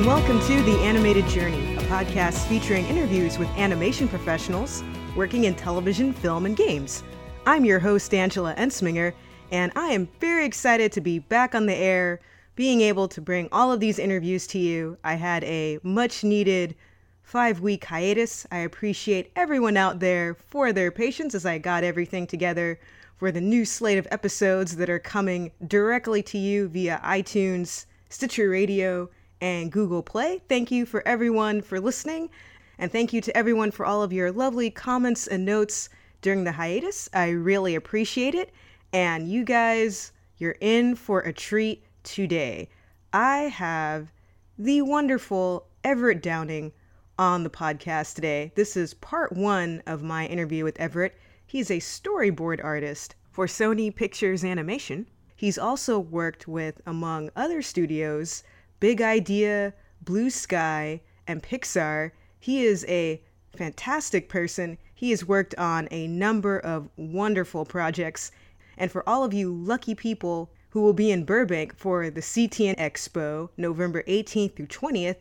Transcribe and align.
and 0.00 0.08
welcome 0.08 0.40
to 0.40 0.62
The 0.62 0.78
Animated 0.78 1.26
Journey, 1.26 1.74
a 1.76 1.80
podcast 1.80 2.48
featuring 2.48 2.86
interviews 2.86 3.36
with 3.36 3.50
animation 3.50 4.08
professionals 4.08 4.82
working 5.14 5.44
in 5.44 5.54
television, 5.54 6.14
film, 6.14 6.46
and 6.46 6.56
games. 6.56 7.04
I'm 7.44 7.66
your 7.66 7.80
host, 7.80 8.14
Angela 8.14 8.54
Entzminger, 8.54 9.12
and 9.50 9.70
I 9.76 9.88
am 9.88 10.08
very 10.18 10.46
excited 10.46 10.90
to 10.92 11.02
be 11.02 11.18
back 11.18 11.54
on 11.54 11.66
the 11.66 11.74
air, 11.74 12.20
being 12.56 12.80
able 12.80 13.08
to 13.08 13.20
bring 13.20 13.50
all 13.52 13.70
of 13.70 13.80
these 13.80 13.98
interviews 13.98 14.46
to 14.46 14.58
you. 14.58 14.96
I 15.04 15.16
had 15.16 15.44
a 15.44 15.78
much 15.82 16.24
needed 16.24 16.76
five 17.22 17.60
week 17.60 17.84
hiatus. 17.84 18.46
I 18.50 18.60
appreciate 18.60 19.30
everyone 19.36 19.76
out 19.76 20.00
there 20.00 20.32
for 20.32 20.72
their 20.72 20.90
patience 20.90 21.34
as 21.34 21.44
I 21.44 21.58
got 21.58 21.84
everything 21.84 22.26
together 22.26 22.80
for 23.18 23.30
the 23.30 23.42
new 23.42 23.66
slate 23.66 23.98
of 23.98 24.08
episodes 24.10 24.76
that 24.76 24.88
are 24.88 24.98
coming 24.98 25.50
directly 25.68 26.22
to 26.22 26.38
you 26.38 26.68
via 26.68 27.02
iTunes, 27.04 27.84
Stitcher 28.08 28.48
Radio, 28.48 29.10
and 29.40 29.72
Google 29.72 30.02
Play. 30.02 30.42
Thank 30.48 30.70
you 30.70 30.86
for 30.86 31.06
everyone 31.06 31.62
for 31.62 31.80
listening, 31.80 32.30
and 32.78 32.90
thank 32.90 33.12
you 33.12 33.20
to 33.20 33.36
everyone 33.36 33.70
for 33.70 33.86
all 33.86 34.02
of 34.02 34.12
your 34.12 34.32
lovely 34.32 34.70
comments 34.70 35.26
and 35.26 35.44
notes 35.44 35.88
during 36.22 36.44
the 36.44 36.52
hiatus. 36.52 37.08
I 37.12 37.30
really 37.30 37.74
appreciate 37.74 38.34
it. 38.34 38.52
And 38.92 39.28
you 39.28 39.44
guys, 39.44 40.12
you're 40.38 40.56
in 40.60 40.96
for 40.96 41.20
a 41.20 41.32
treat 41.32 41.84
today. 42.02 42.68
I 43.12 43.42
have 43.42 44.12
the 44.58 44.82
wonderful 44.82 45.66
Everett 45.84 46.22
Downing 46.22 46.72
on 47.18 47.42
the 47.44 47.50
podcast 47.50 48.14
today. 48.14 48.52
This 48.54 48.76
is 48.76 48.94
part 48.94 49.32
one 49.32 49.82
of 49.86 50.02
my 50.02 50.26
interview 50.26 50.64
with 50.64 50.80
Everett. 50.80 51.16
He's 51.46 51.70
a 51.70 51.78
storyboard 51.78 52.62
artist 52.64 53.14
for 53.30 53.46
Sony 53.46 53.94
Pictures 53.94 54.44
Animation. 54.44 55.06
He's 55.36 55.58
also 55.58 55.98
worked 55.98 56.46
with, 56.46 56.80
among 56.86 57.30
other 57.34 57.62
studios, 57.62 58.42
Big 58.80 59.02
Idea, 59.02 59.74
Blue 60.02 60.30
Sky, 60.30 61.02
and 61.26 61.42
Pixar. 61.42 62.12
He 62.38 62.64
is 62.64 62.84
a 62.88 63.22
fantastic 63.54 64.28
person. 64.28 64.78
He 64.94 65.10
has 65.10 65.28
worked 65.28 65.54
on 65.56 65.86
a 65.90 66.06
number 66.06 66.58
of 66.58 66.88
wonderful 66.96 67.66
projects. 67.66 68.32
And 68.78 68.90
for 68.90 69.06
all 69.06 69.22
of 69.22 69.34
you 69.34 69.52
lucky 69.52 69.94
people 69.94 70.50
who 70.70 70.80
will 70.80 70.94
be 70.94 71.10
in 71.10 71.24
Burbank 71.24 71.76
for 71.76 72.08
the 72.08 72.22
CTN 72.22 72.78
Expo, 72.78 73.50
November 73.58 74.02
18th 74.04 74.56
through 74.56 74.68
20th, 74.68 75.16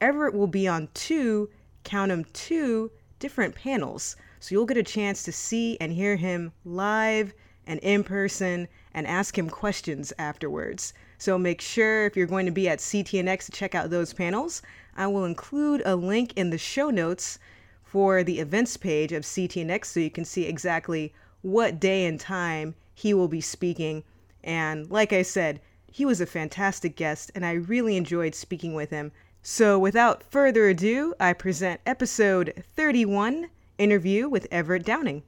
Everett 0.00 0.34
will 0.34 0.46
be 0.46 0.68
on 0.68 0.88
two, 0.94 1.50
count 1.82 2.10
them 2.10 2.24
two, 2.32 2.92
different 3.18 3.56
panels. 3.56 4.14
So 4.38 4.54
you'll 4.54 4.66
get 4.66 4.76
a 4.76 4.82
chance 4.82 5.24
to 5.24 5.32
see 5.32 5.76
and 5.80 5.92
hear 5.92 6.16
him 6.16 6.52
live 6.64 7.34
and 7.66 7.80
in 7.80 8.04
person 8.04 8.68
and 8.94 9.06
ask 9.06 9.36
him 9.36 9.50
questions 9.50 10.12
afterwards. 10.18 10.92
So 11.20 11.36
make 11.36 11.60
sure 11.60 12.06
if 12.06 12.16
you're 12.16 12.26
going 12.26 12.46
to 12.46 12.50
be 12.50 12.66
at 12.66 12.78
CTNX 12.78 13.44
to 13.44 13.52
check 13.52 13.74
out 13.74 13.90
those 13.90 14.14
panels. 14.14 14.62
I 14.96 15.06
will 15.06 15.26
include 15.26 15.82
a 15.84 15.94
link 15.94 16.32
in 16.34 16.48
the 16.48 16.56
show 16.56 16.88
notes 16.88 17.38
for 17.84 18.24
the 18.24 18.40
events 18.40 18.78
page 18.78 19.12
of 19.12 19.24
CTNX 19.24 19.84
so 19.84 20.00
you 20.00 20.10
can 20.10 20.24
see 20.24 20.46
exactly 20.46 21.12
what 21.42 21.78
day 21.78 22.06
and 22.06 22.18
time 22.18 22.74
he 22.94 23.12
will 23.12 23.28
be 23.28 23.42
speaking. 23.42 24.02
And 24.42 24.90
like 24.90 25.12
I 25.12 25.20
said, 25.20 25.60
he 25.92 26.06
was 26.06 26.22
a 26.22 26.26
fantastic 26.26 26.96
guest 26.96 27.30
and 27.34 27.44
I 27.44 27.52
really 27.52 27.98
enjoyed 27.98 28.34
speaking 28.34 28.72
with 28.72 28.88
him. 28.88 29.12
So 29.42 29.78
without 29.78 30.22
further 30.22 30.70
ado, 30.70 31.12
I 31.20 31.34
present 31.34 31.82
episode 31.84 32.64
31 32.74 33.50
interview 33.76 34.26
with 34.26 34.48
Everett 34.50 34.86
Downing. 34.86 35.22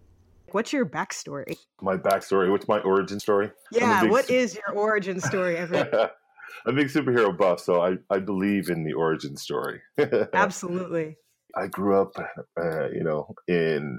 What's 0.53 0.73
your 0.73 0.85
backstory? 0.85 1.57
My 1.81 1.97
backstory. 1.97 2.51
What's 2.51 2.69
my 2.69 2.79
origin 2.81 3.19
story? 3.19 3.51
Yeah, 3.71 4.05
what 4.05 4.31
is 4.31 4.55
your 4.55 4.77
origin 4.77 5.21
story, 5.21 5.57
Everett? 5.57 5.93
I'm 6.67 6.75
a 6.75 6.77
big 6.77 6.89
superhero 6.89 7.37
buff, 7.37 7.61
so 7.61 7.81
I, 7.81 7.97
I 8.11 8.19
believe 8.19 8.69
in 8.69 8.85
the 8.85 8.93
origin 8.93 9.37
story. 9.37 9.81
Absolutely. 10.35 11.17
I 11.57 11.67
grew 11.67 12.01
up, 12.01 12.13
uh, 12.61 12.89
you 12.91 13.03
know, 13.03 13.35
in 13.49 13.99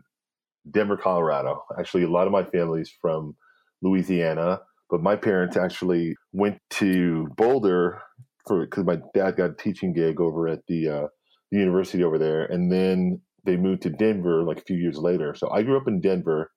Denver, 0.69 0.97
Colorado. 0.97 1.63
Actually, 1.79 2.03
a 2.03 2.09
lot 2.09 2.28
of 2.28 2.31
my 2.31 2.44
family's 2.44 2.94
from 3.01 3.35
Louisiana, 3.81 4.61
but 4.89 5.01
my 5.01 5.16
parents 5.16 5.57
actually 5.57 6.16
went 6.31 6.59
to 6.72 7.28
Boulder 7.35 8.01
for 8.47 8.66
because 8.66 8.85
my 8.85 8.99
dad 9.13 9.38
got 9.38 9.51
a 9.51 9.55
teaching 9.55 9.94
gig 9.94 10.22
over 10.22 10.47
at 10.47 10.59
the 10.67 10.88
uh, 10.88 11.07
the 11.51 11.57
university 11.57 12.03
over 12.03 12.17
there, 12.17 12.45
and 12.45 12.72
then 12.72 13.22
they 13.45 13.57
moved 13.57 13.81
to 13.83 13.89
Denver 13.89 14.43
like 14.43 14.59
a 14.59 14.63
few 14.63 14.77
years 14.77 14.97
later. 14.97 15.35
So 15.35 15.49
I 15.51 15.63
grew 15.63 15.77
up 15.77 15.87
in 15.87 16.01
Denver, 16.01 16.51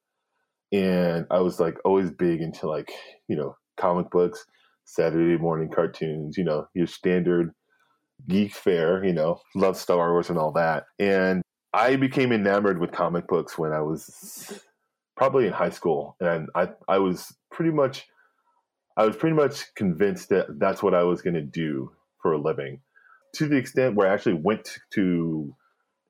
and 0.72 1.26
I 1.30 1.40
was 1.40 1.60
like 1.60 1.76
always 1.84 2.10
big 2.10 2.40
into 2.40 2.68
like 2.68 2.90
you 3.28 3.36
know 3.36 3.56
comic 3.76 4.10
books, 4.10 4.44
Saturday 4.84 5.40
morning 5.40 5.70
cartoons, 5.74 6.36
you 6.36 6.44
know 6.44 6.66
your 6.74 6.86
standard 6.86 7.52
geek 8.28 8.52
fare, 8.52 9.04
you 9.04 9.12
know, 9.12 9.40
love 9.54 9.76
Star 9.76 10.12
Wars 10.12 10.30
and 10.30 10.38
all 10.38 10.52
that. 10.52 10.84
And 10.98 11.42
I 11.72 11.96
became 11.96 12.32
enamored 12.32 12.80
with 12.80 12.92
comic 12.92 13.28
books 13.28 13.58
when 13.58 13.72
I 13.72 13.82
was 13.82 14.60
probably 15.16 15.46
in 15.46 15.52
high 15.52 15.70
school, 15.70 16.16
and 16.20 16.48
I 16.54 16.68
I 16.88 16.98
was 16.98 17.34
pretty 17.50 17.72
much 17.72 18.06
I 18.96 19.04
was 19.04 19.16
pretty 19.16 19.36
much 19.36 19.74
convinced 19.74 20.30
that 20.30 20.46
that's 20.58 20.82
what 20.82 20.94
I 20.94 21.02
was 21.02 21.20
going 21.22 21.34
to 21.34 21.42
do 21.42 21.92
for 22.22 22.32
a 22.32 22.40
living. 22.40 22.80
To 23.34 23.48
the 23.48 23.56
extent 23.56 23.94
where 23.94 24.08
I 24.08 24.14
actually 24.14 24.40
went 24.42 24.78
to 24.94 25.54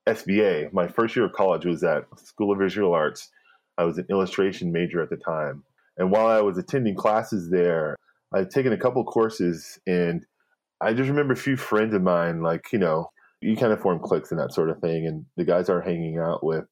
SVA. 0.09 0.73
My 0.73 0.89
first 0.89 1.17
year 1.17 1.27
of 1.27 1.33
college 1.33 1.65
was 1.65 1.83
at 1.83 2.05
School 2.19 2.53
of 2.53 2.59
Visual 2.59 2.93
Arts. 2.93 3.31
I 3.79 3.85
was 3.85 3.99
an 3.99 4.07
illustration 4.11 4.73
major 4.73 5.03
at 5.03 5.11
the 5.11 5.17
time. 5.17 5.65
And 5.99 6.11
while 6.11 6.27
I 6.27 6.41
was 6.41 6.59
attending 6.59 6.95
classes 6.95 7.51
there, 7.51 7.97
I'd 8.35 8.51
taken 8.51 8.73
a 8.73 8.79
couple 8.79 9.05
courses 9.05 9.79
and 9.87 10.25
I 10.81 10.93
just 10.93 11.09
remember 11.09 11.33
a 11.33 11.37
few 11.37 11.57
friends 11.57 11.95
of 11.95 12.03
mine, 12.03 12.43
like, 12.43 12.73
you 12.73 12.79
know, 12.79 13.11
you 13.41 13.57
kind 13.57 13.73
of 13.73 13.81
form 13.81 13.99
cliques 13.99 14.31
and 14.31 14.41
that 14.41 14.53
sort 14.53 14.71
of 14.71 14.79
thing. 14.81 15.07
And 15.07 15.25
the 15.37 15.45
guys 15.45 15.71
are 15.71 15.81
hanging 15.81 16.19
out 16.19 16.45
with, 16.45 16.65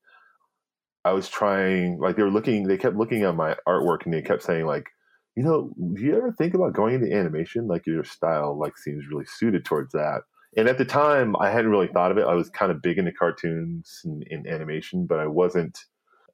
I 1.05 1.12
was 1.12 1.28
trying, 1.28 1.99
like, 1.99 2.16
they 2.16 2.22
were 2.22 2.31
looking, 2.31 2.65
they 2.65 2.77
kept 2.77 2.97
looking 2.97 3.22
at 3.22 3.34
my 3.34 3.56
artwork 3.66 4.05
and 4.05 4.12
they 4.12 4.22
kept 4.22 4.43
saying, 4.43 4.66
like, 4.66 4.89
you 5.37 5.43
know, 5.43 5.72
do 5.95 6.03
you 6.03 6.16
ever 6.16 6.33
think 6.33 6.55
about 6.55 6.75
going 6.75 6.95
into 6.95 7.15
animation? 7.15 7.66
Like, 7.66 7.87
your 7.87 8.05
style, 8.05 8.59
like, 8.59 8.77
seems 8.77 9.09
really 9.11 9.27
suited 9.27 9.65
towards 9.65 9.93
that 9.93 10.22
and 10.56 10.69
at 10.69 10.78
the 10.78 10.84
time 10.84 11.34
i 11.41 11.50
hadn't 11.50 11.70
really 11.70 11.88
thought 11.88 12.10
of 12.10 12.19
it. 12.19 12.26
I 12.26 12.34
was 12.34 12.50
kind 12.50 12.70
of 12.70 12.82
big 12.82 12.98
into 12.98 13.12
cartoons 13.12 14.00
and, 14.04 14.26
and, 14.31 14.47
animation 14.47 15.06
but 15.06 15.19
i 15.19 15.26
wasn't 15.26 15.78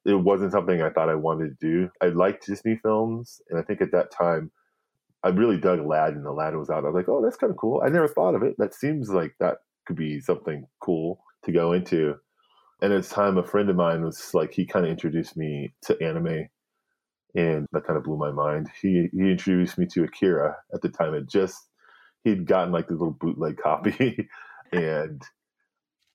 it 0.05 0.15
wasn't 0.15 0.51
something 0.51 0.81
i 0.81 0.89
thought 0.89 1.09
i 1.09 1.15
wanted 1.15 1.59
to 1.59 1.67
do. 1.67 1.89
I 2.01 2.07
liked 2.07 2.45
disney 2.45 2.79
films 2.81 3.41
and 3.49 3.59
i 3.59 3.63
think 3.63 3.81
at 3.81 3.91
that 3.91 4.11
time 4.11 4.51
i 5.23 5.29
really 5.29 5.57
dug 5.57 5.79
aladdin. 5.79 6.25
Aladdin 6.25 6.59
was 6.59 6.69
out. 6.69 6.83
I 6.83 6.87
was 6.87 6.95
like 6.95 7.09
oh 7.09 7.21
that's 7.23 7.37
kind 7.37 7.51
of 7.51 7.57
cool. 7.57 7.81
I 7.85 7.89
never 7.89 8.07
thought 8.07 8.35
of 8.35 8.43
it. 8.43 8.55
That 8.57 8.73
seems 8.73 9.09
like 9.09 9.35
that 9.39 9.57
could 9.85 9.95
be 9.95 10.19
something 10.19 10.65
cool 10.81 11.23
to 11.43 11.51
go 11.51 11.73
into. 11.73 12.15
And 12.81 12.91
at 12.93 13.03
the 13.03 13.09
time 13.09 13.37
a 13.37 13.43
friend 13.43 13.69
of 13.69 13.75
mine 13.75 14.03
was 14.03 14.33
like 14.33 14.53
he 14.53 14.65
kind 14.65 14.85
of 14.85 14.91
introduced 14.91 15.37
me 15.37 15.73
to 15.83 16.01
anime 16.01 16.47
and 17.35 17.67
that 17.71 17.85
kind 17.85 17.97
of 17.97 18.03
blew 18.03 18.17
my 18.17 18.31
mind. 18.31 18.69
He 18.81 19.07
he 19.13 19.31
introduced 19.31 19.77
me 19.77 19.85
to 19.93 20.03
akira 20.03 20.55
at 20.73 20.81
the 20.81 20.89
time. 20.89 21.13
It 21.13 21.29
just 21.29 21.67
he'd 22.23 22.45
gotten 22.45 22.71
like 22.71 22.87
this 22.87 22.99
little 22.99 23.17
bootleg 23.19 23.57
copy 23.57 24.27
and 24.71 25.21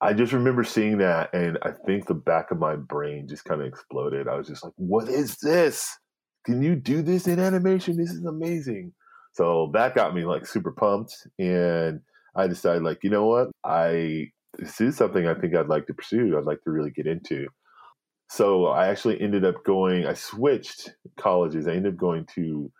I 0.01 0.13
just 0.13 0.33
remember 0.33 0.63
seeing 0.63 0.99
that 0.99 1.33
and 1.33 1.59
I 1.63 1.71
think 1.87 2.07
the 2.07 2.15
back 2.15 2.51
of 2.51 2.59
my 2.59 2.77
brain 2.77 3.27
just 3.29 3.45
kind 3.45 3.63
of 3.63 3.67
exploded. 3.67 4.29
I 4.29 4.37
was 4.37 4.47
just 4.47 4.63
like, 4.63 4.75
what 4.77 5.09
is 5.09 5.37
this? 5.39 5.89
Can 6.45 6.63
you 6.63 6.77
do 6.77 7.03
this 7.03 7.27
in 7.27 7.39
animation? 7.41 7.97
This 7.97 8.11
is 8.11 8.25
amazing. 8.25 8.93
So 9.33 9.71
that 9.73 9.95
got 9.95 10.15
me 10.15 10.25
like 10.25 10.47
super 10.47 10.73
pumped 10.73 11.15
and 11.39 12.01
I 12.35 12.47
decided 12.47 12.83
like, 12.83 12.99
you 13.03 13.11
know 13.11 13.27
what? 13.27 13.49
I 13.65 14.29
this 14.59 14.81
is 14.81 14.97
something 14.97 15.27
I 15.27 15.35
think 15.35 15.55
I'd 15.55 15.69
like 15.69 15.87
to 15.87 15.95
pursue. 15.95 16.37
I'd 16.37 16.45
like 16.45 16.63
to 16.65 16.71
really 16.71 16.91
get 16.91 17.07
into. 17.07 17.47
So 18.29 18.67
I 18.67 18.89
actually 18.89 19.21
ended 19.21 19.45
up 19.45 19.65
going 19.65 20.07
I 20.07 20.15
switched 20.15 20.91
colleges. 21.19 21.67
I 21.67 21.73
ended 21.73 21.95
up 21.95 21.99
going 21.99 22.27
to 22.35 22.71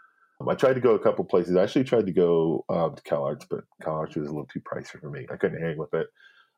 I 0.49 0.55
tried 0.55 0.75
to 0.75 0.81
go 0.81 0.95
a 0.95 0.99
couple 0.99 1.25
places. 1.25 1.57
I 1.57 1.63
actually 1.63 1.85
tried 1.85 2.07
to 2.07 2.13
go 2.13 2.65
um, 2.69 2.95
to 2.95 3.03
CalArts, 3.03 3.47
but 3.49 3.61
CalArts 3.83 4.17
was 4.17 4.29
a 4.29 4.33
little 4.33 4.47
too 4.47 4.61
pricey 4.61 5.01
for 5.01 5.11
me. 5.11 5.27
I 5.33 5.37
couldn't 5.37 5.63
hang 5.63 5.79
with 5.79 5.93
it, 5.95 6.07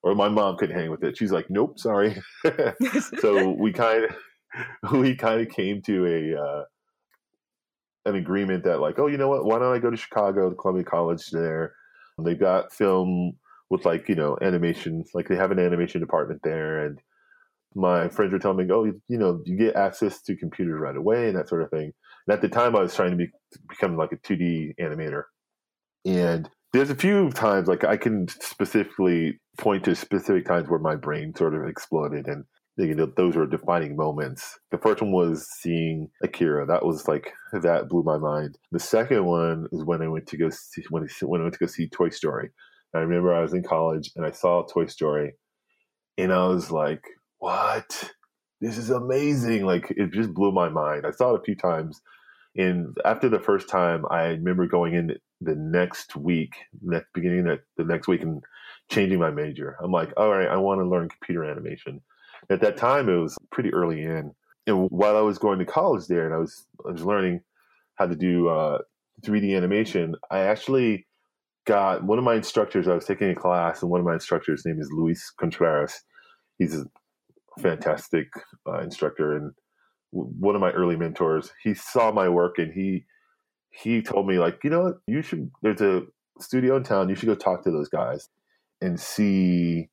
or 0.02 0.14
my 0.14 0.28
mom 0.28 0.56
couldn't 0.56 0.78
hang 0.78 0.90
with 0.90 1.04
it. 1.04 1.16
She's 1.16 1.32
like, 1.32 1.46
"Nope, 1.48 1.78
sorry." 1.78 2.20
so 3.20 3.50
we 3.50 3.72
kind 3.72 4.04
of 4.04 4.92
we 4.92 5.14
kind 5.14 5.40
of 5.40 5.48
came 5.48 5.80
to 5.82 6.06
a 6.06 6.40
uh, 6.40 6.64
an 8.06 8.16
agreement 8.16 8.64
that 8.64 8.80
like, 8.80 8.98
oh, 8.98 9.06
you 9.06 9.16
know 9.16 9.28
what? 9.28 9.44
Why 9.44 9.58
don't 9.58 9.74
I 9.74 9.78
go 9.78 9.90
to 9.90 9.96
Chicago, 9.96 10.50
to 10.50 10.56
Columbia 10.56 10.84
College 10.84 11.30
there? 11.30 11.74
They've 12.22 12.38
got 12.38 12.72
film 12.72 13.34
with 13.70 13.84
like 13.84 14.08
you 14.08 14.16
know 14.16 14.36
animation, 14.42 15.04
like 15.14 15.28
they 15.28 15.36
have 15.36 15.52
an 15.52 15.60
animation 15.60 16.00
department 16.00 16.40
there, 16.42 16.84
and 16.84 17.00
my 17.74 18.08
friends 18.08 18.32
were 18.32 18.38
telling 18.38 18.66
me, 18.66 18.72
oh, 18.72 18.84
you, 18.84 19.00
you 19.08 19.18
know, 19.18 19.40
you 19.44 19.56
get 19.56 19.76
access 19.76 20.22
to 20.22 20.36
computers 20.36 20.80
right 20.80 20.96
away 20.96 21.28
and 21.28 21.36
that 21.36 21.48
sort 21.48 21.62
of 21.62 21.70
thing. 21.70 21.92
And 22.28 22.34
at 22.34 22.42
the 22.42 22.48
time, 22.48 22.76
I 22.76 22.80
was 22.80 22.94
trying 22.94 23.12
to 23.12 23.16
be, 23.16 23.30
become 23.68 23.96
like 23.96 24.12
a 24.12 24.16
2D 24.16 24.74
animator. 24.78 25.24
And 26.04 26.48
there's 26.74 26.90
a 26.90 26.94
few 26.94 27.30
times, 27.30 27.68
like 27.68 27.84
I 27.84 27.96
can 27.96 28.28
specifically 28.28 29.40
point 29.56 29.84
to 29.84 29.96
specific 29.96 30.44
times 30.44 30.68
where 30.68 30.78
my 30.78 30.94
brain 30.94 31.34
sort 31.34 31.54
of 31.54 31.66
exploded 31.66 32.26
and 32.26 32.44
you 32.76 32.94
know, 32.94 33.10
those 33.16 33.34
were 33.34 33.46
defining 33.46 33.96
moments. 33.96 34.56
The 34.70 34.78
first 34.78 35.02
one 35.02 35.10
was 35.10 35.48
seeing 35.60 36.08
Akira. 36.22 36.64
That 36.64 36.84
was 36.86 37.08
like 37.08 37.32
that 37.52 37.88
blew 37.88 38.04
my 38.04 38.18
mind. 38.18 38.56
The 38.70 38.78
second 38.78 39.24
one 39.24 39.66
is 39.72 39.84
when 39.84 40.00
I 40.00 40.06
went 40.06 40.28
to 40.28 40.36
go 40.36 40.48
see 40.50 40.84
when 40.90 41.08
when 41.22 41.40
I 41.40 41.44
went 41.44 41.54
to 41.54 41.60
go 41.60 41.66
see 41.66 41.88
Toy 41.88 42.10
Story. 42.10 42.50
I 42.94 43.00
remember 43.00 43.34
I 43.34 43.42
was 43.42 43.52
in 43.52 43.64
college 43.64 44.12
and 44.14 44.24
I 44.24 44.30
saw 44.30 44.62
Toy 44.62 44.86
Story, 44.86 45.32
and 46.18 46.32
I 46.32 46.46
was 46.46 46.70
like, 46.70 47.02
"What? 47.38 48.12
This 48.60 48.78
is 48.78 48.90
amazing!" 48.90 49.66
Like 49.66 49.90
it 49.96 50.12
just 50.12 50.32
blew 50.32 50.52
my 50.52 50.68
mind. 50.68 51.04
I 51.04 51.10
saw 51.10 51.34
it 51.34 51.40
a 51.40 51.44
few 51.44 51.56
times, 51.56 52.00
and 52.58 52.96
after 53.04 53.28
the 53.28 53.38
first 53.38 53.68
time, 53.68 54.04
I 54.10 54.24
remember 54.24 54.66
going 54.66 54.94
in 54.94 55.16
the 55.40 55.54
next 55.54 56.16
week, 56.16 56.56
next 56.82 57.06
beginning 57.14 57.46
of 57.46 57.60
the 57.76 57.84
next 57.84 58.08
week, 58.08 58.22
and 58.22 58.42
changing 58.90 59.20
my 59.20 59.30
major. 59.30 59.76
I'm 59.80 59.92
like, 59.92 60.12
"All 60.16 60.28
right, 60.28 60.48
I 60.48 60.56
want 60.56 60.80
to 60.80 60.84
learn 60.84 61.08
computer 61.08 61.44
animation." 61.44 62.02
At 62.50 62.60
that 62.62 62.76
time, 62.76 63.08
it 63.08 63.16
was 63.16 63.38
pretty 63.52 63.72
early 63.72 64.02
in, 64.02 64.32
and 64.66 64.90
while 64.90 65.16
I 65.16 65.20
was 65.20 65.38
going 65.38 65.60
to 65.60 65.64
college 65.64 66.08
there, 66.08 66.26
and 66.26 66.34
I 66.34 66.38
was 66.38 66.66
I 66.86 66.90
was 66.90 67.04
learning 67.04 67.42
how 67.94 68.06
to 68.06 68.16
do 68.16 68.48
uh, 68.48 68.78
3D 69.22 69.56
animation, 69.56 70.16
I 70.30 70.40
actually 70.40 71.06
got 71.64 72.02
one 72.02 72.18
of 72.18 72.24
my 72.24 72.34
instructors. 72.34 72.88
I 72.88 72.94
was 72.94 73.04
taking 73.04 73.30
a 73.30 73.36
class, 73.36 73.82
and 73.82 73.90
one 73.90 74.00
of 74.00 74.06
my 74.06 74.14
instructors' 74.14 74.64
name 74.66 74.80
is 74.80 74.90
Luis 74.90 75.30
Contreras. 75.38 76.02
He's 76.58 76.74
a 76.74 76.86
fantastic 77.60 78.28
uh, 78.66 78.80
instructor 78.80 79.36
and 79.36 79.52
one 80.10 80.54
of 80.54 80.60
my 80.60 80.70
early 80.70 80.96
mentors. 80.96 81.52
He 81.62 81.74
saw 81.74 82.12
my 82.12 82.28
work 82.28 82.58
and 82.58 82.72
he 82.72 83.04
he 83.70 84.02
told 84.02 84.26
me 84.26 84.38
like, 84.38 84.60
you 84.64 84.70
know 84.70 84.82
what, 84.82 84.94
you 85.06 85.22
should. 85.22 85.50
There's 85.62 85.80
a 85.80 86.02
studio 86.40 86.76
in 86.76 86.82
town. 86.82 87.08
You 87.08 87.14
should 87.14 87.28
go 87.28 87.34
talk 87.34 87.62
to 87.64 87.70
those 87.70 87.88
guys 87.88 88.28
and 88.80 88.98
see 88.98 89.88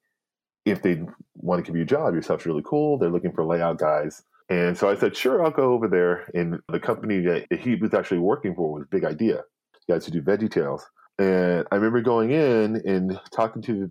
if 0.66 0.82
they 0.82 1.02
want 1.36 1.64
to 1.64 1.70
give 1.70 1.76
you 1.76 1.84
a 1.84 1.86
job. 1.86 2.14
Your 2.14 2.24
stuff's 2.24 2.46
really 2.46 2.64
cool. 2.66 2.98
They're 2.98 3.10
looking 3.10 3.34
for 3.34 3.46
layout 3.46 3.78
guys. 3.78 4.24
And 4.50 4.78
so 4.78 4.90
I 4.90 4.96
said, 4.96 5.16
sure, 5.16 5.44
I'll 5.44 5.52
go 5.52 5.74
over 5.74 5.88
there. 5.88 6.30
And 6.34 6.60
the 6.72 6.80
company 6.80 7.20
that 7.22 7.60
he 7.60 7.76
was 7.76 7.94
actually 7.94 8.20
working 8.20 8.56
for 8.56 8.72
was 8.72 8.86
Big 8.90 9.04
Idea, 9.04 9.42
guys 9.90 10.06
who 10.06 10.12
do 10.12 10.22
Veggie 10.22 10.52
Tales. 10.52 10.86
And 11.18 11.66
I 11.72 11.76
remember 11.76 12.02
going 12.02 12.32
in 12.32 12.82
and 12.86 13.20
talking 13.34 13.62
to 13.64 13.90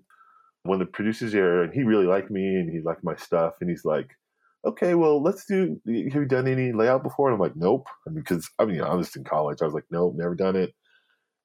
one 0.63 0.81
of 0.81 0.87
the 0.87 0.93
producers 0.93 1.33
there, 1.33 1.63
and 1.63 1.73
he 1.73 1.83
really 1.83 2.07
liked 2.07 2.31
me 2.31 2.43
and 2.43 2.71
he 2.71 2.81
liked 2.81 3.05
my 3.05 3.17
stuff. 3.17 3.55
And 3.61 3.69
he's 3.69 3.85
like, 3.85 4.11
okay, 4.65 4.95
well, 4.95 5.23
let's 5.23 5.45
do, 5.47 5.81
have 5.87 5.95
you 6.15 6.25
done 6.25 6.49
any 6.49 6.73
layout 6.73 7.03
before? 7.03 7.29
And 7.29 7.35
I'm 7.35 7.41
like, 7.41 7.57
nope. 7.57 7.87
I 8.07 8.11
mean, 8.11 8.21
because 8.21 8.49
I 8.59 8.65
mean, 8.65 8.81
I 8.81 8.95
was 8.95 9.15
in 9.15 9.25
college. 9.25 9.59
I 9.61 9.65
was 9.65 9.75
like, 9.75 9.87
nope, 9.91 10.15
never 10.17 10.35
done 10.35 10.57
it. 10.57 10.75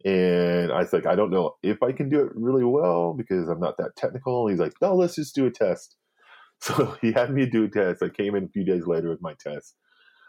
And 0.05 0.71
I 0.71 0.79
was 0.79 0.93
like, 0.93 1.05
I 1.05 1.15
don't 1.15 1.31
know 1.31 1.55
if 1.61 1.83
I 1.83 1.91
can 1.91 2.09
do 2.09 2.21
it 2.21 2.31
really 2.33 2.63
well 2.63 3.13
because 3.13 3.49
I'm 3.49 3.59
not 3.59 3.77
that 3.77 3.95
technical. 3.97 4.47
And 4.47 4.53
he's 4.53 4.59
like, 4.59 4.73
no, 4.81 4.95
let's 4.95 5.15
just 5.15 5.35
do 5.35 5.45
a 5.45 5.51
test. 5.51 5.95
So 6.61 6.97
he 7.01 7.13
had 7.13 7.33
me 7.33 7.45
do 7.45 7.63
a 7.63 7.69
test. 7.69 8.03
I 8.03 8.09
came 8.09 8.35
in 8.35 8.43
a 8.43 8.49
few 8.49 8.65
days 8.65 8.85
later 8.85 9.07
with 9.07 9.21
my 9.21 9.33
test. 9.39 9.75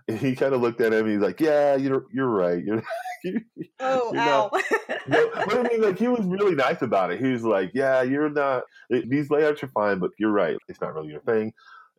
And 0.06 0.16
he 0.16 0.36
kind 0.36 0.54
of 0.54 0.60
looked 0.60 0.80
at 0.80 0.92
him. 0.92 1.08
he's 1.08 1.18
like, 1.18 1.40
"Yeah, 1.40 1.74
you're 1.74 2.04
you're 2.12 2.28
right. 2.28 2.62
You're, 2.64 2.84
you're 3.24 3.40
oh, 3.80 4.12
you're 4.14 4.22
ow. 4.22 4.50
no, 5.08 5.30
but 5.34 5.58
I 5.58 5.62
mean, 5.68 5.82
like 5.82 5.98
he 5.98 6.06
was 6.06 6.24
really 6.24 6.54
nice 6.54 6.82
about 6.82 7.10
it. 7.10 7.18
He 7.18 7.32
was 7.32 7.42
like, 7.42 7.72
"Yeah, 7.74 8.02
you're 8.02 8.30
not. 8.30 8.62
These 8.90 9.28
layouts 9.30 9.64
are 9.64 9.72
fine, 9.74 9.98
but 9.98 10.12
you're 10.20 10.30
right. 10.30 10.56
It's 10.68 10.80
not 10.80 10.94
really 10.94 11.08
your 11.08 11.22
thing." 11.22 11.52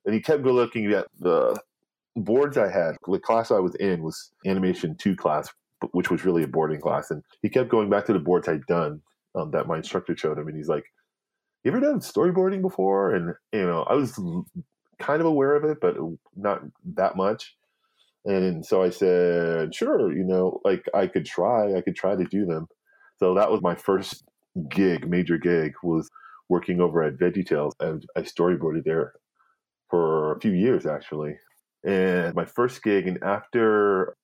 And 0.06 0.14
he 0.14 0.22
kept 0.22 0.44
looking 0.44 0.92
at 0.92 1.08
the 1.20 1.60
boards 2.16 2.58
I 2.58 2.70
had. 2.70 2.96
The 3.08 3.20
class 3.20 3.52
I 3.52 3.60
was 3.60 3.76
in 3.76 4.04
was 4.04 4.32
animation 4.46 4.96
two 4.96 5.16
class, 5.16 5.50
which 5.92 6.10
was 6.10 6.26
really 6.26 6.44
a 6.44 6.48
boarding 6.48 6.82
class. 6.82 7.12
And 7.12 7.24
he 7.42 7.50
kept 7.50 7.70
going 7.70 7.90
back 7.90 8.06
to 8.06 8.14
the 8.14 8.20
boards 8.20 8.48
I'd 8.48 8.66
done 8.66 9.02
um, 9.36 9.52
that 9.52 9.68
my 9.68 9.78
instructor 9.78 10.16
showed 10.18 10.38
him, 10.38 10.48
and 10.48 10.58
he's 10.58 10.68
like, 10.68 10.86
"You 11.64 11.72
ever 11.72 11.80
done 11.80 12.00
storyboarding 12.00 12.62
before?" 12.62 13.14
And 13.16 13.34
you 13.54 13.66
know, 13.66 13.84
I 13.84 13.94
was 13.94 14.20
kind 15.00 15.22
of 15.22 15.28
aware 15.28 15.56
of 15.56 15.64
it, 15.64 15.80
but 15.82 15.96
not 16.36 16.62
that 16.96 17.16
much. 17.16 17.56
And 18.26 18.66
so 18.66 18.84
I 18.84 18.90
said, 18.92 19.74
sure, 19.74 20.16
you 20.16 20.24
know, 20.24 20.62
like 20.64 20.86
I 20.94 21.08
could 21.08 21.26
try, 21.26 21.76
I 21.76 21.82
could 21.82 21.96
try 21.96 22.16
to 22.16 22.24
do 22.24 22.46
them. 22.46 22.68
So 23.18 23.34
that 23.34 23.52
was 23.52 23.62
my 23.62 23.76
first 23.76 24.24
gig, 24.70 25.10
major 25.10 25.38
gig, 25.38 25.74
was 25.82 26.10
working 26.50 26.82
over 26.82 27.02
at 27.02 27.18
VeggieTales. 27.18 27.74
And 27.80 28.06
I 28.16 28.22
storyboarded 28.22 28.84
there 28.84 29.14
for 29.92 30.36
a 30.36 30.40
few 30.40 30.54
years 30.54 30.88
actually. 30.88 31.36
And 31.84 32.34
my 32.34 32.46
first 32.46 32.82
gig, 32.82 33.08
and 33.08 33.22
after 33.24 34.16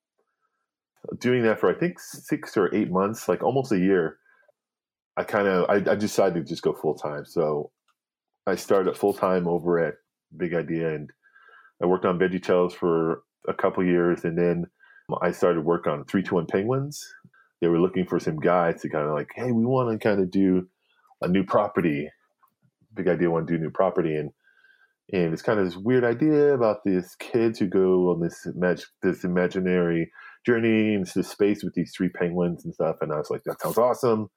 doing 1.19 1.43
that 1.43 1.59
for 1.59 1.69
I 1.69 1.77
think 1.77 1.99
six 1.99 2.57
or 2.57 2.73
eight 2.73 2.89
months, 2.89 3.27
like 3.27 3.43
almost 3.43 3.71
a 3.71 3.77
year, 3.77 4.17
I 5.17 5.23
kind 5.23 5.47
of 5.47 5.69
I, 5.69 5.91
I 5.91 5.95
decided 5.95 6.35
to 6.45 6.49
just 6.49 6.63
go 6.63 6.73
full 6.73 6.95
time. 6.95 7.25
So 7.25 7.71
I 8.47 8.55
started 8.55 8.95
full 8.97 9.13
time 9.13 9.47
over 9.47 9.79
at 9.79 9.95
Big 10.35 10.53
Idea, 10.53 10.95
and 10.95 11.09
I 11.81 11.85
worked 11.85 12.05
on 12.05 12.17
Veggie 12.17 12.39
VeggieTales 12.39 12.73
for 12.73 13.23
a 13.47 13.53
couple 13.53 13.83
years, 13.83 14.23
and 14.23 14.37
then 14.37 14.65
I 15.21 15.31
started 15.31 15.65
work 15.65 15.87
on 15.87 16.05
three 16.05 16.23
two 16.23 16.35
one 16.35 16.47
penguins. 16.47 17.03
They 17.59 17.67
were 17.67 17.79
looking 17.79 18.05
for 18.05 18.19
some 18.19 18.39
guys 18.39 18.81
to 18.81 18.89
kind 18.89 19.07
of 19.07 19.15
like, 19.15 19.31
hey, 19.35 19.51
we 19.51 19.65
want 19.65 19.89
to 19.99 20.07
kind 20.07 20.21
of 20.21 20.29
do 20.29 20.67
a 21.21 21.27
new 21.27 21.43
property. 21.43 22.09
Big 22.93 23.07
idea, 23.07 23.31
want 23.31 23.47
to 23.47 23.53
do 23.57 23.59
new 23.59 23.71
property, 23.71 24.15
and 24.15 24.31
and 25.13 25.33
it's 25.33 25.41
kind 25.41 25.59
of 25.59 25.65
this 25.65 25.77
weird 25.77 26.03
idea 26.03 26.53
about 26.53 26.83
these 26.83 27.15
kids 27.19 27.59
who 27.59 27.67
go 27.67 28.11
on 28.11 28.21
this 28.21 28.45
imag- 28.45 28.85
this 29.01 29.23
imaginary 29.23 30.11
journey 30.45 30.93
into 30.93 31.23
space 31.23 31.63
with 31.63 31.73
these 31.73 31.93
three 31.95 32.09
penguins 32.09 32.65
and 32.65 32.73
stuff. 32.73 32.97
And 33.01 33.13
I 33.13 33.17
was 33.17 33.29
like, 33.29 33.43
that 33.45 33.61
sounds 33.61 33.77
awesome. 33.77 34.29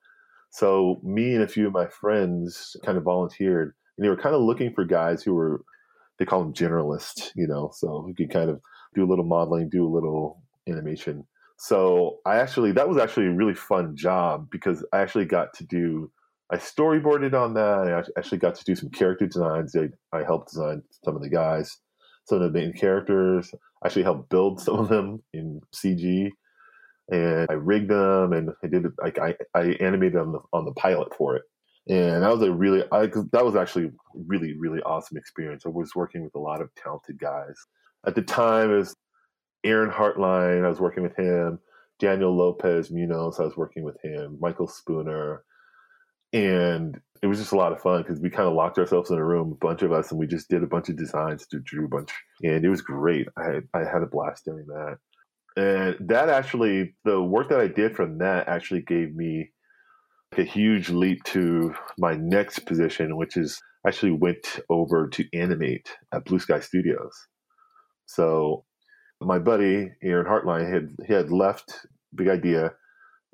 So 0.51 1.01
me 1.03 1.35
and 1.35 1.43
a 1.43 1.49
few 1.49 1.67
of 1.67 1.73
my 1.73 1.87
friends 1.87 2.77
kind 2.85 2.99
of 2.99 3.05
volunteered, 3.05 3.75
and 3.97 4.05
they 4.05 4.09
were 4.09 4.17
kind 4.17 4.35
of 4.35 4.43
looking 4.43 4.73
for 4.75 4.85
guys 4.85 5.23
who 5.23 5.35
were 5.35 5.63
they 6.19 6.27
call 6.27 6.41
them 6.41 6.53
generalists, 6.53 7.31
you 7.35 7.47
know, 7.47 7.71
so 7.73 8.03
who 8.03 8.15
could 8.15 8.31
kind 8.31 8.51
of 8.51 8.61
do 8.95 9.05
a 9.05 9.09
little 9.09 9.25
modeling, 9.25 9.71
do 9.71 9.87
a 9.87 9.95
little 9.95 10.43
animation. 10.69 11.27
So 11.57 12.19
I 12.27 12.37
actually 12.37 12.73
that 12.73 12.89
was 12.89 12.99
actually 12.99 13.27
a 13.27 13.35
really 13.35 13.55
fun 13.55 13.97
job 13.97 14.49
because 14.51 14.85
I 14.93 15.01
actually 15.01 15.25
got 15.25 15.55
to 15.55 15.65
do 15.65 16.11
I 16.53 16.57
storyboarded 16.57 17.35
on 17.35 17.55
that. 17.55 18.05
I 18.17 18.19
actually 18.19 18.39
got 18.39 18.55
to 18.57 18.65
do 18.65 18.75
some 18.75 18.91
character 18.91 19.27
designs. 19.27 19.77
I, 19.77 19.89
I 20.17 20.25
helped 20.25 20.49
design 20.51 20.83
some 21.05 21.17
of 21.17 21.23
the 21.23 21.29
guys, 21.29 21.79
some 22.27 22.43
of 22.43 22.53
the 22.53 22.59
main 22.59 22.73
characters. 22.73 23.53
I 23.83 23.87
actually 23.87 24.03
helped 24.03 24.31
build 24.31 24.61
some 24.61 24.79
of 24.79 24.89
them 24.89 25.23
in 25.33 25.61
CG, 25.75 26.31
and 27.11 27.47
I 27.49 27.55
rigged 27.55 27.91
them 27.91 28.33
and 28.33 28.51
I 28.63 28.67
did 28.67 28.87
like 29.03 29.19
I, 29.19 29.37
I 29.55 29.77
animated 29.81 30.17
on 30.17 30.33
the 30.33 30.41
on 30.53 30.65
the 30.65 30.73
pilot 30.73 31.15
for 31.17 31.37
it. 31.37 31.43
And 31.89 32.23
that 32.23 32.31
was 32.31 32.43
a 32.43 32.53
really 32.53 32.85
I, 32.93 33.07
that 33.07 33.45
was 33.45 33.57
actually 33.57 33.91
really 34.15 34.57
really 34.59 34.81
awesome 34.83 35.17
experience. 35.17 35.65
I 35.65 35.71
was 35.71 35.95
working 35.95 36.23
with 36.23 36.35
a 36.35 36.41
lot 36.41 36.61
of 36.61 36.75
talented 36.75 37.19
guys 37.19 37.57
at 38.07 38.15
the 38.15 38.23
time, 38.23 38.71
it 38.71 38.77
was 38.79 38.97
Aaron 39.65 39.91
Hartline. 39.91 40.65
I 40.65 40.69
was 40.69 40.81
working 40.81 41.03
with 41.03 41.17
him. 41.17 41.59
Daniel 41.99 42.35
Lopez 42.35 42.91
Munoz. 42.91 43.39
I 43.39 43.45
was 43.45 43.57
working 43.57 43.83
with 43.83 44.01
him. 44.03 44.39
Michael 44.41 44.69
Spooner, 44.69 45.45
and 46.33 47.01
it 47.23 47.27
was 47.27 47.39
just 47.39 47.53
a 47.53 47.57
lot 47.57 47.73
of 47.73 47.81
fun 47.81 48.03
because 48.03 48.21
we 48.21 48.31
kind 48.31 48.49
of 48.49 48.55
locked 48.55 48.79
ourselves 48.79 49.11
in 49.11 49.19
a 49.19 49.25
room, 49.25 49.53
a 49.53 49.67
bunch 49.67 49.83
of 49.83 49.93
us, 49.93 50.11
and 50.11 50.19
we 50.19 50.27
just 50.27 50.49
did 50.49 50.63
a 50.63 50.67
bunch 50.67 50.89
of 50.89 50.97
designs, 50.97 51.47
drew 51.65 51.85
a 51.85 51.89
bunch, 51.89 52.13
and 52.43 52.65
it 52.65 52.69
was 52.69 52.81
great. 52.81 53.29
I 53.37 53.61
I 53.75 53.81
had 53.81 54.03
a 54.03 54.07
blast 54.07 54.45
doing 54.45 54.67
that, 54.67 54.99
and 55.57 56.09
that 56.09 56.29
actually, 56.29 56.95
the 57.05 57.23
work 57.23 57.49
that 57.51 57.61
I 57.61 57.69
did 57.69 57.95
from 57.95 58.19
that 58.19 58.49
actually 58.49 58.83
gave 58.83 59.15
me 59.15 59.51
a 60.39 60.43
huge 60.45 60.91
leap 60.91 61.23
to 61.25 61.75
my 61.99 62.15
next 62.15 62.61
position, 62.61 63.17
which 63.17 63.37
is 63.37 63.61
actually 63.87 64.13
went 64.13 64.61
over 64.69 65.09
to 65.09 65.25
animate 65.35 65.91
at 66.13 66.25
Blue 66.25 66.39
Sky 66.39 66.61
Studios. 66.61 67.13
So 68.07 68.65
my 69.21 69.39
buddy 69.39 69.91
Aaron 70.03 70.27
Hartline 70.27 70.73
had 70.73 70.95
he 71.07 71.13
had 71.13 71.31
left 71.31 71.87
Big 72.15 72.29
Idea 72.29 72.73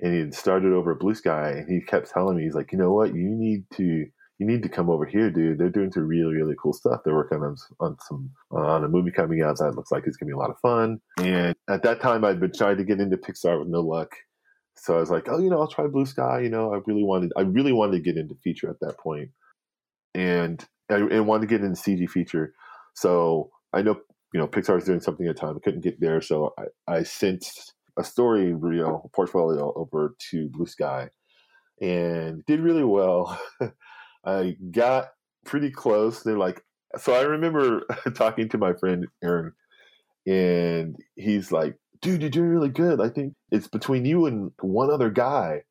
and 0.00 0.15
he 0.15 0.33
started 0.33 0.73
over 0.73 0.93
at 0.93 1.00
Blue 1.00 1.15
Sky 1.15 1.50
and 1.50 1.71
he 1.71 1.81
kept 1.81 2.11
telling 2.11 2.37
me 2.37 2.45
he's 2.45 2.55
like, 2.55 2.73
you 2.73 2.79
know 2.79 2.93
what, 2.93 3.15
you 3.15 3.29
need 3.29 3.65
to 3.75 4.07
you 4.38 4.47
need 4.47 4.62
to 4.65 4.69
come 4.69 4.91
over 4.91 5.07
here, 5.07 5.31
dude. 5.31 5.59
They're 5.59 5.71
doing 5.71 5.91
some 5.91 6.07
really 6.07 6.35
really 6.35 6.55
cool 6.61 6.73
stuff. 6.73 7.00
They're 7.05 7.15
working 7.15 7.38
on 7.38 7.57
on 7.81 7.97
some 8.00 8.31
on 8.50 8.85
a 8.85 8.88
movie 8.88 9.11
coming 9.11 9.43
out 9.43 9.59
that 9.59 9.75
looks 9.75 9.91
like 9.91 10.05
it's 10.07 10.17
gonna 10.17 10.29
be 10.29 10.35
a 10.35 10.38
lot 10.38 10.50
of 10.50 10.59
fun. 10.61 11.00
And 11.19 11.55
at 11.69 11.83
that 11.85 12.00
time, 12.00 12.25
I'd 12.25 12.41
been 12.41 12.53
trying 12.53 12.76
to 12.76 12.85
get 12.85 13.00
into 13.00 13.17
Pixar 13.17 13.59
with 13.59 13.69
no 13.69 13.81
luck. 13.81 14.12
So 14.79 14.97
I 14.97 15.00
was 15.00 15.11
like, 15.11 15.29
oh, 15.31 15.38
you 15.38 15.49
know, 15.49 15.61
I'll 15.61 15.69
try 15.69 15.87
Blue 15.87 16.05
Sky. 16.05 16.41
You 16.41 16.50
know, 16.50 16.75
I 16.75 16.81
really 16.87 17.03
wanted 17.03 17.33
I 17.37 17.43
really 17.43 17.73
wanted 17.73 17.93
to 17.93 18.03
get 18.03 18.19
into 18.19 18.35
feature 18.45 18.69
at 18.69 18.81
that 18.81 18.99
point, 18.99 19.31
and 20.15 20.62
I 20.91 20.97
and 20.97 21.26
wanted 21.26 21.49
to 21.49 21.55
get 21.55 21.65
into 21.65 21.81
CG 21.81 22.09
feature. 22.11 22.53
So 22.95 23.50
I 23.73 23.81
know 23.81 24.00
you 24.35 24.41
know, 24.41 24.49
Pixar 24.49 24.75
was 24.75 24.85
doing 24.85 25.00
something 25.00 25.26
at 25.26 25.37
the 25.37 25.41
time. 25.41 25.57
I 25.57 25.61
couldn't 25.61 25.81
get 25.81 25.99
there, 25.99 26.21
so 26.21 26.53
I, 26.59 26.97
I 26.97 27.03
sent 27.05 27.47
a 27.99 28.05
story 28.05 28.53
reel 28.53 29.11
portfolio 29.15 29.73
over 29.76 30.15
to 30.31 30.49
Blue 30.49 30.67
Sky, 30.67 31.11
and 31.81 32.45
did 32.47 32.61
really 32.61 32.85
well. 32.85 33.38
I 34.25 34.57
got 34.71 35.09
pretty 35.45 35.71
close. 35.71 36.23
They're 36.23 36.38
like, 36.38 36.62
so 36.99 37.15
I 37.15 37.23
remember 37.23 37.83
talking 38.15 38.49
to 38.50 38.59
my 38.59 38.73
friend 38.75 39.07
Aaron, 39.23 39.53
and 40.26 40.97
he's 41.15 41.53
like, 41.53 41.76
"Dude, 42.03 42.23
you're 42.23 42.31
doing 42.31 42.49
really 42.49 42.71
good. 42.71 43.00
I 43.00 43.09
think 43.09 43.35
it's 43.50 43.69
between 43.69 44.05
you 44.05 44.26
and 44.26 44.53
one 44.61 44.91
other 44.91 45.11
guy." 45.11 45.62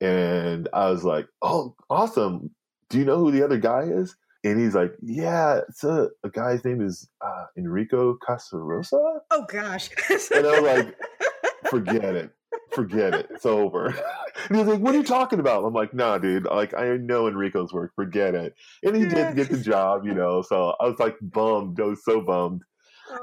And 0.00 0.68
I 0.72 0.90
was 0.90 1.04
like, 1.04 1.26
"Oh, 1.42 1.74
awesome! 1.90 2.50
Do 2.90 2.98
you 2.98 3.04
know 3.04 3.18
who 3.18 3.30
the 3.30 3.44
other 3.44 3.58
guy 3.58 3.82
is?" 3.82 4.16
and 4.44 4.60
he's 4.60 4.74
like, 4.74 4.94
"Yeah, 5.02 5.60
it's 5.68 5.84
a, 5.84 6.08
a 6.24 6.30
guy's 6.30 6.64
name 6.64 6.80
is 6.80 7.08
uh, 7.20 7.46
Enrico 7.56 8.16
Casarosa." 8.16 9.20
Oh 9.30 9.46
gosh! 9.48 9.90
and 10.30 10.46
I 10.46 10.60
was 10.60 10.62
like, 10.62 10.96
"Forget 11.70 12.14
it, 12.14 12.30
forget 12.72 13.14
it, 13.14 13.28
it's 13.30 13.46
over." 13.46 13.94
And 14.48 14.56
he 14.56 14.62
was 14.62 14.72
like, 14.72 14.80
"What 14.80 14.94
are 14.94 14.98
you 14.98 15.04
talking 15.04 15.40
about?" 15.40 15.64
I'm 15.64 15.74
like, 15.74 15.92
"Nah, 15.92 16.16
dude. 16.18 16.44
Like, 16.44 16.72
I 16.72 16.96
know 16.96 17.26
Enrico's 17.26 17.72
work. 17.72 17.92
Forget 17.96 18.36
it." 18.36 18.54
And 18.84 18.94
he 18.94 19.04
did 19.04 19.34
get 19.34 19.50
the 19.50 19.58
job, 19.58 20.06
you 20.06 20.14
know. 20.14 20.42
So 20.42 20.76
I 20.78 20.86
was 20.86 20.98
like 21.00 21.16
bummed. 21.20 21.80
I 21.80 21.84
was 21.86 22.04
so 22.04 22.20
bummed. 22.20 22.62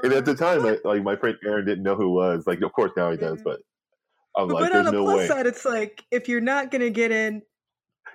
And 0.02 0.12
at 0.12 0.26
the 0.26 0.32
oh. 0.32 0.34
time, 0.34 0.66
I, 0.66 0.78
like 0.84 1.02
my 1.02 1.16
friend 1.16 1.36
Aaron 1.44 1.64
didn't 1.64 1.84
know 1.84 1.94
who 1.94 2.10
was. 2.10 2.46
Like, 2.46 2.60
of 2.60 2.72
course 2.72 2.92
now 2.96 3.10
he 3.10 3.16
does, 3.16 3.40
but 3.42 3.60
I'm 4.36 4.48
but, 4.48 4.54
like, 4.54 4.64
but 4.64 4.72
"There's 4.72 4.86
on 4.86 4.92
the 4.92 4.98
no 5.00 5.04
plus 5.04 5.16
way." 5.18 5.26
side, 5.28 5.46
it's 5.46 5.64
like 5.64 6.04
if 6.10 6.28
you're 6.28 6.42
not 6.42 6.70
gonna 6.70 6.90
get 6.90 7.10
in, 7.10 7.42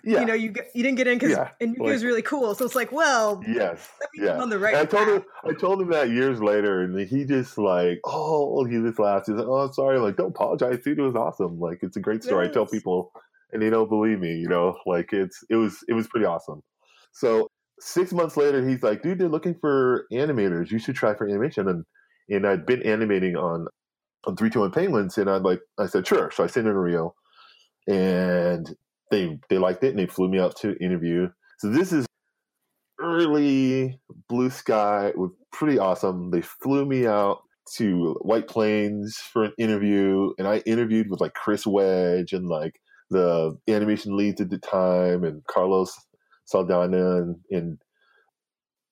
yeah. 0.03 0.20
you 0.22 0.25
know, 0.25 0.34
you 0.34 0.50
get- 0.50 0.70
you 0.74 0.84
didn't 0.84 0.98
get 0.98 1.08
in 1.08 1.17
because 1.17 1.31
Yeah, 1.31 1.50
Enrico 1.60 1.84
like- 1.84 1.93
was 1.93 2.03
really 2.03 2.22
cool. 2.22 2.55
So 2.55 2.65
it's 2.65 2.75
like, 2.75 2.91
well, 2.91 3.43
yes. 3.48 3.89
I'm 4.01 4.24
Yeah. 4.25 4.41
on 4.41 4.50
the 4.50 4.60
right 4.60 4.74
And 4.75 4.81
I 4.88 4.89
told 4.89 5.08
him, 5.08 5.24
I 5.43 5.53
told 5.53 5.81
him 5.81 5.89
that 5.89 6.10
years 6.10 6.41
later, 6.41 6.81
and 6.81 7.00
he 7.00 7.25
just 7.25 7.58
like, 7.58 8.00
oh, 8.05 8.63
he 8.65 8.77
just 8.81 9.00
laughs. 9.00 9.27
He's 9.27 9.38
like, 9.38 9.48
oh, 9.48 9.70
sorry, 9.72 10.00
like, 10.00 10.17
don't 10.17 10.29
apologize, 10.29 10.79
dude. 10.84 11.00
It 11.00 11.01
was 11.01 11.15
awesome. 11.15 11.60
Like, 11.60 11.79
it's 11.84 11.98
a 11.98 12.01
great 12.01 12.24
story. 12.24 12.48
I 12.48 12.51
tell 12.51 12.65
people, 12.65 13.12
and 13.53 13.62
they 13.62 13.70
don't 13.70 13.89
believe 13.89 14.20
me. 14.20 14.36
You 14.36 14.48
know, 14.48 14.77
like 14.86 15.12
it's 15.13 15.43
it 15.50 15.55
was 15.55 15.84
it 15.88 15.93
was 15.93 16.08
pretty 16.08 16.25
awesome. 16.25 16.62
So 17.12 17.50
six 17.79 18.13
months 18.13 18.38
later, 18.38 18.67
he's 18.67 18.84
like, 18.84 19.01
dude, 19.01 19.20
they're 19.20 19.27
looking 19.27 19.55
for 19.60 20.05
animators. 20.13 20.72
You 20.72 20.79
should 20.79 20.96
try 20.96 21.13
for 21.13 21.27
animation. 21.27 21.67
And 21.67 21.86
and 22.29 22.48
I'd 22.48 22.65
been 22.65 22.81
animating 22.84 23.36
on 23.36 23.67
on 24.25 24.36
three 24.38 24.50
two 24.50 24.60
one 24.62 24.72
penguins, 24.72 25.17
and 25.17 25.29
I'd 25.29 25.41
like, 25.41 25.60
I 25.77 25.88
said, 25.88 26.08
sure. 26.08 26.31
So 26.31 26.43
I 26.43 26.48
sent 26.48 26.67
in 26.67 26.72
a 26.74 26.79
reel, 26.79 27.15
and 27.88 28.74
they 29.11 29.37
they 29.49 29.57
liked 29.57 29.83
it, 29.83 29.89
and 29.89 29.99
they 29.99 30.07
flew 30.07 30.29
me 30.29 30.39
out 30.39 30.55
to 30.57 30.75
interview. 30.83 31.29
So 31.59 31.69
this 31.69 31.91
is 31.91 32.05
early 32.99 33.99
blue 34.29 34.49
sky 34.49 35.07
it 35.07 35.17
was 35.17 35.31
pretty 35.51 35.79
awesome. 35.79 36.31
They 36.31 36.41
flew 36.41 36.85
me 36.85 37.05
out 37.05 37.41
to 37.77 38.17
white 38.21 38.47
plains 38.47 39.17
for 39.17 39.45
an 39.45 39.53
interview 39.57 40.31
and 40.37 40.47
i 40.47 40.57
interviewed 40.65 41.09
with 41.09 41.21
like 41.21 41.33
chris 41.35 41.65
wedge 41.65 42.33
and 42.33 42.47
like 42.47 42.81
the 43.11 43.55
animation 43.69 44.17
leads 44.17 44.41
at 44.41 44.49
the 44.49 44.57
time 44.57 45.23
and 45.23 45.45
carlos 45.45 45.95
saldanha 46.51 47.21
and, 47.21 47.35
and 47.51 47.77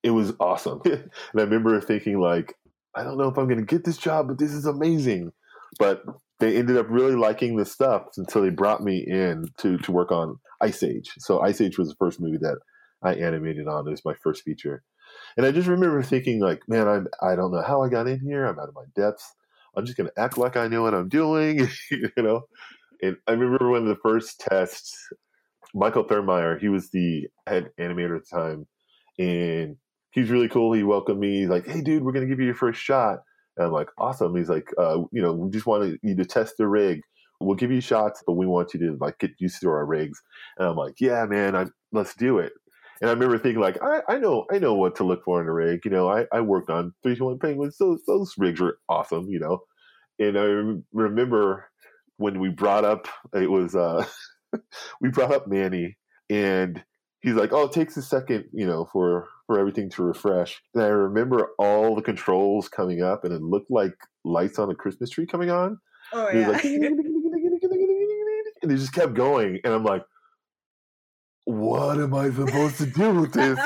it 0.03 0.11
was 0.11 0.33
awesome. 0.39 0.81
And 0.85 1.09
i 1.35 1.41
remember 1.41 1.79
thinking 1.81 2.19
like 2.19 2.53
i 2.95 3.03
don't 3.03 3.17
know 3.17 3.27
if 3.27 3.37
i'm 3.37 3.49
to 3.49 3.61
get 3.63 3.83
this 3.83 3.97
job 3.97 4.27
but 4.27 4.37
this 4.37 4.51
is 4.51 4.65
amazing. 4.65 5.31
But 5.77 6.03
they 6.39 6.55
ended 6.55 6.77
up 6.77 6.87
really 6.89 7.15
liking 7.15 7.55
the 7.55 7.65
stuff 7.65 8.03
until 8.17 8.41
they 8.41 8.49
brought 8.49 8.83
me 8.83 9.05
in 9.05 9.45
to, 9.57 9.77
to 9.79 9.91
work 9.91 10.11
on 10.11 10.39
ice 10.61 10.83
age 10.83 11.11
so 11.17 11.39
ice 11.41 11.61
age 11.61 11.77
was 11.77 11.89
the 11.89 11.95
first 11.95 12.19
movie 12.19 12.37
that 12.37 12.57
I 13.01 13.13
animated 13.15 13.67
on. 13.67 13.87
It 13.87 13.91
was 13.91 14.05
my 14.05 14.15
first 14.15 14.43
feature. 14.43 14.83
And 15.37 15.45
I 15.45 15.51
just 15.51 15.67
remember 15.67 16.01
thinking, 16.03 16.39
like, 16.39 16.61
man, 16.67 16.87
I'm, 16.87 17.07
I 17.21 17.35
don't 17.35 17.51
know 17.51 17.61
how 17.61 17.83
I 17.83 17.89
got 17.89 18.07
in 18.07 18.19
here. 18.19 18.45
I'm 18.45 18.59
out 18.59 18.69
of 18.69 18.75
my 18.75 18.85
depths. 18.95 19.33
I'm 19.75 19.85
just 19.85 19.97
going 19.97 20.09
to 20.09 20.21
act 20.21 20.37
like 20.37 20.57
I 20.57 20.67
know 20.67 20.81
what 20.81 20.93
I'm 20.93 21.09
doing, 21.09 21.67
you 21.91 22.11
know? 22.17 22.41
And 23.01 23.17
I 23.27 23.31
remember 23.31 23.69
one 23.69 23.83
of 23.83 23.87
the 23.87 24.01
first 24.03 24.39
tests, 24.41 24.95
Michael 25.73 26.05
Thurmeier, 26.05 26.59
he 26.59 26.67
was 26.67 26.89
the 26.89 27.27
head 27.47 27.71
animator 27.79 28.17
at 28.17 28.23
the 28.29 28.37
time. 28.37 28.67
And 29.17 29.77
he's 30.11 30.29
really 30.29 30.49
cool. 30.49 30.73
He 30.73 30.83
welcomed 30.83 31.19
me. 31.19 31.41
He's 31.41 31.49
like, 31.49 31.67
hey, 31.67 31.81
dude, 31.81 32.03
we're 32.03 32.11
going 32.11 32.25
to 32.25 32.29
give 32.29 32.39
you 32.39 32.45
your 32.45 32.55
first 32.55 32.81
shot. 32.81 33.19
And 33.59 33.67
I'm 33.67 33.73
like, 33.73 33.89
awesome. 33.97 34.35
He's 34.35 34.49
like, 34.49 34.71
uh, 34.77 34.99
you 35.11 35.21
know, 35.21 35.33
we 35.33 35.51
just 35.51 35.65
want 35.65 35.99
you 36.01 36.15
to 36.15 36.25
test 36.25 36.55
the 36.57 36.67
rig. 36.67 37.01
We'll 37.41 37.55
give 37.55 37.71
you 37.71 37.81
shots, 37.81 38.23
but 38.25 38.33
we 38.33 38.45
want 38.45 38.73
you 38.73 38.79
to 38.79 38.97
like 38.99 39.19
get 39.19 39.31
used 39.37 39.59
to 39.61 39.69
our 39.69 39.85
rigs. 39.85 40.21
And 40.57 40.67
I'm 40.67 40.77
like, 40.77 40.95
yeah, 40.99 41.25
man, 41.25 41.55
I, 41.55 41.65
let's 41.91 42.15
do 42.15 42.39
it. 42.39 42.53
And 43.01 43.09
I 43.09 43.13
remember 43.13 43.37
thinking, 43.37 43.61
like, 43.61 43.77
I, 43.81 44.01
I 44.07 44.17
know, 44.17 44.45
I 44.51 44.59
know 44.59 44.73
what 44.75 44.95
to 44.95 45.03
look 45.03 45.23
for 45.25 45.41
in 45.41 45.47
a 45.47 45.53
rig. 45.53 45.81
You 45.83 45.91
know, 45.91 46.09
I, 46.09 46.25
I 46.31 46.39
worked 46.39 46.69
on 46.69 46.93
321 47.03 47.39
penguins. 47.39 47.77
Those 47.77 48.01
those 48.07 48.33
rigs 48.37 48.61
were 48.61 48.79
awesome. 48.87 49.29
You 49.29 49.39
know, 49.39 49.59
and 50.19 50.37
I 50.37 50.43
rem- 50.43 50.85
remember 50.93 51.69
when 52.17 52.39
we 52.39 52.49
brought 52.49 52.83
up 52.83 53.07
it 53.33 53.49
was 53.49 53.75
uh 53.75 54.05
we 55.01 55.09
brought 55.09 55.33
up 55.33 55.47
Manny, 55.47 55.97
and 56.29 56.83
he's 57.21 57.35
like, 57.35 57.53
oh, 57.53 57.65
it 57.65 57.71
takes 57.71 57.97
a 57.97 58.01
second, 58.01 58.45
you 58.51 58.65
know, 58.65 58.85
for 58.91 59.27
for 59.49 59.57
everything 59.59 59.89
to 59.89 60.03
refresh. 60.03 60.61
And 60.75 60.83
I 60.83 60.89
remember 60.89 61.49
all 61.57 61.95
the 61.95 62.03
controls 62.03 62.69
coming 62.69 63.01
up, 63.01 63.23
and 63.23 63.33
it 63.33 63.41
looked 63.41 63.71
like 63.71 63.95
lights 64.23 64.59
on 64.59 64.69
a 64.69 64.75
Christmas 64.75 65.09
tree 65.09 65.25
coming 65.25 65.49
on. 65.49 65.79
Oh 66.13 66.27
And, 66.27 66.41
yeah. 66.41 66.49
like, 66.49 66.63
and 68.61 68.71
he 68.71 68.77
just 68.77 68.93
kept 68.93 69.15
going, 69.15 69.59
and 69.63 69.73
I'm 69.73 69.83
like, 69.83 70.03
what 71.45 71.97
am 71.99 72.13
I 72.13 72.29
supposed 72.29 72.77
to 72.77 72.85
do 72.85 73.21
with 73.21 73.33
this? 73.33 73.57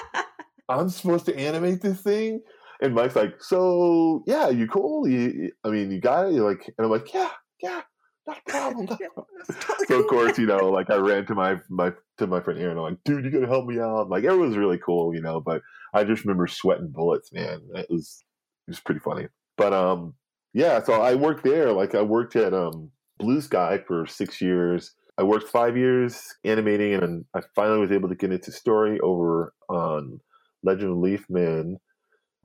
I'm 0.70 0.88
supposed 0.88 1.26
to 1.26 1.36
animate 1.38 1.82
this 1.82 2.00
thing? 2.00 2.40
And 2.80 2.94
Mike's 2.94 3.14
like, 3.14 3.34
so 3.42 4.24
yeah, 4.26 4.48
you 4.48 4.66
cool? 4.66 5.06
You- 5.06 5.52
I 5.62 5.68
mean, 5.68 5.90
you 5.90 6.00
got 6.00 6.28
it? 6.28 6.32
You're 6.32 6.48
like, 6.48 6.64
and 6.78 6.86
I'm 6.86 6.90
like, 6.90 7.12
yeah, 7.12 7.28
yeah, 7.62 7.82
not 8.26 8.38
a 8.38 8.50
problem. 8.50 8.86
not 8.86 9.00
a 9.00 9.10
problem." 9.10 9.86
so 9.88 10.00
of 10.00 10.06
course, 10.08 10.38
you 10.38 10.46
know, 10.46 10.70
like 10.70 10.90
I 10.90 10.96
ran 10.96 11.26
to 11.26 11.34
my 11.34 11.56
my 11.68 11.92
to 12.18 12.26
my 12.26 12.40
friend 12.40 12.60
Aaron. 12.60 12.78
I'm 12.78 12.84
like, 12.84 12.98
dude, 13.04 13.24
you 13.24 13.30
gotta 13.30 13.46
help 13.46 13.66
me 13.66 13.80
out. 13.80 14.08
Like 14.10 14.24
everyone 14.24 14.48
was 14.48 14.58
really 14.58 14.78
cool, 14.78 15.14
you 15.14 15.22
know. 15.22 15.40
But 15.40 15.62
I 15.94 16.04
just 16.04 16.24
remember 16.24 16.46
sweating 16.46 16.90
bullets, 16.90 17.32
man. 17.32 17.60
It 17.74 17.86
was 17.90 18.24
it 18.66 18.70
was 18.70 18.80
pretty 18.80 19.00
funny. 19.00 19.28
But 19.56 19.72
um, 19.72 20.14
yeah. 20.54 20.82
So 20.82 20.94
I 20.94 21.14
worked 21.14 21.44
there. 21.44 21.72
Like 21.72 21.94
I 21.94 22.02
worked 22.02 22.36
at 22.36 22.54
um 22.54 22.90
Blue 23.18 23.40
Sky 23.40 23.78
for 23.86 24.06
six 24.06 24.40
years. 24.40 24.94
I 25.18 25.24
worked 25.24 25.48
five 25.48 25.76
years 25.76 26.22
animating, 26.44 26.94
and 26.94 27.24
I 27.34 27.40
finally 27.54 27.80
was 27.80 27.92
able 27.92 28.08
to 28.08 28.14
get 28.14 28.32
into 28.32 28.50
story 28.50 28.98
over 29.00 29.52
on 29.68 30.20
Legend 30.62 30.92
of 30.92 30.98
Leaf 30.98 31.26
Man, 31.28 31.76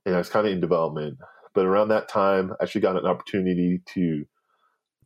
and 0.05 0.15
I 0.15 0.17
was 0.17 0.29
kind 0.29 0.45
of 0.47 0.53
in 0.53 0.59
development. 0.59 1.17
But 1.53 1.65
around 1.65 1.87
that 1.89 2.09
time, 2.09 2.51
I 2.59 2.63
actually 2.63 2.81
got 2.81 2.97
an 2.97 3.05
opportunity 3.05 3.81
to 3.93 4.25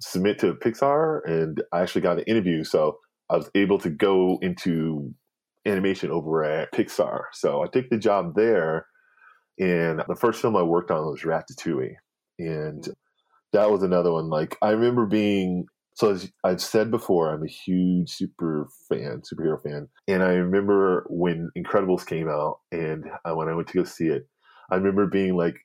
submit 0.01 0.39
to 0.39 0.53
Pixar, 0.55 1.21
and 1.25 1.63
I 1.71 1.81
actually 1.81 2.01
got 2.01 2.17
an 2.17 2.25
interview. 2.25 2.63
So 2.63 2.97
I 3.29 3.37
was 3.37 3.49
able 3.55 3.79
to 3.79 3.89
go 3.89 4.39
into 4.41 5.13
animation 5.65 6.11
over 6.11 6.43
at 6.43 6.71
Pixar. 6.73 7.23
So 7.33 7.63
I 7.63 7.67
took 7.67 7.89
the 7.89 7.97
job 7.97 8.35
there, 8.35 8.87
and 9.59 10.03
the 10.07 10.15
first 10.15 10.41
film 10.41 10.57
I 10.57 10.63
worked 10.63 10.91
on 10.91 11.05
was 11.05 11.21
Ratatouille, 11.21 11.95
and 12.39 12.87
that 13.53 13.71
was 13.71 13.83
another 13.83 14.11
one. 14.11 14.29
Like 14.29 14.57
I 14.61 14.71
remember 14.71 15.05
being 15.05 15.65
so 15.93 16.11
as 16.11 16.31
I've 16.43 16.61
said 16.61 16.89
before, 16.89 17.33
I'm 17.33 17.43
a 17.43 17.47
huge 17.47 18.09
super 18.09 18.67
fan, 18.89 19.21
superhero 19.21 19.61
fan, 19.61 19.87
and 20.07 20.23
I 20.23 20.33
remember 20.33 21.05
when 21.09 21.51
Incredibles 21.57 22.05
came 22.05 22.29
out, 22.29 22.59
and 22.71 23.05
uh, 23.25 23.35
when 23.35 23.49
I 23.49 23.53
went 23.53 23.67
to 23.69 23.77
go 23.77 23.83
see 23.83 24.07
it, 24.07 24.27
I 24.71 24.75
remember 24.75 25.05
being 25.05 25.35
like 25.35 25.55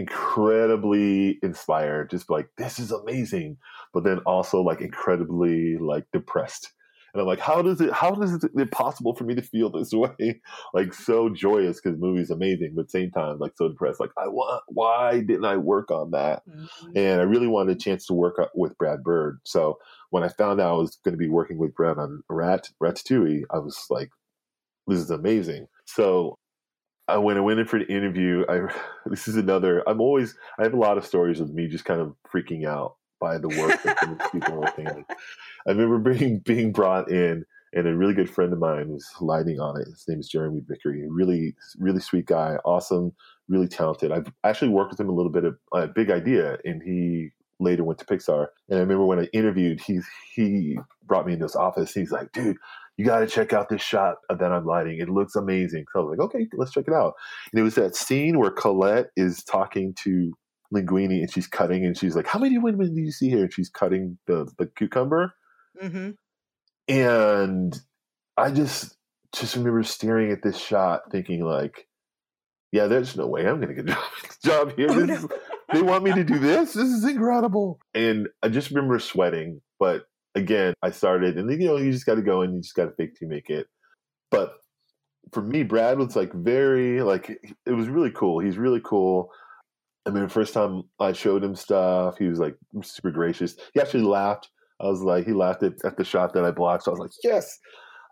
incredibly 0.00 1.38
inspired, 1.42 2.10
just 2.10 2.30
like 2.30 2.48
this 2.56 2.78
is 2.78 2.90
amazing, 2.92 3.56
but 3.92 4.04
then 4.04 4.18
also 4.20 4.60
like 4.62 4.80
incredibly 4.80 5.76
like 5.78 6.04
depressed. 6.12 6.72
And 7.12 7.20
I'm 7.20 7.26
like, 7.26 7.40
how 7.40 7.60
does 7.60 7.80
it? 7.80 7.92
How 7.92 8.12
does 8.12 8.44
it 8.44 8.70
possible 8.70 9.16
for 9.16 9.24
me 9.24 9.34
to 9.34 9.42
feel 9.42 9.68
this 9.68 9.92
way? 9.92 10.40
Like 10.72 10.94
so 10.94 11.28
joyous 11.28 11.80
because 11.80 11.98
the 11.98 12.06
movie's 12.06 12.30
amazing, 12.30 12.74
but 12.76 12.90
same 12.90 13.10
time 13.10 13.38
like 13.40 13.52
so 13.56 13.68
depressed. 13.68 13.98
Like 13.98 14.12
I 14.16 14.28
want. 14.28 14.62
Why 14.68 15.20
didn't 15.20 15.44
I 15.44 15.56
work 15.56 15.90
on 15.90 16.12
that? 16.12 16.42
Mhm. 16.48 16.68
and 16.94 17.20
I 17.20 17.24
really 17.24 17.48
wanted 17.48 17.76
a 17.76 17.80
chance 17.80 18.06
to 18.06 18.14
work 18.14 18.36
with 18.54 18.78
Brad 18.78 19.02
Bird. 19.02 19.40
So 19.44 19.78
when 20.10 20.22
I 20.22 20.28
found 20.28 20.60
out 20.60 20.70
I 20.70 20.76
was 20.76 20.96
going 21.04 21.12
to 21.14 21.18
be 21.18 21.28
working 21.28 21.58
with 21.58 21.74
Brad 21.74 21.98
on 21.98 22.22
Rat 22.28 22.68
Ratatouille, 22.80 23.42
I 23.50 23.58
was 23.58 23.86
like, 23.90 24.10
"This 24.86 25.00
is 25.00 25.10
amazing." 25.10 25.66
So 25.86 26.38
I, 27.10 27.16
when 27.18 27.36
I 27.36 27.40
went 27.40 27.60
in 27.60 27.66
for 27.66 27.78
the 27.78 27.86
interview, 27.86 28.44
I 28.48 28.72
this 29.06 29.28
is 29.28 29.36
another. 29.36 29.82
I'm 29.88 30.00
always 30.00 30.34
I 30.58 30.64
have 30.64 30.74
a 30.74 30.78
lot 30.78 30.98
of 30.98 31.06
stories 31.06 31.40
of 31.40 31.52
me 31.52 31.66
just 31.66 31.84
kind 31.84 32.00
of 32.00 32.14
freaking 32.32 32.66
out 32.66 32.96
by 33.20 33.38
the 33.38 33.48
work 33.48 33.82
that 33.82 33.98
some 34.00 34.12
of 34.12 34.18
these 34.18 34.28
people 34.30 34.54
are 34.54 34.60
working 34.60 34.88
on. 34.88 35.04
I 35.66 35.72
remember 35.72 35.98
being 35.98 36.38
being 36.40 36.72
brought 36.72 37.10
in, 37.10 37.44
and 37.72 37.86
a 37.86 37.96
really 37.96 38.14
good 38.14 38.30
friend 38.30 38.52
of 38.52 38.58
mine 38.58 38.88
was 38.88 39.06
lighting 39.20 39.60
on 39.60 39.80
it. 39.80 39.86
His 39.86 40.04
name 40.08 40.20
is 40.20 40.28
Jeremy 40.28 40.62
Vickery. 40.66 41.04
Really, 41.08 41.54
really 41.78 42.00
sweet 42.00 42.26
guy, 42.26 42.56
awesome, 42.64 43.12
really 43.48 43.68
talented. 43.68 44.12
I've 44.12 44.32
actually 44.44 44.70
worked 44.70 44.92
with 44.92 45.00
him 45.00 45.08
a 45.08 45.14
little 45.14 45.32
bit 45.32 45.44
of 45.44 45.58
a 45.74 45.88
big 45.88 46.10
idea, 46.10 46.58
and 46.64 46.82
he 46.82 47.30
later 47.58 47.84
went 47.84 47.98
to 47.98 48.06
Pixar. 48.06 48.46
And 48.68 48.78
I 48.78 48.80
remember 48.80 49.04
when 49.04 49.20
I 49.20 49.28
interviewed, 49.32 49.80
he 49.80 50.00
he 50.34 50.78
brought 51.06 51.26
me 51.26 51.34
into 51.34 51.44
his 51.44 51.56
office. 51.56 51.92
He's 51.92 52.12
like, 52.12 52.32
"Dude, 52.32 52.56
you 53.00 53.06
got 53.06 53.20
to 53.20 53.26
check 53.26 53.52
out 53.54 53.68
this 53.70 53.80
shot 53.82 54.16
that 54.28 54.52
I'm 54.52 54.66
lighting. 54.66 54.98
It 54.98 55.08
looks 55.08 55.34
amazing." 55.34 55.84
So 55.92 56.00
I 56.00 56.02
was 56.04 56.18
like, 56.18 56.24
"Okay, 56.26 56.46
let's 56.54 56.72
check 56.72 56.84
it 56.86 56.92
out." 56.94 57.14
And 57.52 57.58
it 57.60 57.62
was 57.62 57.74
that 57.76 57.96
scene 57.96 58.38
where 58.38 58.50
Colette 58.50 59.06
is 59.16 59.42
talking 59.44 59.94
to 60.04 60.32
Linguini, 60.74 61.20
and 61.20 61.32
she's 61.32 61.46
cutting, 61.46 61.84
and 61.86 61.96
she's 61.96 62.14
like, 62.14 62.26
"How 62.26 62.38
many 62.38 62.58
women 62.58 62.94
do 62.94 63.00
you 63.00 63.10
see 63.12 63.28
here?" 63.30 63.44
And 63.44 63.52
she's 63.52 63.70
cutting 63.70 64.18
the 64.26 64.46
the 64.58 64.66
cucumber, 64.66 65.32
Mhm. 65.82 66.16
and 66.88 67.80
I 68.36 68.50
just 68.50 68.96
just 69.32 69.54
remember 69.56 69.82
staring 69.84 70.32
at 70.32 70.42
this 70.42 70.58
shot, 70.58 71.02
thinking 71.12 71.44
like, 71.44 71.86
"Yeah, 72.72 72.86
there's 72.88 73.16
no 73.16 73.26
way 73.28 73.46
I'm 73.46 73.60
going 73.60 73.74
to 73.74 73.82
get 73.82 73.88
a 73.96 73.98
job, 74.44 74.68
job 74.68 74.76
here. 74.76 74.88
Oh, 74.90 74.94
no. 74.94 75.14
is- 75.14 75.26
they 75.72 75.82
want 75.82 76.02
me 76.02 76.12
to 76.12 76.24
do 76.24 76.38
this. 76.40 76.72
This 76.72 76.88
is 76.88 77.04
incredible." 77.04 77.78
And 77.94 78.28
I 78.42 78.48
just 78.48 78.70
remember 78.70 78.98
sweating. 78.98 79.60
But 79.78 80.04
again, 80.34 80.74
I 80.82 80.90
started, 80.90 81.38
and 81.38 81.50
you 81.50 81.66
know, 81.66 81.76
you 81.76 81.92
just 81.92 82.06
got 82.06 82.16
to 82.16 82.22
go 82.22 82.42
and 82.42 82.54
you 82.54 82.60
just 82.60 82.74
got 82.74 82.86
to 82.86 82.92
fake 82.92 83.14
to 83.16 83.26
make 83.26 83.50
it. 83.50 83.66
But 84.30 84.54
for 85.32 85.42
me, 85.42 85.62
Brad 85.62 85.98
was 85.98 86.16
like 86.16 86.32
very 86.32 87.02
like 87.02 87.30
it 87.66 87.72
was 87.72 87.88
really 87.88 88.10
cool. 88.12 88.40
He's 88.40 88.58
really 88.58 88.80
cool. 88.84 89.30
I 90.06 90.10
mean, 90.10 90.22
the 90.22 90.28
first 90.28 90.54
time 90.54 90.84
I 90.98 91.12
showed 91.12 91.44
him 91.44 91.54
stuff, 91.54 92.16
he 92.18 92.26
was 92.26 92.38
like 92.38 92.56
super 92.82 93.10
gracious. 93.10 93.56
He 93.74 93.80
actually 93.80 94.04
laughed 94.04 94.48
I 94.80 94.86
was 94.86 95.02
like, 95.02 95.26
he 95.26 95.32
laughed 95.32 95.62
at, 95.62 95.74
at 95.84 95.96
the 95.96 96.04
shot 96.04 96.32
that 96.34 96.44
I 96.44 96.50
blocked. 96.50 96.84
So 96.84 96.90
I 96.90 96.92
was 96.92 97.00
like, 97.00 97.10
yes, 97.22 97.58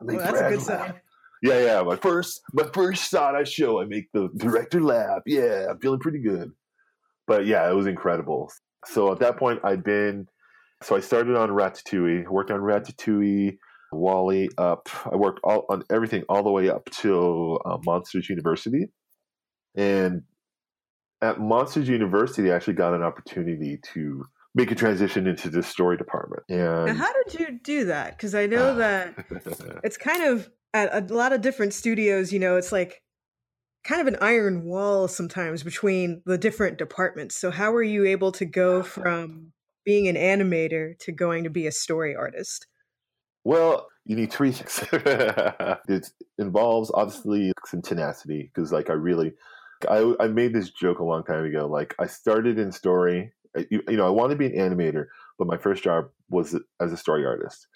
I 0.01 0.05
made 0.05 0.17
well, 0.17 0.33
that's 0.33 0.41
a 0.41 0.51
good 0.51 0.61
sign. 0.61 0.95
Yeah, 1.43 1.61
yeah. 1.61 1.83
My 1.83 1.97
first, 1.97 2.41
my 2.53 2.65
first 2.75 3.11
shot 3.11 3.35
I 3.35 3.45
show, 3.45 3.81
I 3.81 3.87
make 3.87 4.09
the 4.13 4.29
director 4.37 4.81
laugh. 4.83 5.21
Yeah, 5.25 5.67
I'm 5.71 5.79
feeling 5.79 6.01
pretty 6.01 6.21
good. 6.21 6.51
But 7.27 7.47
yeah, 7.47 7.69
it 7.71 7.75
was 7.75 7.87
incredible. 7.87 8.51
So 8.87 9.13
at 9.13 9.21
that 9.21 9.37
point, 9.37 9.61
I'd 9.65 9.85
been, 9.85 10.27
so 10.83 10.97
I 10.97 11.01
started 11.01 11.37
on 11.37 11.51
Ratatouille, 11.51 12.29
worked 12.29 12.51
on 12.51 12.61
Ratatouille, 12.61 13.59
WALL-E 13.93 14.51
up. 14.59 14.89
I 15.11 15.17
worked 15.17 15.41
all 15.43 15.67
on 15.69 15.83
everything 15.91 16.25
all 16.29 16.43
the 16.43 16.51
way 16.51 16.69
up 16.69 16.85
to 17.01 17.59
uh, 17.65 17.79
Monsters 17.85 18.29
University, 18.29 18.89
and 19.75 20.23
at 21.21 21.41
Monsters 21.41 21.89
University, 21.89 22.51
I 22.51 22.57
actually 22.57 22.75
got 22.75 22.95
an 22.95 23.03
opportunity 23.03 23.81
to 23.95 24.25
make 24.55 24.71
a 24.71 24.75
transition 24.75 25.27
into 25.27 25.51
the 25.51 25.63
story 25.63 25.97
department. 25.97 26.43
And 26.49 26.87
now 26.87 26.95
how 26.95 27.13
did 27.25 27.41
you 27.41 27.59
do 27.63 27.85
that? 27.87 28.17
Because 28.17 28.35
I 28.35 28.47
know 28.47 28.75
that 28.77 29.15
it's 29.83 29.97
kind 29.97 30.23
of 30.23 30.51
at 30.75 31.11
a 31.11 31.15
lot 31.15 31.33
of 31.33 31.41
different 31.41 31.75
studios. 31.75 32.33
You 32.33 32.39
know, 32.39 32.57
it's 32.57 32.73
like 32.73 33.03
kind 33.85 34.01
of 34.01 34.07
an 34.07 34.17
iron 34.21 34.65
wall 34.65 35.09
sometimes 35.09 35.63
between 35.63 36.23
the 36.25 36.39
different 36.39 36.79
departments. 36.79 37.37
So 37.37 37.51
how 37.51 37.73
were 37.73 37.83
you 37.83 38.05
able 38.05 38.33
to 38.33 38.45
go 38.45 38.83
from 38.83 39.53
being 39.89 40.07
an 40.07 40.17
animator 40.17 40.99
to 40.99 41.11
going 41.11 41.45
to 41.45 41.49
be 41.49 41.67
a 41.67 41.73
story 41.73 42.15
artist? 42.15 42.67
Well, 43.45 43.89
you 44.05 44.17
need 44.17 44.31
three 44.31 44.53
things. 44.53 44.87
it 45.89 46.11
involves 46.37 46.91
obviously 46.93 47.55
some 47.65 47.81
tenacity 47.81 48.51
because, 48.55 48.71
like, 48.71 48.91
I 48.91 48.93
really, 48.93 49.33
I, 49.89 50.13
I 50.21 50.29
made 50.29 50.53
this 50.53 50.69
joke 50.69 50.99
a 50.99 51.05
long 51.05 51.25
time 51.25 51.47
ago. 51.47 51.67
Like, 51.67 51.95
I 51.99 52.07
started 52.07 52.59
in 52.59 52.71
story. 52.71 53.33
You, 53.71 53.81
you 53.89 53.97
know, 53.97 54.07
I 54.07 54.11
wanted 54.11 54.35
to 54.35 54.39
be 54.39 54.55
an 54.55 54.71
animator, 54.71 55.07
but 55.39 55.49
my 55.49 55.57
first 55.57 55.83
job 55.83 56.11
was 56.29 56.55
as 56.83 56.93
a 56.93 56.97
story 56.99 57.25
artist. 57.25 57.67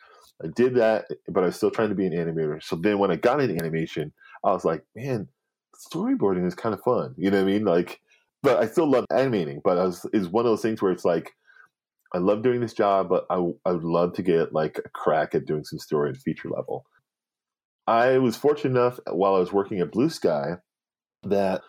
I 0.45 0.49
did 0.55 0.75
that, 0.75 1.07
but 1.29 1.45
I 1.45 1.47
was 1.47 1.57
still 1.57 1.71
trying 1.71 1.89
to 1.89 1.95
be 1.95 2.05
an 2.05 2.13
animator. 2.13 2.63
So 2.63 2.77
then, 2.77 2.99
when 2.99 3.11
I 3.11 3.17
got 3.17 3.41
into 3.41 3.55
animation, 3.55 4.13
I 4.45 4.53
was 4.53 4.67
like, 4.67 4.85
man, 4.95 5.29
storyboarding 5.91 6.47
is 6.47 6.55
kind 6.55 6.75
of 6.75 6.83
fun. 6.83 7.15
You 7.17 7.31
know 7.31 7.39
what 7.39 7.49
I 7.49 7.53
mean? 7.53 7.65
Like, 7.65 8.03
but 8.43 8.59
I 8.59 8.67
still 8.67 8.91
love 8.91 9.07
animating. 9.11 9.63
But 9.65 9.79
I 9.79 9.85
was 9.85 10.05
is 10.13 10.29
one 10.29 10.45
of 10.45 10.51
those 10.51 10.61
things 10.61 10.83
where 10.83 10.93
it's 10.93 11.07
like 11.07 11.33
I 12.15 12.19
love 12.19 12.43
doing 12.43 12.61
this 12.61 12.75
job, 12.75 13.09
but 13.09 13.27
I, 13.31 13.37
I 13.65 13.73
would 13.73 13.85
love 13.85 14.13
to 14.15 14.23
get 14.23 14.53
like 14.53 14.79
a 14.85 14.89
crack 14.91 15.35
at 15.35 15.47
doing 15.47 15.65
some 15.65 15.79
story 15.79 16.11
and 16.11 16.19
feature 16.19 16.51
level. 16.51 16.85
I 17.87 18.19
was 18.19 18.37
fortunate 18.37 18.79
enough 18.79 19.01
while 19.11 19.35
I 19.35 19.41
was 19.41 19.53
working 19.53 19.81
at 19.81 19.93
Blue 19.93 20.11
Sky 20.11 20.57
that 21.25 21.63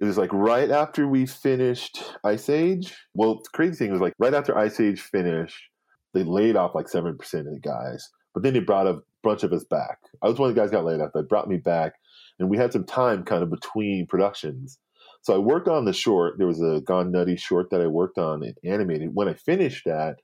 it 0.00 0.04
was 0.04 0.18
like 0.18 0.32
right 0.32 0.70
after 0.70 1.06
we 1.06 1.26
finished 1.26 2.02
Ice 2.24 2.48
Age. 2.48 2.96
Well, 3.14 3.36
the 3.36 3.50
crazy 3.52 3.76
thing 3.76 3.92
was 3.92 4.00
like 4.00 4.14
right 4.18 4.34
after 4.34 4.56
Ice 4.56 4.80
Age 4.80 5.00
finished, 5.00 5.62
they 6.14 6.24
laid 6.24 6.56
off 6.56 6.74
like 6.74 6.86
7% 6.86 7.10
of 7.10 7.44
the 7.44 7.60
guys, 7.62 8.08
but 8.34 8.42
then 8.42 8.54
they 8.54 8.60
brought 8.60 8.86
a 8.86 9.00
bunch 9.22 9.42
of 9.42 9.52
us 9.52 9.64
back. 9.64 9.98
I 10.22 10.28
was 10.28 10.38
one 10.38 10.48
of 10.48 10.54
the 10.54 10.60
guys 10.60 10.70
got 10.70 10.84
laid 10.84 11.00
off. 11.00 11.10
They 11.14 11.22
brought 11.22 11.48
me 11.48 11.58
back, 11.58 11.94
and 12.38 12.48
we 12.48 12.56
had 12.56 12.72
some 12.72 12.84
time 12.84 13.24
kind 13.24 13.42
of 13.42 13.50
between 13.50 14.06
productions. 14.06 14.78
So 15.22 15.34
I 15.34 15.38
worked 15.38 15.68
on 15.68 15.84
the 15.84 15.92
short. 15.92 16.36
There 16.38 16.46
was 16.46 16.60
a 16.60 16.80
Gone 16.80 17.12
Nutty 17.12 17.36
short 17.36 17.70
that 17.70 17.80
I 17.80 17.86
worked 17.86 18.18
on 18.18 18.42
and 18.42 18.54
animated. 18.64 19.10
When 19.14 19.28
I 19.28 19.34
finished 19.34 19.84
that, 19.86 20.16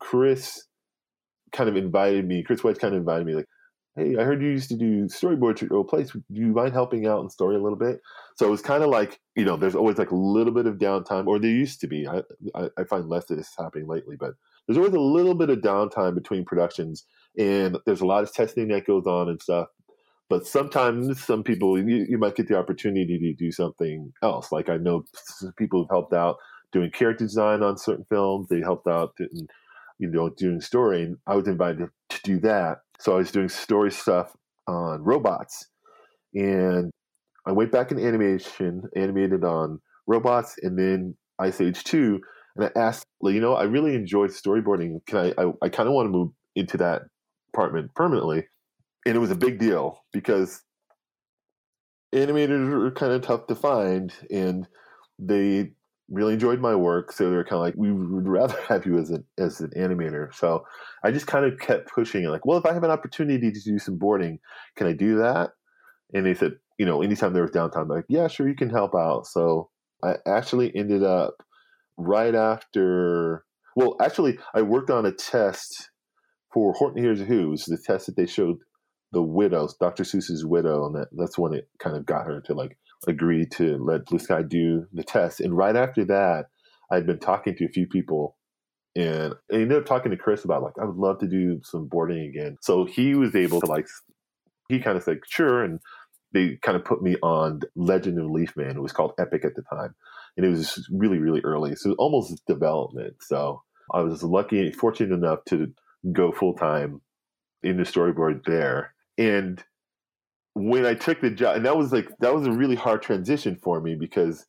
Chris 0.00 0.66
kind 1.52 1.68
of 1.68 1.76
invited 1.76 2.26
me. 2.26 2.42
Chris 2.42 2.62
White 2.62 2.78
kind 2.78 2.94
of 2.94 3.00
invited 3.00 3.26
me, 3.26 3.34
like, 3.34 3.48
"Hey, 3.96 4.16
I 4.16 4.24
heard 4.24 4.42
you 4.42 4.48
used 4.48 4.68
to 4.70 4.76
do 4.76 5.04
storyboards 5.04 5.62
at 5.62 5.70
your 5.70 5.76
old 5.76 5.88
place. 5.88 6.12
Do 6.12 6.20
you 6.28 6.48
mind 6.48 6.72
helping 6.72 7.06
out 7.06 7.22
in 7.22 7.30
story 7.30 7.56
a 7.56 7.62
little 7.62 7.78
bit?" 7.78 8.00
So 8.36 8.46
it 8.46 8.50
was 8.50 8.62
kind 8.62 8.82
of 8.82 8.90
like, 8.90 9.20
you 9.36 9.44
know, 9.44 9.56
there's 9.56 9.74
always 9.74 9.98
like 9.98 10.10
a 10.10 10.16
little 10.16 10.52
bit 10.52 10.66
of 10.66 10.76
downtime, 10.76 11.26
or 11.26 11.38
there 11.38 11.50
used 11.50 11.80
to 11.80 11.86
be. 11.86 12.06
I 12.06 12.22
I, 12.54 12.68
I 12.78 12.84
find 12.84 13.08
less 13.08 13.30
of 13.30 13.38
this 13.38 13.54
happening 13.58 13.88
lately, 13.88 14.16
but 14.16 14.34
there's 14.66 14.78
always 14.78 14.94
a 14.94 15.00
little 15.00 15.34
bit 15.34 15.50
of 15.50 15.58
downtime 15.58 16.14
between 16.14 16.44
productions, 16.44 17.06
and 17.38 17.78
there's 17.86 18.02
a 18.02 18.06
lot 18.06 18.22
of 18.22 18.32
testing 18.32 18.68
that 18.68 18.86
goes 18.86 19.06
on 19.06 19.28
and 19.28 19.40
stuff. 19.40 19.68
But 20.32 20.46
sometimes 20.46 21.22
some 21.22 21.42
people 21.42 21.78
you, 21.78 22.06
you 22.08 22.16
might 22.16 22.36
get 22.36 22.48
the 22.48 22.56
opportunity 22.56 23.18
to 23.18 23.34
do 23.34 23.52
something 23.52 24.14
else. 24.22 24.50
Like 24.50 24.70
I 24.70 24.78
know 24.78 25.04
people 25.58 25.82
have 25.82 25.90
helped 25.90 26.14
out 26.14 26.36
doing 26.72 26.90
character 26.90 27.26
design 27.26 27.62
on 27.62 27.76
certain 27.76 28.06
films. 28.08 28.48
They 28.48 28.60
helped 28.60 28.86
out 28.86 29.12
in, 29.20 29.46
you 29.98 30.08
know 30.08 30.30
doing 30.30 30.62
story, 30.62 31.02
and 31.02 31.18
I 31.26 31.36
was 31.36 31.48
invited 31.48 31.90
to 32.08 32.20
do 32.24 32.40
that. 32.40 32.78
So 32.98 33.12
I 33.12 33.16
was 33.16 33.30
doing 33.30 33.50
story 33.50 33.92
stuff 33.92 34.34
on 34.66 35.02
robots, 35.02 35.68
and 36.32 36.90
I 37.46 37.52
went 37.52 37.70
back 37.70 37.92
in 37.92 37.98
animation, 37.98 38.84
animated 38.96 39.44
on 39.44 39.80
robots, 40.06 40.56
and 40.62 40.78
then 40.78 41.14
Ice 41.40 41.60
Age 41.60 41.84
Two. 41.84 42.20
And 42.56 42.64
I 42.64 42.70
asked, 42.80 43.04
you 43.22 43.38
know, 43.38 43.52
I 43.52 43.64
really 43.64 43.94
enjoyed 43.94 44.30
storyboarding. 44.30 45.04
Can 45.04 45.18
I? 45.18 45.42
I, 45.42 45.52
I 45.64 45.68
kind 45.68 45.90
of 45.90 45.94
want 45.94 46.06
to 46.06 46.10
move 46.10 46.30
into 46.56 46.78
that 46.78 47.02
department 47.52 47.94
permanently 47.94 48.46
and 49.06 49.16
it 49.16 49.18
was 49.18 49.30
a 49.30 49.36
big 49.36 49.58
deal 49.58 50.02
because 50.12 50.62
animators 52.14 52.70
are 52.72 52.90
kind 52.92 53.12
of 53.12 53.22
tough 53.22 53.46
to 53.46 53.54
find 53.54 54.12
and 54.30 54.68
they 55.18 55.70
really 56.10 56.34
enjoyed 56.34 56.60
my 56.60 56.74
work 56.74 57.10
so 57.10 57.30
they're 57.30 57.44
kind 57.44 57.54
of 57.54 57.62
like 57.62 57.74
we 57.76 57.90
would 57.90 58.28
rather 58.28 58.60
have 58.68 58.84
you 58.84 58.98
as 58.98 59.10
an 59.10 59.24
as 59.38 59.60
an 59.60 59.70
animator. 59.76 60.32
So 60.34 60.64
i 61.02 61.10
just 61.10 61.26
kind 61.26 61.44
of 61.44 61.58
kept 61.58 61.90
pushing 61.92 62.24
like 62.24 62.44
well 62.44 62.58
if 62.58 62.66
i 62.66 62.72
have 62.72 62.84
an 62.84 62.90
opportunity 62.90 63.50
to 63.50 63.60
do 63.60 63.78
some 63.78 63.98
boarding 63.98 64.38
can 64.76 64.86
i 64.86 64.92
do 64.92 65.16
that? 65.18 65.50
And 66.14 66.26
they 66.26 66.34
said 66.34 66.52
you 66.78 66.86
know 66.86 67.02
anytime 67.02 67.32
there 67.32 67.42
was 67.42 67.52
downtime 67.52 67.88
like 67.88 68.04
yeah 68.08 68.28
sure 68.28 68.48
you 68.48 68.54
can 68.54 68.70
help 68.70 68.94
out. 68.94 69.26
So 69.26 69.70
i 70.04 70.16
actually 70.26 70.74
ended 70.76 71.02
up 71.02 71.34
right 71.96 72.34
after 72.34 73.44
well 73.76 73.96
actually 74.00 74.38
i 74.54 74.60
worked 74.60 74.90
on 74.90 75.06
a 75.06 75.12
test 75.12 75.90
for 76.52 76.74
horton 76.74 77.02
hears 77.02 77.20
who's 77.20 77.64
the 77.64 77.78
test 77.78 78.06
that 78.06 78.16
they 78.16 78.26
showed 78.26 78.58
the 79.12 79.22
widows, 79.22 79.76
Dr. 79.76 80.04
Seuss's 80.04 80.44
widow, 80.44 80.86
and 80.86 80.96
that, 80.96 81.08
that's 81.12 81.38
when 81.38 81.52
it 81.52 81.68
kind 81.78 81.96
of 81.96 82.06
got 82.06 82.26
her 82.26 82.40
to 82.42 82.54
like 82.54 82.78
agree 83.06 83.46
to 83.46 83.76
let 83.78 84.06
Blue 84.06 84.18
Sky 84.18 84.42
do 84.42 84.86
the 84.92 85.04
test. 85.04 85.40
And 85.40 85.56
right 85.56 85.76
after 85.76 86.04
that, 86.06 86.46
I'd 86.90 87.06
been 87.06 87.18
talking 87.18 87.54
to 87.56 87.64
a 87.64 87.68
few 87.68 87.86
people 87.86 88.36
and 88.94 89.34
I 89.50 89.56
ended 89.56 89.78
up 89.78 89.86
talking 89.86 90.10
to 90.10 90.16
Chris 90.16 90.44
about 90.44 90.62
like 90.62 90.74
I 90.80 90.84
would 90.84 90.96
love 90.96 91.18
to 91.20 91.26
do 91.26 91.60
some 91.64 91.86
boarding 91.86 92.26
again. 92.26 92.58
So 92.60 92.84
he 92.84 93.14
was 93.14 93.34
able 93.34 93.60
to 93.60 93.66
like 93.66 93.86
he 94.68 94.80
kind 94.80 94.96
of 94.96 95.02
said 95.02 95.20
sure, 95.28 95.62
and 95.62 95.80
they 96.32 96.58
kind 96.62 96.76
of 96.76 96.84
put 96.84 97.02
me 97.02 97.16
on 97.22 97.60
Legend 97.74 98.18
of 98.18 98.30
Leaf 98.30 98.56
Man. 98.56 98.76
It 98.76 98.82
was 98.82 98.92
called 98.92 99.12
Epic 99.18 99.44
at 99.44 99.54
the 99.54 99.62
time, 99.62 99.94
and 100.36 100.44
it 100.44 100.50
was 100.50 100.86
really 100.92 101.18
really 101.18 101.40
early, 101.40 101.74
so 101.74 101.92
almost 101.94 102.44
development. 102.46 103.14
So 103.20 103.62
I 103.92 104.02
was 104.02 104.22
lucky, 104.22 104.70
fortunate 104.72 105.14
enough 105.14 105.44
to 105.46 105.72
go 106.12 106.32
full 106.32 106.54
time 106.54 107.00
in 107.62 107.76
the 107.78 107.84
storyboard 107.84 108.44
there. 108.44 108.94
And 109.18 109.62
when 110.54 110.84
I 110.86 110.94
took 110.94 111.20
the 111.20 111.30
job, 111.30 111.56
and 111.56 111.66
that 111.66 111.76
was 111.76 111.92
like 111.92 112.08
that 112.20 112.34
was 112.34 112.46
a 112.46 112.52
really 112.52 112.76
hard 112.76 113.02
transition 113.02 113.58
for 113.62 113.80
me 113.80 113.94
because 113.94 114.46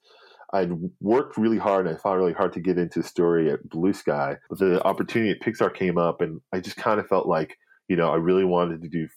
I'd 0.54 0.72
worked 1.02 1.38
really 1.38 1.58
hard 1.58 1.88
and 1.88 1.96
I 1.96 2.00
fought 2.00 2.18
really 2.18 2.34
hard 2.34 2.54
to 2.54 2.60
get 2.60 2.78
into 2.78 3.02
story 3.02 3.52
at 3.52 3.68
Blue 3.70 3.94
Sky. 3.94 4.38
But 4.50 4.60
the 4.60 4.84
opportunity 4.86 5.32
at 5.32 5.42
Pixar 5.42 5.74
came 5.74 5.98
up, 5.98 6.22
and 6.22 6.42
I 6.54 6.60
just 6.60 6.78
kind 6.78 7.00
of 7.00 7.08
felt 7.08 7.28
like 7.28 7.58
you 7.88 7.96
know 7.96 8.10
I 8.10 8.16
really 8.16 8.46
wanted 8.46 8.82
to 8.84 8.90
do 8.90 9.08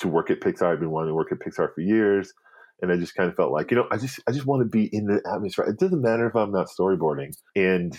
to 0.00 0.08
work 0.08 0.30
at 0.30 0.40
Pixar. 0.40 0.72
I've 0.72 0.80
been 0.80 0.90
wanting 0.90 1.10
to 1.10 1.14
work 1.14 1.32
at 1.32 1.38
Pixar 1.38 1.74
for 1.74 1.80
years, 1.80 2.32
and 2.80 2.92
I 2.92 2.96
just 2.96 3.14
kind 3.14 3.28
of 3.28 3.36
felt 3.36 3.52
like 3.52 3.70
you 3.70 3.76
know 3.76 3.86
I 3.90 3.98
just 3.98 4.20
I 4.26 4.32
just 4.32 4.46
want 4.46 4.62
to 4.62 4.68
be 4.68 4.88
in 4.92 5.06
the 5.06 5.20
atmosphere. 5.32 5.66
It 5.66 5.78
doesn't 5.78 6.02
matter 6.02 6.26
if 6.26 6.34
I'm 6.34 6.52
not 6.52 6.68
storyboarding. 6.68 7.32
And 7.54 7.98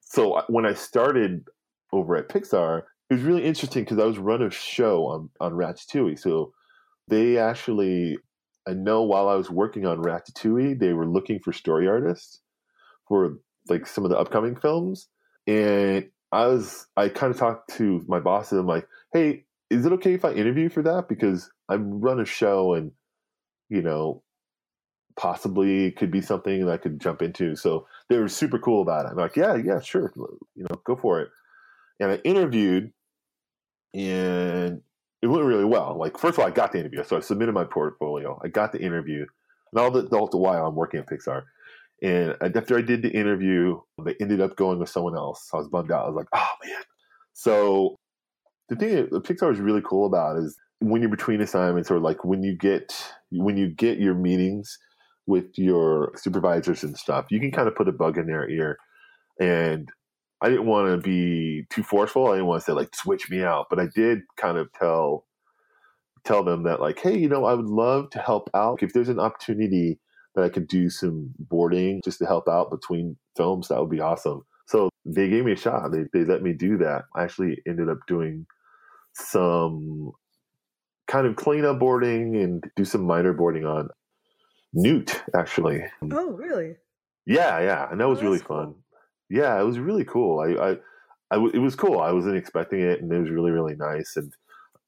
so 0.00 0.34
uh, 0.34 0.44
when 0.48 0.66
I 0.66 0.74
started 0.74 1.44
over 1.92 2.16
at 2.16 2.28
Pixar, 2.28 2.82
it 3.10 3.14
was 3.14 3.22
really 3.22 3.44
interesting 3.44 3.84
because 3.84 3.98
I 3.98 4.04
was 4.06 4.18
run 4.18 4.42
a 4.42 4.50
show 4.50 5.06
on 5.06 5.30
on 5.40 5.52
Ratatouille. 5.52 6.18
So 6.18 6.52
they 7.08 7.38
actually, 7.38 8.18
I 8.66 8.72
know 8.72 9.02
while 9.02 9.28
I 9.28 9.34
was 9.34 9.50
working 9.50 9.86
on 9.86 9.98
Ratatouille, 10.02 10.78
they 10.78 10.92
were 10.92 11.06
looking 11.06 11.38
for 11.38 11.52
story 11.52 11.86
artists 11.86 12.40
for 13.06 13.38
like 13.68 13.86
some 13.86 14.04
of 14.04 14.10
the 14.10 14.18
upcoming 14.18 14.56
films, 14.56 15.08
and 15.46 16.08
I 16.32 16.46
was 16.46 16.86
I 16.96 17.08
kind 17.08 17.32
of 17.32 17.38
talked 17.38 17.74
to 17.76 18.04
my 18.08 18.20
boss 18.20 18.52
and 18.52 18.60
I'm 18.60 18.66
like, 18.66 18.88
hey, 19.12 19.44
is 19.70 19.84
it 19.84 19.92
okay 19.92 20.14
if 20.14 20.24
I 20.24 20.32
interview 20.32 20.68
for 20.70 20.82
that 20.82 21.08
because 21.08 21.50
I 21.68 21.76
run 21.76 22.20
a 22.20 22.24
show 22.24 22.74
and 22.74 22.92
you 23.68 23.82
know 23.82 24.22
possibly 25.16 25.92
could 25.92 26.10
be 26.10 26.20
something 26.20 26.64
that 26.66 26.72
I 26.72 26.76
could 26.76 27.00
jump 27.00 27.22
into. 27.22 27.54
So 27.54 27.86
they 28.08 28.18
were 28.18 28.28
super 28.28 28.58
cool 28.58 28.82
about 28.82 29.06
it. 29.06 29.10
I'm 29.10 29.16
like, 29.16 29.36
yeah, 29.36 29.54
yeah, 29.54 29.80
sure, 29.80 30.12
you 30.56 30.64
know, 30.64 30.80
go 30.84 30.96
for 30.96 31.20
it 31.20 31.28
and 32.00 32.12
I 32.12 32.16
interviewed, 32.16 32.92
and 33.94 34.80
it 35.22 35.26
went 35.26 35.44
really 35.44 35.64
well. 35.64 35.96
Like, 35.98 36.18
first 36.18 36.34
of 36.34 36.40
all, 36.40 36.46
I 36.46 36.50
got 36.50 36.72
the 36.72 36.80
interview, 36.80 37.02
so 37.04 37.16
I 37.16 37.20
submitted 37.20 37.52
my 37.52 37.64
portfolio. 37.64 38.38
I 38.44 38.48
got 38.48 38.72
the 38.72 38.80
interview, 38.80 39.24
and 39.72 39.80
all 39.80 39.90
the, 39.90 40.06
all 40.16 40.28
the 40.28 40.38
while 40.38 40.66
I'm 40.66 40.74
working 40.74 41.00
at 41.00 41.08
Pixar. 41.08 41.42
And 42.02 42.36
after 42.42 42.76
I 42.76 42.82
did 42.82 43.02
the 43.02 43.10
interview, 43.10 43.80
they 44.04 44.14
ended 44.20 44.40
up 44.40 44.56
going 44.56 44.78
with 44.78 44.90
someone 44.90 45.16
else. 45.16 45.48
I 45.54 45.56
was 45.56 45.68
bummed 45.68 45.92
out. 45.92 46.04
I 46.04 46.08
was 46.08 46.16
like, 46.16 46.26
oh 46.34 46.48
man. 46.64 46.82
So 47.32 47.96
the 48.68 48.76
thing 48.76 48.94
that 48.94 49.10
Pixar 49.10 49.52
is 49.52 49.60
really 49.60 49.82
cool 49.82 50.06
about 50.06 50.36
is 50.36 50.56
when 50.80 51.00
you're 51.00 51.10
between 51.10 51.40
assignments, 51.40 51.90
or 51.90 51.98
like 51.98 52.24
when 52.24 52.42
you 52.42 52.56
get 52.56 52.92
when 53.30 53.56
you 53.56 53.68
get 53.68 53.98
your 53.98 54.14
meetings 54.14 54.76
with 55.26 55.46
your 55.56 56.12
supervisors 56.16 56.84
and 56.84 56.96
stuff, 56.96 57.26
you 57.30 57.40
can 57.40 57.50
kind 57.50 57.68
of 57.68 57.74
put 57.74 57.88
a 57.88 57.92
bug 57.92 58.18
in 58.18 58.26
their 58.26 58.48
ear 58.50 58.76
and 59.40 59.88
I 60.44 60.50
didn't 60.50 60.66
want 60.66 60.90
to 60.90 60.98
be 60.98 61.64
too 61.70 61.82
forceful. 61.82 62.28
I 62.28 62.32
didn't 62.34 62.48
want 62.48 62.60
to 62.60 62.66
say 62.66 62.72
like 62.74 62.94
switch 62.94 63.30
me 63.30 63.42
out, 63.42 63.68
but 63.70 63.80
I 63.80 63.86
did 63.94 64.20
kind 64.36 64.58
of 64.58 64.70
tell 64.74 65.24
tell 66.24 66.44
them 66.44 66.64
that 66.64 66.80
like, 66.82 67.00
hey, 67.00 67.16
you 67.18 67.28
know, 67.30 67.46
I 67.46 67.54
would 67.54 67.66
love 67.66 68.10
to 68.10 68.18
help 68.18 68.50
out 68.54 68.82
if 68.82 68.92
there's 68.92 69.08
an 69.08 69.20
opportunity 69.20 69.98
that 70.34 70.44
I 70.44 70.50
could 70.50 70.68
do 70.68 70.90
some 70.90 71.30
boarding 71.38 72.02
just 72.04 72.18
to 72.18 72.26
help 72.26 72.46
out 72.46 72.70
between 72.70 73.16
films. 73.38 73.68
That 73.68 73.80
would 73.80 73.90
be 73.90 74.00
awesome. 74.00 74.42
So 74.66 74.90
they 75.06 75.30
gave 75.30 75.46
me 75.46 75.52
a 75.52 75.56
shot. 75.56 75.90
They 75.92 76.04
they 76.12 76.24
let 76.26 76.42
me 76.42 76.52
do 76.52 76.76
that. 76.78 77.04
I 77.16 77.24
actually 77.24 77.62
ended 77.66 77.88
up 77.88 78.00
doing 78.06 78.46
some 79.14 80.12
kind 81.06 81.26
of 81.26 81.36
cleanup 81.36 81.78
boarding 81.78 82.36
and 82.36 82.64
do 82.76 82.84
some 82.84 83.06
minor 83.06 83.32
boarding 83.32 83.64
on 83.64 83.88
Newt 84.74 85.22
actually. 85.34 85.84
Oh, 86.12 86.32
really? 86.32 86.76
Yeah, 87.26 87.60
yeah, 87.60 87.90
and 87.90 88.00
that 88.00 88.04
oh, 88.04 88.10
was 88.10 88.18
Oh, 88.18 88.24
really 88.24 88.40
cool. 88.40 88.56
fun. 88.58 88.74
Yeah, 89.34 89.60
it 89.60 89.64
was 89.64 89.80
really 89.80 90.04
cool. 90.04 90.38
I, 90.38 90.52
I, 90.52 90.70
I 91.32 91.34
w- 91.34 91.50
it 91.52 91.58
was 91.58 91.74
cool. 91.74 91.98
I 91.98 92.12
wasn't 92.12 92.36
expecting 92.36 92.80
it, 92.80 93.02
and 93.02 93.12
it 93.12 93.18
was 93.18 93.30
really, 93.30 93.50
really 93.50 93.74
nice. 93.74 94.16
And 94.16 94.32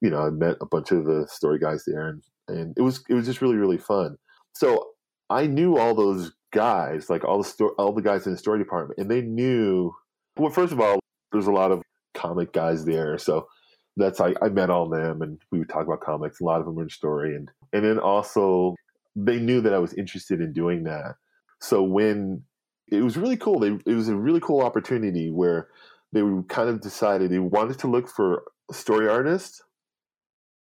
you 0.00 0.08
know, 0.08 0.20
I 0.20 0.30
met 0.30 0.56
a 0.60 0.66
bunch 0.66 0.92
of 0.92 1.04
the 1.04 1.26
story 1.28 1.58
guys 1.58 1.82
there, 1.84 2.06
and 2.06 2.22
and 2.46 2.72
it 2.78 2.82
was 2.82 3.02
it 3.08 3.14
was 3.14 3.26
just 3.26 3.42
really, 3.42 3.56
really 3.56 3.76
fun. 3.78 4.16
So 4.54 4.90
I 5.30 5.48
knew 5.48 5.76
all 5.78 5.96
those 5.96 6.30
guys, 6.52 7.10
like 7.10 7.24
all 7.24 7.38
the 7.38 7.48
sto- 7.48 7.74
all 7.76 7.92
the 7.92 8.02
guys 8.02 8.24
in 8.24 8.32
the 8.32 8.38
story 8.38 8.60
department, 8.60 9.00
and 9.00 9.10
they 9.10 9.20
knew. 9.20 9.92
Well, 10.36 10.52
first 10.52 10.72
of 10.72 10.80
all, 10.80 11.00
there's 11.32 11.48
a 11.48 11.52
lot 11.52 11.72
of 11.72 11.82
comic 12.14 12.52
guys 12.52 12.84
there, 12.84 13.18
so 13.18 13.48
that's 13.96 14.20
I, 14.20 14.34
I 14.40 14.48
met 14.50 14.70
all 14.70 14.88
them, 14.88 15.22
and 15.22 15.40
we 15.50 15.58
would 15.58 15.68
talk 15.68 15.86
about 15.86 16.02
comics. 16.02 16.40
A 16.40 16.44
lot 16.44 16.60
of 16.60 16.66
them 16.66 16.76
were 16.76 16.84
in 16.84 16.90
story, 16.90 17.34
and 17.34 17.50
and 17.72 17.84
then 17.84 17.98
also 17.98 18.76
they 19.16 19.40
knew 19.40 19.60
that 19.62 19.74
I 19.74 19.78
was 19.80 19.94
interested 19.94 20.40
in 20.40 20.52
doing 20.52 20.84
that. 20.84 21.16
So 21.60 21.82
when 21.82 22.44
it 22.88 23.02
was 23.02 23.16
really 23.16 23.36
cool, 23.36 23.58
they 23.58 23.78
it 23.86 23.94
was 23.94 24.08
a 24.08 24.16
really 24.16 24.40
cool 24.40 24.60
opportunity 24.60 25.30
where 25.30 25.68
they 26.12 26.22
kind 26.48 26.68
of 26.68 26.80
decided 26.80 27.30
they 27.30 27.38
wanted 27.38 27.78
to 27.80 27.88
look 27.88 28.08
for 28.08 28.44
story 28.70 29.08
artists, 29.08 29.62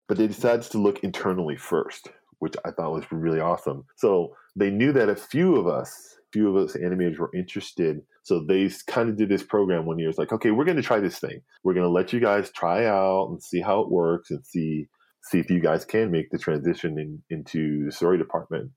but 0.07 0.17
they 0.17 0.27
decided 0.27 0.63
to 0.63 0.77
look 0.77 1.03
internally 1.03 1.55
first, 1.55 2.09
which 2.39 2.55
I 2.65 2.71
thought 2.71 2.93
was 2.93 3.05
really 3.11 3.39
awesome. 3.39 3.85
So 3.97 4.35
they 4.55 4.69
knew 4.69 4.91
that 4.93 5.09
a 5.09 5.15
few 5.15 5.55
of 5.55 5.67
us, 5.67 6.17
few 6.31 6.49
of 6.49 6.63
us 6.63 6.75
animators 6.75 7.19
were 7.19 7.31
interested. 7.35 8.01
So 8.23 8.43
they 8.45 8.69
kind 8.87 9.09
of 9.09 9.17
did 9.17 9.29
this 9.29 9.43
program 9.43 9.85
one 9.85 9.99
year. 9.99 10.09
It's 10.09 10.17
like, 10.17 10.31
okay, 10.31 10.51
we're 10.51 10.65
going 10.65 10.77
to 10.77 10.83
try 10.83 10.99
this 10.99 11.19
thing. 11.19 11.41
We're 11.63 11.73
going 11.73 11.85
to 11.85 11.89
let 11.89 12.13
you 12.13 12.19
guys 12.19 12.51
try 12.51 12.85
out 12.85 13.27
and 13.29 13.43
see 13.43 13.59
how 13.59 13.81
it 13.81 13.91
works 13.91 14.31
and 14.31 14.45
see 14.45 14.87
see 15.25 15.39
if 15.39 15.49
you 15.49 15.61
guys 15.61 15.85
can 15.85 16.11
make 16.11 16.29
the 16.31 16.37
transition 16.37 16.99
in, 16.99 17.23
into 17.29 17.85
the 17.85 17.91
story 17.91 18.17
department. 18.17 18.71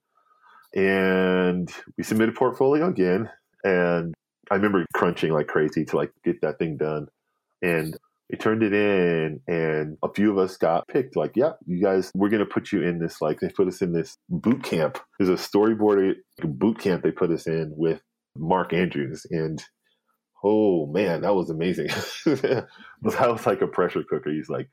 And 0.77 1.73
we 1.97 2.05
submitted 2.05 2.35
portfolio 2.35 2.87
again, 2.87 3.31
and 3.65 4.15
I 4.51 4.57
remember 4.57 4.85
crunching 4.95 5.33
like 5.33 5.47
crazy 5.49 5.87
to 5.87 5.97
like 5.97 6.13
get 6.23 6.43
that 6.43 6.59
thing 6.59 6.77
done. 6.77 7.09
And 7.63 7.97
we 8.31 8.37
turned 8.37 8.63
it 8.63 8.75
in, 8.75 9.41
and 9.49 9.97
a 10.03 10.13
few 10.13 10.31
of 10.31 10.37
us 10.37 10.59
got 10.59 10.87
picked. 10.89 11.17
Like, 11.17 11.33
yeah, 11.35 11.53
you 11.65 11.83
guys, 11.83 12.13
we're 12.15 12.29
gonna 12.29 12.45
put 12.45 12.73
you 12.73 12.83
in 12.83 12.99
this. 12.99 13.23
Like, 13.23 13.41
they 13.41 13.49
put 13.49 13.69
us 13.69 13.81
in 13.81 13.95
this 13.95 14.19
boot 14.29 14.63
camp. 14.65 14.99
There's 15.19 15.31
a 15.31 15.43
storyboard 15.43 16.17
boot 16.45 16.79
camp 16.79 17.03
they 17.03 17.11
put 17.11 17.31
us 17.31 17.47
in 17.47 17.73
with 17.75 18.03
Mark 18.37 18.75
Andrews, 18.75 19.27
and 19.31 19.65
oh 20.45 20.87
man, 20.89 21.23
that 21.23 21.35
was 21.35 21.49
amazing. 21.49 21.87
that 22.27 22.67
was 23.03 23.47
like 23.47 23.63
a 23.63 23.67
pressure 23.67 24.03
cooker. 24.03 24.31
He's 24.31 24.51
like, 24.51 24.69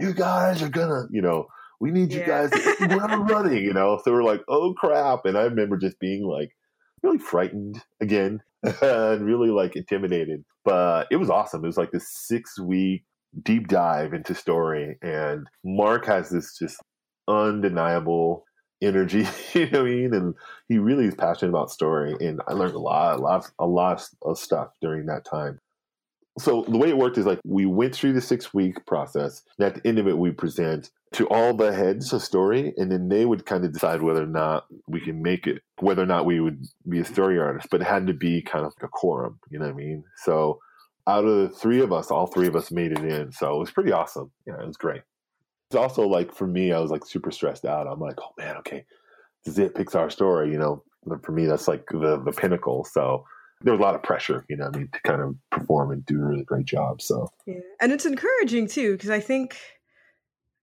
you 0.00 0.12
guys 0.12 0.60
are 0.60 0.68
gonna, 0.68 1.06
you 1.10 1.22
know, 1.22 1.46
we 1.80 1.90
need 1.90 2.12
you 2.12 2.20
Yeah. 2.20 2.26
guys 2.26 2.50
to 2.50 2.58
hit 2.58 2.78
the 2.78 2.88
ground 2.88 3.30
running, 3.30 3.62
you 3.64 3.72
know. 3.72 4.00
So 4.04 4.12
we're 4.12 4.22
like, 4.22 4.42
oh 4.48 4.74
crap. 4.74 5.24
And 5.24 5.36
I 5.36 5.42
remember 5.42 5.76
just 5.76 5.98
being 6.00 6.24
like 6.24 6.50
really 7.02 7.18
frightened 7.18 7.82
again 8.00 8.40
and 8.82 9.24
really 9.24 9.50
like 9.50 9.76
intimidated. 9.76 10.44
But 10.64 11.06
it 11.10 11.16
was 11.16 11.30
awesome. 11.30 11.64
It 11.64 11.68
was 11.68 11.76
like 11.76 11.92
this 11.92 12.08
six 12.12 12.58
week 12.58 13.04
deep 13.42 13.68
dive 13.68 14.14
into 14.14 14.34
story. 14.34 14.96
And 15.02 15.46
Mark 15.64 16.06
has 16.06 16.30
this 16.30 16.56
just 16.58 16.78
undeniable 17.28 18.44
energy, 18.82 19.26
you 19.54 19.70
know 19.70 19.82
what 19.82 19.88
I 19.88 19.94
mean? 19.94 20.14
And 20.14 20.34
he 20.68 20.78
really 20.78 21.06
is 21.06 21.14
passionate 21.14 21.50
about 21.50 21.70
story. 21.70 22.14
And 22.20 22.40
I 22.48 22.52
learned 22.52 22.74
a 22.74 22.78
lot, 22.78 23.18
a 23.18 23.22
lot, 23.22 23.50
a 23.58 23.66
lot 23.66 24.02
of 24.22 24.38
stuff 24.38 24.68
during 24.80 25.06
that 25.06 25.24
time 25.24 25.58
so 26.38 26.64
the 26.68 26.76
way 26.76 26.90
it 26.90 26.98
worked 26.98 27.16
is 27.18 27.26
like 27.26 27.40
we 27.44 27.64
went 27.64 27.94
through 27.94 28.12
the 28.12 28.20
six 28.20 28.52
week 28.52 28.84
process. 28.86 29.42
And 29.58 29.66
at 29.66 29.74
the 29.74 29.88
end 29.88 29.98
of 29.98 30.06
it 30.06 30.18
we 30.18 30.30
present 30.30 30.90
to 31.12 31.26
all 31.28 31.54
the 31.54 31.72
heads 31.72 32.12
a 32.12 32.20
story 32.20 32.74
and 32.76 32.92
then 32.92 33.08
they 33.08 33.24
would 33.24 33.46
kind 33.46 33.64
of 33.64 33.72
decide 33.72 34.02
whether 34.02 34.22
or 34.22 34.26
not 34.26 34.66
we 34.86 35.00
can 35.00 35.22
make 35.22 35.46
it 35.46 35.62
whether 35.78 36.02
or 36.02 36.06
not 36.06 36.26
we 36.26 36.40
would 36.40 36.66
be 36.88 37.00
a 37.00 37.04
story 37.04 37.38
artist 37.38 37.68
but 37.70 37.80
it 37.80 37.86
had 37.86 38.06
to 38.06 38.12
be 38.12 38.42
kind 38.42 38.66
of 38.66 38.72
a 38.82 38.88
quorum 38.88 39.38
you 39.48 39.58
know 39.58 39.66
what 39.66 39.74
i 39.74 39.76
mean? 39.76 40.04
So 40.16 40.60
out 41.06 41.24
of 41.24 41.36
the 41.36 41.48
three 41.48 41.80
of 41.80 41.92
us 41.92 42.10
all 42.10 42.26
three 42.26 42.48
of 42.48 42.56
us 42.56 42.70
made 42.70 42.92
it 42.92 43.04
in 43.04 43.32
so 43.32 43.54
it 43.54 43.58
was 43.58 43.70
pretty 43.70 43.92
awesome. 43.92 44.30
Yeah 44.46 44.60
it 44.60 44.66
was 44.66 44.76
great. 44.76 45.02
It's 45.70 45.76
also 45.76 46.06
like 46.06 46.34
for 46.34 46.46
me 46.46 46.72
i 46.72 46.78
was 46.80 46.90
like 46.90 47.06
super 47.06 47.30
stressed 47.30 47.64
out. 47.64 47.86
I'm 47.86 48.00
like 48.00 48.18
oh 48.20 48.32
man 48.36 48.56
okay 48.58 48.84
this 49.44 49.54
is 49.54 49.58
it 49.58 49.74
pixar 49.74 50.12
story 50.12 50.50
you 50.50 50.58
know? 50.58 50.82
For 51.22 51.30
me 51.30 51.46
that's 51.46 51.68
like 51.68 51.86
the 51.88 52.20
the 52.22 52.32
pinnacle 52.32 52.84
so 52.84 53.24
there 53.62 53.72
was 53.72 53.80
a 53.80 53.82
lot 53.82 53.94
of 53.94 54.02
pressure, 54.02 54.44
you 54.48 54.56
know, 54.56 54.70
I 54.72 54.76
mean, 54.76 54.88
to 54.92 55.00
kind 55.00 55.22
of 55.22 55.34
perform 55.50 55.90
and 55.90 56.04
do 56.04 56.20
a 56.20 56.24
really 56.24 56.44
great 56.44 56.66
job. 56.66 57.00
So 57.00 57.28
Yeah. 57.46 57.60
And 57.80 57.92
it's 57.92 58.06
encouraging 58.06 58.68
too, 58.68 58.92
because 58.92 59.10
I 59.10 59.20
think, 59.20 59.56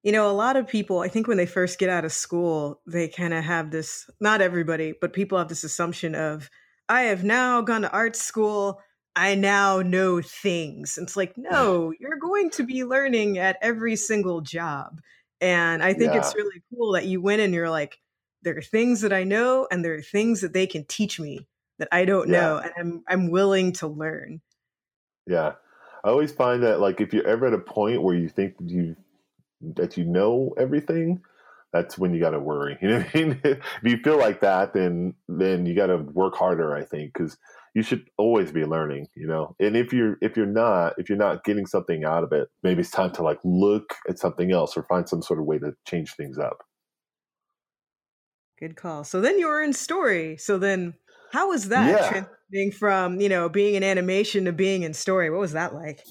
you 0.04 0.12
know, 0.12 0.30
a 0.30 0.34
lot 0.34 0.58
of 0.58 0.68
people, 0.68 1.00
I 1.00 1.08
think 1.08 1.28
when 1.28 1.38
they 1.38 1.46
first 1.46 1.80
get 1.80 1.90
out 1.90 2.06
of 2.06 2.12
school, 2.12 2.82
they 2.86 3.08
kind 3.08 3.34
of 3.34 3.44
have 3.44 3.72
this, 3.72 4.10
not 4.20 4.42
everybody, 4.42 4.94
but 5.00 5.14
people 5.14 5.38
have 5.38 5.48
this 5.48 5.64
assumption 5.64 6.14
of, 6.14 6.50
I 6.88 7.04
have 7.04 7.24
now 7.24 7.62
gone 7.62 7.82
to 7.82 7.92
art 7.92 8.16
school. 8.16 8.82
I 9.16 9.36
now 9.36 9.82
know 9.82 10.22
things. 10.22 10.98
And 10.98 11.08
it's 11.08 11.16
like, 11.16 11.34
no, 11.38 11.94
you're 12.00 12.18
going 12.18 12.50
to 12.52 12.64
be 12.64 12.84
learning 12.84 13.38
at 13.38 13.58
every 13.62 13.96
single 13.96 14.42
job. 14.42 15.00
And 15.42 15.84
I 15.84 15.94
think 15.94 16.14
it's 16.16 16.36
really 16.36 16.62
cool 16.74 16.94
that 16.94 17.06
you 17.06 17.22
went 17.22 17.42
and 17.42 17.54
you're 17.54 17.70
like, 17.70 18.00
there 18.44 18.58
are 18.58 18.62
things 18.62 19.02
that 19.02 19.12
I 19.12 19.24
know 19.24 19.68
and 19.72 19.84
there 19.84 19.96
are 19.96 20.02
things 20.02 20.42
that 20.42 20.54
they 20.54 20.68
can 20.68 20.86
teach 20.86 21.20
me 21.20 21.48
that 21.80 21.90
I 21.92 22.06
don't 22.06 22.30
Yeah. 22.30 22.32
know. 22.32 22.58
And 22.58 22.72
I'm 22.78 23.04
I'm 23.08 23.32
willing 23.32 23.74
to 23.74 23.88
learn. 23.88 24.42
yeah, 25.28 25.54
I 26.04 26.10
always 26.10 26.32
find 26.32 26.64
that 26.64 26.80
like 26.80 27.02
if 27.02 27.14
you're 27.14 27.28
ever 27.28 27.48
at 27.48 27.54
a 27.54 27.60
point 27.60 28.02
where 28.04 28.16
you 28.16 28.30
think 28.30 28.58
that 28.58 28.70
you 28.70 28.96
that 29.76 29.98
you 29.98 30.06
know 30.06 30.54
everything, 30.58 31.22
that's 31.74 31.98
when 31.98 32.14
you 32.14 32.20
got 32.20 32.32
to 32.32 32.40
worry. 32.40 32.78
You 32.84 32.90
know 32.90 33.00
what 33.00 33.16
I 33.16 33.20
mean? 33.20 33.42
if 33.44 33.84
you 33.84 33.98
feel 33.98 34.18
like 34.20 34.42
that, 34.42 34.74
then 34.74 35.16
then 35.28 35.66
you 35.66 35.76
got 35.76 35.88
to 35.88 35.98
work 35.98 36.36
harder. 36.36 36.76
I 36.76 36.86
think 36.86 37.14
because 37.14 37.38
you 37.76 37.84
should 37.84 38.10
always 38.18 38.52
be 38.52 38.66
learning. 38.66 39.08
You 39.16 39.28
know, 39.28 39.56
and 39.60 39.78
if 39.78 39.94
you're 39.94 40.18
if 40.22 40.38
you're 40.38 40.46
not 40.48 40.96
if 40.98 41.10
you're 41.10 41.18
not 41.18 41.44
getting 41.46 41.66
something 41.68 42.04
out 42.06 42.24
of 42.24 42.34
it, 42.34 42.50
maybe 42.64 42.82
it's 42.82 42.92
time 42.92 43.12
to 43.14 43.24
like 43.24 43.40
look 43.44 43.96
at 44.10 44.20
something 44.20 44.52
else 44.52 44.78
or 44.78 44.84
find 44.84 45.08
some 45.10 45.22
sort 45.22 45.40
of 45.40 45.46
way 45.46 45.60
to 45.60 45.74
change 45.88 46.16
things 46.16 46.38
up. 46.40 46.60
Good 48.60 48.76
call. 48.76 49.04
So 49.04 49.20
then 49.22 49.40
you 49.40 49.48
were 49.48 49.62
in 49.62 49.74
story. 49.74 50.38
So 50.38 50.58
then 50.58 50.94
how 51.34 51.50
was 51.50 51.70
that 51.70 52.00
Yeah. 52.00 52.10
transitioning 52.54 52.74
from, 52.74 53.20
you 53.20 53.28
know, 53.30 53.50
being 53.50 53.76
in 53.76 53.84
animation 53.84 54.46
to 54.46 54.54
being 54.54 54.84
in 54.84 54.94
story? 54.94 55.30
What 55.30 55.42
was 55.42 55.54
that 55.54 55.74
like? 55.74 56.02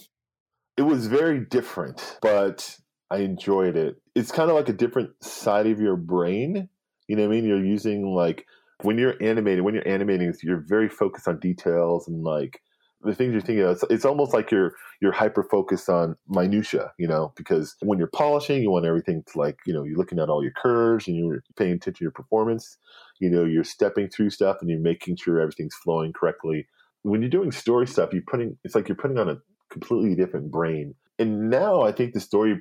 it 0.77 0.83
was 0.83 1.07
very 1.07 1.41
different, 1.41 2.19
but 2.23 2.79
I 3.11 3.19
enjoyed 3.19 3.77
it. 3.77 3.97
It's 4.15 4.33
kind 4.33 4.51
of 4.51 4.57
like 4.57 4.69
a 4.69 4.73
different 4.75 5.11
side 5.23 5.67
of 5.67 5.81
your 5.81 5.97
brain. 5.97 6.69
You 7.09 7.17
know 7.17 7.23
what 7.29 7.33
I 7.33 7.37
mean? 7.37 7.45
You're 7.45 7.65
using 7.65 8.15
like 8.15 8.47
when 8.83 8.99
you're 8.99 9.23
animating, 9.23 9.65
when 9.65 9.75
you're 9.75 9.87
animating, 9.89 10.33
you're 10.43 10.65
very 10.67 10.89
focused 10.89 11.29
on 11.29 11.39
details 11.41 12.09
and 12.09 12.23
like 12.23 12.61
the 13.05 13.15
things 13.15 13.33
you're 13.33 13.41
thinking 13.41 13.65
of. 13.65 13.73
It's, 13.73 13.85
it's 13.91 14.05
almost 14.05 14.33
like 14.33 14.51
you're 14.51 14.75
you're 15.01 15.13
hyper 15.13 15.43
focused 15.43 15.89
on 15.89 16.17
minutia, 16.29 16.93
you 16.99 17.09
know, 17.09 17.33
because 17.37 17.77
when 17.81 17.99
you're 17.99 18.09
polishing, 18.09 18.63
you 18.63 18.71
want 18.71 18.87
everything 18.87 19.25
to 19.27 19.39
like, 19.39 19.59
you 19.67 19.73
know, 19.73 19.85
you're 19.85 19.99
looking 19.99 20.19
at 20.19 20.29
all 20.29 20.43
your 20.43 20.53
curves 20.53 21.09
and 21.09 21.17
you're 21.17 21.43
paying 21.57 21.73
attention 21.73 21.95
to 21.95 22.05
your 22.05 22.13
performance. 22.13 22.77
You 23.21 23.31
know, 23.31 23.45
you're 23.45 23.65
stepping 23.65 24.09
through 24.09 24.31
stuff 24.31 24.59
and 24.61 24.71
you're 24.71 24.81
making 24.81 25.17
sure 25.17 25.41
everything's 25.41 25.75
flowing 25.75 26.13
correctly. 26.13 26.67
When 27.03 27.21
you're 27.21 27.31
doing 27.31 27.53
story 27.53 27.87
stuff, 27.87 28.13
you're 28.13 28.23
putting 28.27 28.57
it's 28.65 28.75
like 28.75 28.89
you're 28.89 28.97
putting 28.97 29.19
on 29.19 29.29
a 29.29 29.39
completely 29.71 30.15
different 30.15 30.51
brain. 30.51 30.95
And 31.19 31.51
now 31.51 31.83
I 31.83 31.93
think 31.93 32.15
the 32.15 32.21
story 32.21 32.61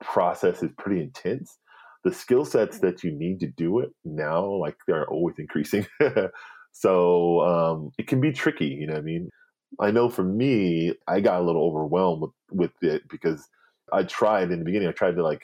process 0.00 0.62
is 0.62 0.70
pretty 0.78 1.00
intense. 1.02 1.58
The 2.04 2.12
skill 2.12 2.44
sets 2.44 2.78
that 2.80 3.02
you 3.02 3.10
need 3.10 3.40
to 3.40 3.46
do 3.46 3.80
it 3.80 3.90
now, 4.04 4.44
like 4.44 4.76
they're 4.86 5.08
always 5.08 5.36
increasing. 5.38 5.86
so 6.72 7.40
um, 7.40 7.90
it 7.98 8.06
can 8.06 8.20
be 8.20 8.32
tricky, 8.32 8.66
you 8.66 8.86
know 8.86 8.94
what 8.94 9.00
I 9.00 9.02
mean? 9.02 9.30
I 9.80 9.90
know 9.90 10.08
for 10.08 10.24
me, 10.24 10.94
I 11.06 11.20
got 11.20 11.40
a 11.40 11.44
little 11.44 11.64
overwhelmed 11.64 12.22
with, 12.22 12.30
with 12.50 12.82
it 12.82 13.02
because 13.08 13.48
I 13.92 14.02
tried 14.02 14.50
in 14.50 14.58
the 14.58 14.64
beginning, 14.64 14.88
I 14.88 14.92
tried 14.92 15.16
to 15.16 15.22
like, 15.22 15.42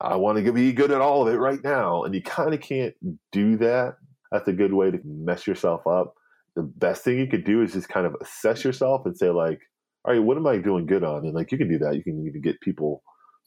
I 0.00 0.16
want 0.16 0.44
to 0.44 0.52
be 0.52 0.72
good 0.72 0.90
at 0.90 1.00
all 1.00 1.26
of 1.26 1.32
it 1.32 1.38
right 1.38 1.62
now. 1.62 2.04
And 2.04 2.14
you 2.14 2.22
kind 2.22 2.54
of 2.54 2.60
can't 2.60 2.94
do 3.32 3.56
that. 3.58 3.96
That's 4.32 4.48
a 4.48 4.52
good 4.52 4.72
way 4.72 4.90
to 4.90 4.98
mess 5.04 5.46
yourself 5.46 5.86
up. 5.86 6.14
The 6.56 6.62
best 6.62 7.04
thing 7.04 7.18
you 7.18 7.26
could 7.26 7.44
do 7.44 7.62
is 7.62 7.72
just 7.72 7.88
kind 7.88 8.06
of 8.06 8.16
assess 8.20 8.64
yourself 8.64 9.02
and 9.04 9.16
say, 9.16 9.30
like, 9.30 9.60
all 10.04 10.14
right, 10.14 10.22
what 10.22 10.36
am 10.36 10.46
I 10.46 10.56
doing 10.58 10.86
good 10.86 11.04
on? 11.04 11.24
And 11.24 11.34
like 11.34 11.52
you 11.52 11.58
can 11.58 11.68
do 11.68 11.78
that. 11.78 11.94
You 11.94 12.02
can 12.02 12.26
even 12.26 12.40
get 12.40 12.60
people 12.60 13.02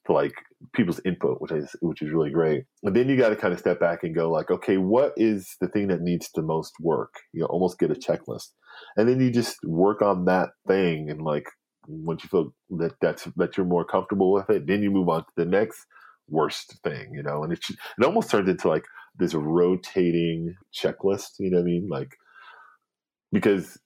to 0.05 0.13
like 0.13 0.33
people's 0.73 0.99
input, 1.05 1.39
which 1.41 1.51
is 1.51 1.75
which 1.81 2.01
is 2.01 2.11
really 2.11 2.29
great. 2.29 2.63
And 2.83 2.95
then 2.95 3.09
you 3.09 3.17
got 3.17 3.29
to 3.29 3.35
kind 3.35 3.53
of 3.53 3.59
step 3.59 3.79
back 3.79 4.03
and 4.03 4.15
go 4.15 4.29
like, 4.29 4.51
okay, 4.51 4.77
what 4.77 5.13
is 5.17 5.55
the 5.61 5.67
thing 5.67 5.87
that 5.87 6.01
needs 6.01 6.29
the 6.33 6.41
most 6.41 6.73
work? 6.79 7.13
You 7.33 7.41
know, 7.41 7.47
almost 7.47 7.79
get 7.79 7.91
a 7.91 7.95
checklist, 7.95 8.49
and 8.97 9.07
then 9.07 9.19
you 9.19 9.31
just 9.31 9.57
work 9.63 10.01
on 10.01 10.25
that 10.25 10.49
thing. 10.67 11.09
And 11.09 11.21
like 11.21 11.47
once 11.87 12.23
you 12.23 12.29
feel 12.29 12.53
that 12.77 12.93
that's 13.01 13.27
that 13.35 13.57
you're 13.57 13.65
more 13.65 13.85
comfortable 13.85 14.31
with 14.31 14.49
it, 14.49 14.67
then 14.67 14.83
you 14.83 14.91
move 14.91 15.09
on 15.09 15.21
to 15.21 15.31
the 15.37 15.45
next 15.45 15.85
worst 16.27 16.77
thing. 16.83 17.11
You 17.13 17.23
know, 17.23 17.43
and 17.43 17.53
it 17.53 17.59
it 17.69 18.05
almost 18.05 18.29
turns 18.29 18.49
into 18.49 18.67
like 18.67 18.85
this 19.17 19.33
rotating 19.33 20.55
checklist. 20.73 21.39
You 21.39 21.51
know 21.51 21.57
what 21.57 21.63
I 21.63 21.65
mean? 21.65 21.87
Like 21.89 22.15
because 23.31 23.77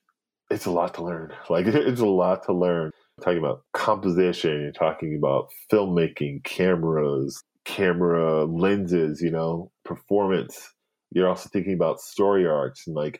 it's 0.49 0.65
a 0.65 0.71
lot 0.71 0.93
to 0.95 1.03
learn. 1.03 1.31
Like 1.49 1.65
it's 1.67 2.01
a 2.01 2.05
lot 2.05 2.43
to 2.45 2.53
learn 2.53 2.91
talking 3.21 3.39
about 3.39 3.63
composition, 3.73 4.61
you're 4.61 4.71
talking 4.71 5.15
about 5.17 5.49
filmmaking, 5.71 6.43
cameras, 6.43 7.43
camera 7.65 8.45
lenses, 8.45 9.21
you 9.21 9.31
know, 9.31 9.71
performance. 9.83 10.73
You're 11.11 11.27
also 11.27 11.49
thinking 11.49 11.73
about 11.73 11.99
story 11.99 12.45
arcs 12.45 12.87
and 12.87 12.95
like 12.95 13.19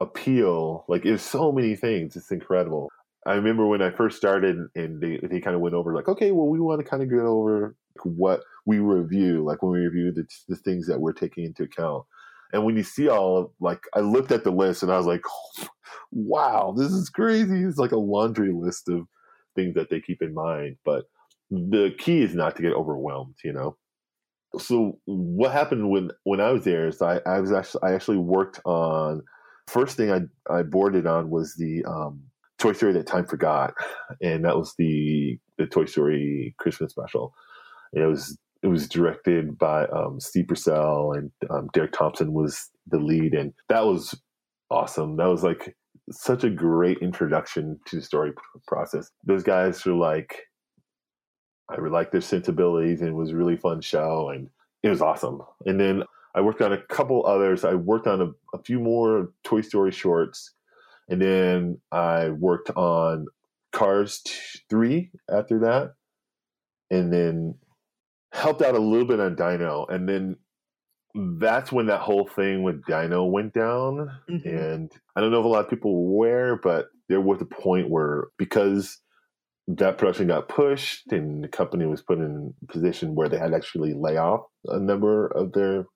appeal. 0.00 0.84
Like 0.88 1.04
there's 1.04 1.22
so 1.22 1.52
many 1.52 1.76
things. 1.76 2.16
It's 2.16 2.30
incredible. 2.30 2.88
I 3.26 3.34
remember 3.34 3.66
when 3.66 3.82
I 3.82 3.90
first 3.90 4.16
started 4.16 4.56
and 4.74 5.00
they, 5.00 5.18
they 5.22 5.40
kind 5.40 5.56
of 5.56 5.62
went 5.62 5.74
over 5.74 5.94
like, 5.94 6.08
okay, 6.08 6.30
well, 6.30 6.48
we 6.48 6.60
want 6.60 6.80
to 6.80 6.88
kind 6.88 7.02
of 7.02 7.10
go 7.10 7.26
over 7.26 7.74
what 8.02 8.42
we 8.66 8.78
review, 8.80 9.44
like 9.44 9.62
when 9.62 9.72
we 9.72 9.86
review 9.86 10.12
the, 10.12 10.26
the 10.48 10.56
things 10.56 10.86
that 10.88 11.00
we're 11.00 11.12
taking 11.12 11.44
into 11.44 11.62
account. 11.62 12.04
And 12.54 12.64
when 12.64 12.76
you 12.76 12.84
see 12.84 13.08
all 13.08 13.36
of, 13.36 13.50
like, 13.60 13.82
I 13.94 14.00
looked 14.00 14.30
at 14.30 14.44
the 14.44 14.52
list 14.52 14.84
and 14.84 14.92
I 14.92 14.96
was 14.96 15.06
like, 15.06 15.22
oh, 15.28 15.66
wow, 16.12 16.72
this 16.76 16.92
is 16.92 17.10
crazy. 17.10 17.64
It's 17.64 17.78
like 17.78 17.90
a 17.90 17.98
laundry 17.98 18.52
list 18.52 18.88
of 18.88 19.08
things 19.56 19.74
that 19.74 19.90
they 19.90 20.00
keep 20.00 20.22
in 20.22 20.32
mind. 20.32 20.76
But 20.84 21.06
the 21.50 21.92
key 21.98 22.22
is 22.22 22.34
not 22.34 22.54
to 22.54 22.62
get 22.62 22.72
overwhelmed, 22.72 23.34
you 23.44 23.52
know. 23.52 23.76
So 24.56 25.00
what 25.06 25.50
happened 25.50 25.90
when 25.90 26.10
when 26.22 26.40
I 26.40 26.52
was 26.52 26.62
there 26.62 26.86
is 26.86 27.02
I, 27.02 27.20
I 27.26 27.40
was 27.40 27.50
actually 27.50 27.82
I 27.82 27.92
actually 27.92 28.18
worked 28.18 28.60
on 28.64 29.22
first 29.66 29.96
thing 29.96 30.12
I 30.12 30.20
I 30.48 30.62
boarded 30.62 31.08
on 31.08 31.28
was 31.28 31.56
the 31.56 31.84
um, 31.84 32.22
Toy 32.60 32.72
Story 32.72 32.92
that 32.92 33.08
time 33.08 33.26
forgot, 33.26 33.74
and 34.22 34.44
that 34.44 34.56
was 34.56 34.74
the 34.78 35.38
the 35.58 35.66
Toy 35.66 35.86
Story 35.86 36.54
Christmas 36.58 36.92
special. 36.92 37.34
And 37.92 38.04
it 38.04 38.06
was 38.06 38.38
it 38.64 38.68
was 38.68 38.88
directed 38.88 39.58
by 39.58 39.84
um, 39.88 40.18
Steve 40.18 40.48
Purcell 40.48 41.12
and 41.12 41.30
um, 41.50 41.68
Derek 41.74 41.92
Thompson 41.92 42.32
was 42.32 42.70
the 42.86 42.98
lead, 42.98 43.34
and 43.34 43.52
that 43.68 43.84
was 43.84 44.18
awesome. 44.70 45.18
That 45.18 45.26
was 45.26 45.44
like 45.44 45.76
such 46.10 46.44
a 46.44 46.50
great 46.50 46.96
introduction 47.02 47.78
to 47.86 47.96
the 47.96 48.02
story 48.02 48.32
process. 48.66 49.10
Those 49.22 49.42
guys 49.42 49.84
were 49.84 49.92
like, 49.92 50.44
I 51.68 51.74
really 51.76 51.92
like 51.92 52.10
their 52.10 52.22
sensibilities, 52.22 53.00
and 53.00 53.10
it 53.10 53.14
was 53.14 53.32
a 53.32 53.36
really 53.36 53.58
fun 53.58 53.82
show, 53.82 54.30
and 54.30 54.48
it 54.82 54.88
was 54.88 55.02
awesome. 55.02 55.42
And 55.66 55.78
then 55.78 56.02
I 56.34 56.40
worked 56.40 56.62
on 56.62 56.72
a 56.72 56.82
couple 56.86 57.26
others. 57.26 57.66
I 57.66 57.74
worked 57.74 58.06
on 58.06 58.22
a, 58.22 58.56
a 58.56 58.62
few 58.62 58.80
more 58.80 59.30
Toy 59.44 59.60
Story 59.60 59.92
shorts, 59.92 60.54
and 61.10 61.20
then 61.20 61.82
I 61.92 62.30
worked 62.30 62.70
on 62.70 63.26
Cars 63.72 64.22
3 64.70 65.10
after 65.30 65.58
that, 65.58 65.92
and 66.90 67.12
then 67.12 67.56
helped 68.34 68.62
out 68.62 68.74
a 68.74 68.78
little 68.78 69.06
bit 69.06 69.20
on 69.20 69.36
Dino, 69.36 69.86
and 69.88 70.08
then 70.08 70.36
that's 71.38 71.70
when 71.70 71.86
that 71.86 72.00
whole 72.00 72.26
thing 72.26 72.64
with 72.64 72.84
Dino 72.86 73.24
went 73.24 73.54
down. 73.54 74.10
Mm-hmm. 74.28 74.48
And 74.48 74.92
I 75.14 75.20
don't 75.20 75.30
know 75.30 75.38
if 75.38 75.44
a 75.44 75.48
lot 75.48 75.64
of 75.64 75.70
people 75.70 75.94
were 75.94 76.10
aware, 76.10 76.56
but 76.60 76.86
there 77.08 77.20
was 77.20 77.40
a 77.40 77.46
point 77.46 77.88
where 77.88 78.28
because 78.36 79.00
that 79.68 79.96
production 79.96 80.26
got 80.26 80.48
pushed 80.48 81.12
and 81.12 81.44
the 81.44 81.48
company 81.48 81.86
was 81.86 82.02
put 82.02 82.18
in 82.18 82.52
a 82.62 82.72
position 82.72 83.14
where 83.14 83.28
they 83.28 83.38
had 83.38 83.52
to 83.52 83.56
actually 83.56 83.94
lay 83.94 84.16
off 84.16 84.42
a 84.66 84.78
number 84.78 85.28
of 85.28 85.52
their 85.52 85.86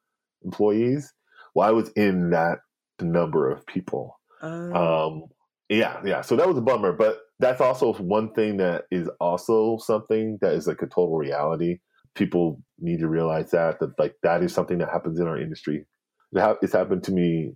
employees. 0.44 1.12
Well, 1.54 1.68
I 1.68 1.72
was 1.72 1.90
in 1.90 2.30
that 2.30 2.58
number 3.00 3.50
of 3.50 3.66
people. 3.66 4.18
Um, 4.40 4.72
um, 4.74 5.22
yeah, 5.68 6.00
yeah. 6.04 6.20
So 6.20 6.36
that 6.36 6.48
was 6.48 6.56
a 6.56 6.62
bummer, 6.62 6.92
but 6.92 7.18
that's 7.40 7.60
also 7.60 7.92
one 7.94 8.32
thing 8.32 8.58
that 8.58 8.84
is 8.90 9.08
also 9.20 9.78
something 9.78 10.38
that 10.40 10.52
is 10.52 10.66
like 10.66 10.80
a 10.82 10.86
total 10.86 11.16
reality 11.18 11.78
people 12.18 12.60
need 12.78 13.00
to 13.00 13.08
realize 13.08 13.50
that 13.52 13.80
that 13.80 13.98
like 13.98 14.16
that 14.22 14.42
is 14.42 14.52
something 14.52 14.78
that 14.78 14.90
happens 14.90 15.20
in 15.20 15.26
our 15.26 15.40
industry. 15.40 15.86
It 16.32 16.40
ha- 16.40 16.56
it's 16.60 16.72
happened 16.72 17.04
to 17.04 17.12
me 17.12 17.54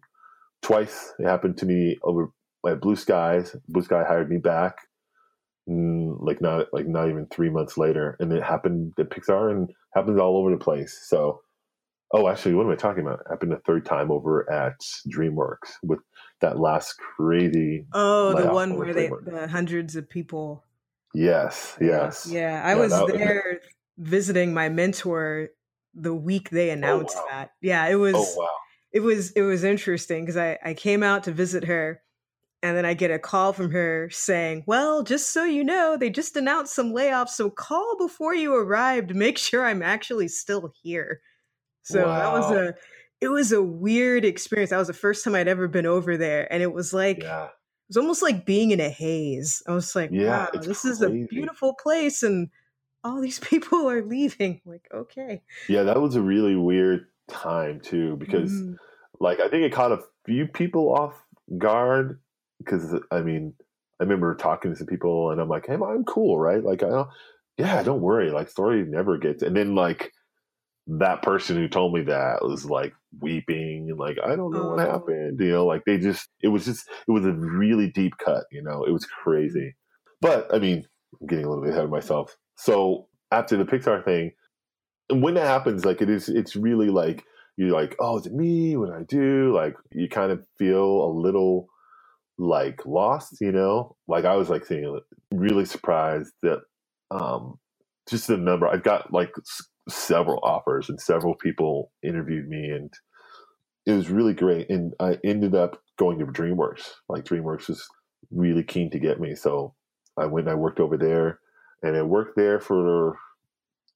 twice. 0.63 1.13
It 1.19 1.27
happened 1.27 1.59
to 1.59 1.67
me 1.67 1.99
over 2.03 2.31
at 2.67 2.81
Blue 2.81 2.97
Skies. 2.97 3.55
Blue 3.69 3.83
Sky 3.83 4.05
hired 4.07 4.31
me 4.31 4.39
back, 4.39 4.77
mm, 5.69 6.17
like 6.21 6.41
not 6.41 6.69
like 6.73 6.87
not 6.87 7.09
even 7.09 7.27
three 7.27 7.51
months 7.51 7.77
later, 7.77 8.17
and 8.21 8.33
it 8.33 8.43
happened 8.43 8.95
at 8.99 9.11
Pixar 9.11 9.51
and 9.51 9.71
happens 9.95 10.19
all 10.19 10.39
over 10.39 10.51
the 10.51 10.65
place. 10.65 11.05
So, 11.07 11.43
oh, 12.13 12.29
actually, 12.29 12.55
what 12.55 12.65
am 12.65 12.73
I 12.73 12.77
talking 12.77 13.05
about? 13.05 13.21
It 13.21 13.27
happened 13.31 13.53
a 13.53 13.59
third 13.67 13.85
time 13.85 14.11
over 14.11 14.51
at 14.51 14.79
DreamWorks 15.09 15.73
with 15.83 16.01
that 16.41 16.59
last 16.59 16.95
crazy. 17.17 17.85
Oh, 17.93 18.35
the 18.35 18.53
one 18.53 18.77
where 18.77 18.95
they 18.95 19.09
the 19.09 19.49
hundreds 19.49 19.97
of 19.97 20.09
people. 20.09 20.65
Yes, 21.15 21.77
yes. 21.81 22.27
Yeah, 22.31 22.63
I 22.65 22.71
yeah, 22.71 22.77
was 22.77 22.91
there 22.91 23.61
visiting 23.99 24.55
my 24.55 24.69
mentor 24.69 25.49
the 25.95 26.15
week 26.15 26.51
they 26.51 26.71
oh, 26.71 26.75
announced 26.75 27.17
oh, 27.19 27.25
wow. 27.25 27.29
that. 27.31 27.51
Yeah, 27.61 27.87
it 27.87 27.95
oh, 27.95 27.99
was 27.99 28.15
oh, 28.17 28.35
wow. 28.37 28.49
it 28.93 29.01
was 29.01 29.33
it 29.33 29.43
was 29.43 29.65
interesting 29.65 30.25
because 30.25 30.37
I, 30.37 30.59
I 30.65 30.75
came 30.75 31.03
out 31.03 31.25
to 31.25 31.33
visit 31.33 31.65
her 31.65 32.01
and 32.63 32.77
then 32.77 32.85
I 32.85 32.95
get 32.95 33.11
a 33.11 33.19
call 33.19 33.53
from 33.53 33.73
her 33.73 34.09
saying, 34.11 34.65
Well, 34.67 35.03
just 35.03 35.33
so 35.33 35.45
you 35.45 35.65
know, 35.65 35.97
they 35.97 36.11
just 36.11 36.37
announced 36.37 36.75
some 36.75 36.93
layoffs, 36.93 37.31
so 37.31 37.51
call 37.51 37.97
before 37.99 38.35
you 38.35 38.55
arrive 38.55 39.09
to 39.09 39.15
make 39.15 39.39
sure 39.39 39.65
I'm 39.65 39.83
actually 39.83 40.29
still 40.29 40.73
here. 40.83 41.21
So 41.83 42.07
wow. 42.07 42.19
that 42.19 42.33
was 42.33 42.57
a 42.57 42.75
it 43.21 43.29
was 43.29 43.53
a 43.53 43.63
weird 43.63 44.25
experience. 44.25 44.71
That 44.71 44.79
was 44.79 44.89
the 44.89 44.95
first 44.95 45.25
time 45.25 45.35
I'd 45.35 45.49
ever 45.49 45.69
been 45.69 45.87
over 45.87 46.17
there. 46.17 46.53
And 46.53 46.63
it 46.63 46.73
was 46.73 46.93
like 46.93 47.23
yeah. 47.23 47.45
it 47.45 47.51
was 47.89 47.97
almost 47.97 48.23
like 48.23 48.47
being 48.47 48.71
in 48.71 48.81
a 48.81 48.89
haze. 48.89 49.63
I 49.69 49.73
was 49.73 49.95
like, 49.95 50.11
yeah, 50.13 50.45
wow, 50.45 50.49
this 50.53 50.83
crazy. 50.83 50.89
is 50.89 51.03
a 51.03 51.11
beautiful 51.29 51.75
place 51.75 52.23
and 52.23 52.49
all 53.05 53.21
these 53.21 53.39
people 53.51 53.89
are 53.89 54.03
leaving. 54.03 54.61
Like, 54.65 54.89
okay. 54.93 55.43
Yeah, 55.69 55.85
that 55.85 56.01
was 56.01 56.17
a 56.17 56.23
really 56.23 56.57
weird 56.57 57.07
time 57.29 57.81
too, 57.81 58.17
because 58.17 58.53
mm. 58.53 58.77
like 59.21 59.41
I 59.41 59.49
think 59.49 59.65
it 59.65 59.73
caught 59.73 59.93
a 59.93 60.03
few 60.27 60.47
people 60.47 60.95
off 60.95 61.15
guard. 61.59 62.21
Because 62.59 62.95
I 63.11 63.21
mean, 63.23 63.55
I 64.01 64.05
remember 64.05 64.35
talking 64.35 64.73
to 64.73 64.77
some 64.77 64.87
people, 64.87 65.31
and 65.31 65.41
I'm 65.41 65.49
like, 65.49 65.67
"Hey, 65.67 65.75
I'm 65.75 66.05
cool, 66.05 66.39
right?" 66.39 66.63
Like, 66.63 66.85
I 66.85 66.89
don't, 66.89 67.09
yeah, 67.59 67.83
don't 67.83 68.01
worry. 68.01 68.31
Like, 68.31 68.49
story 68.49 68.85
never 68.85 69.19
gets. 69.19 69.43
And 69.43 69.57
then 69.57 69.75
like 69.75 70.13
that 70.87 71.23
person 71.23 71.57
who 71.57 71.69
told 71.69 71.95
me 71.95 72.03
that 72.03 72.43
was 72.43 72.65
like 72.65 72.93
weeping 73.21 73.89
and 73.89 73.99
like 73.99 74.19
I 74.25 74.35
don't 74.35 74.53
know 74.53 74.71
oh. 74.71 74.75
what 74.75 74.87
happened. 74.87 75.41
You 75.41 75.51
know, 75.51 75.67
like 75.67 75.85
they 75.85 75.99
just 75.99 76.29
it 76.41 76.49
was 76.49 76.65
just 76.65 76.89
it 77.09 77.11
was 77.11 77.25
a 77.25 77.33
really 77.33 77.91
deep 77.91 78.15
cut. 78.19 78.45
You 78.51 78.63
know, 78.63 78.85
it 78.85 78.93
was 78.93 79.07
crazy. 79.07 79.75
But 80.21 80.53
I 80.55 80.59
mean, 80.59 80.85
I'm 81.21 81.27
getting 81.27 81.45
a 81.45 81.49
little 81.49 81.65
bit 81.65 81.73
ahead 81.73 81.85
of 81.85 81.91
myself. 81.91 82.37
So 82.57 83.09
after 83.31 83.57
the 83.57 83.65
Pixar 83.65 84.05
thing, 84.05 84.33
when 85.11 85.35
that 85.35 85.47
happens, 85.47 85.85
like 85.85 86.01
it 86.03 86.11
is, 86.11 86.29
it's 86.29 86.57
really 86.57 86.89
like 86.89 87.25
you're 87.57 87.73
like, 87.73 87.97
oh, 88.01 88.19
is 88.19 88.27
it 88.27 88.33
me? 88.35 88.77
What 88.77 88.89
do 88.89 88.95
I 88.95 89.03
do? 89.05 89.55
Like 89.55 89.75
you 89.93 90.09
kind 90.09 90.33
of 90.33 90.45
feel 90.59 90.85
a 91.05 91.13
little 91.13 91.69
like 92.39 92.85
lost, 92.87 93.39
you 93.41 93.53
know. 93.53 93.97
Like 94.09 94.25
I 94.25 94.37
was 94.37 94.51
like 94.51 94.65
saying, 94.65 95.01
really 95.33 95.65
surprised 95.65 96.33
that 96.43 96.61
um 97.11 97.59
just 98.09 98.27
the 98.29 98.37
number. 98.37 98.67
I've 98.67 98.83
got 98.85 99.13
like 99.13 99.33
s- 99.39 99.67
several 99.89 100.41
offers 100.43 100.89
and 100.89 101.01
several 101.01 101.35
people 101.37 101.93
interviewed 102.03 102.49
me, 102.49 102.71
and 102.71 102.93
it 103.87 103.93
was 103.93 104.11
really 104.11 104.35
great. 104.35 104.71
And 104.71 104.95
I 105.01 105.19
ended 105.25 105.55
up 105.55 105.81
going 105.99 106.19
to 106.19 106.27
DreamWorks. 106.27 106.91
Like 107.09 107.25
DreamWorks 107.25 107.69
was 107.69 107.87
really 108.31 108.65
keen 108.65 108.91
to 108.91 108.99
get 108.99 109.21
me, 109.21 109.35
so 109.35 109.75
I 110.19 110.27
went. 110.27 110.49
and 110.49 110.53
I 110.53 110.59
worked 110.59 110.81
over 110.81 110.97
there 110.97 111.41
and 111.83 111.97
I 111.97 112.03
worked 112.03 112.37
there 112.37 112.61
for 112.61 113.19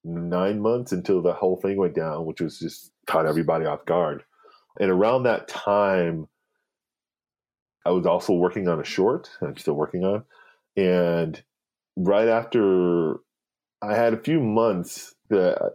nine 0.04 0.60
months 0.60 0.92
until 0.92 1.22
the 1.22 1.32
whole 1.32 1.56
thing 1.56 1.76
went 1.76 1.94
down, 1.94 2.26
which 2.26 2.40
was 2.40 2.58
just 2.58 2.92
caught 3.06 3.26
everybody 3.26 3.64
off 3.64 3.84
guard. 3.84 4.24
And 4.80 4.90
around 4.90 5.24
that 5.24 5.48
time, 5.48 6.28
I 7.84 7.90
was 7.90 8.06
also 8.06 8.32
working 8.32 8.68
on 8.68 8.80
a 8.80 8.84
short. 8.84 9.30
I'm 9.40 9.56
still 9.56 9.74
working 9.74 10.04
on, 10.04 10.24
and 10.76 11.40
right 11.96 12.28
after 12.28 13.16
I 13.80 13.94
had 13.94 14.12
a 14.12 14.18
few 14.18 14.40
months 14.40 15.14
that 15.30 15.72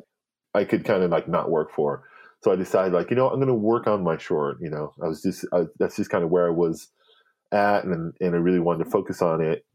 I 0.54 0.66
could 0.66 0.84
kind 0.84 1.04
of 1.04 1.12
like 1.12 1.28
not 1.28 1.50
work 1.50 1.72
for. 1.74 2.04
So 2.44 2.52
I 2.52 2.56
decided, 2.56 2.94
like, 2.94 3.12
you 3.12 3.16
know, 3.16 3.30
I'm 3.30 3.36
going 3.36 3.48
to 3.48 3.54
work 3.54 3.88
on 3.88 4.04
my 4.04 4.18
short. 4.18 4.58
You 4.62 4.70
know, 4.70 4.94
I 5.02 5.08
was 5.08 5.22
just 5.22 5.46
I, 5.54 5.66
that's 5.80 5.96
just 5.96 6.10
kind 6.10 6.24
of 6.24 6.30
where 6.30 6.48
I 6.48 6.52
was 6.52 6.90
at, 7.52 7.86
and 7.86 8.14
and 8.20 8.36
I 8.36 8.40
really 8.40 8.60
wanted 8.60 8.84
to 8.84 8.90
focus 8.90 9.22
on 9.22 9.42
it 9.42 9.66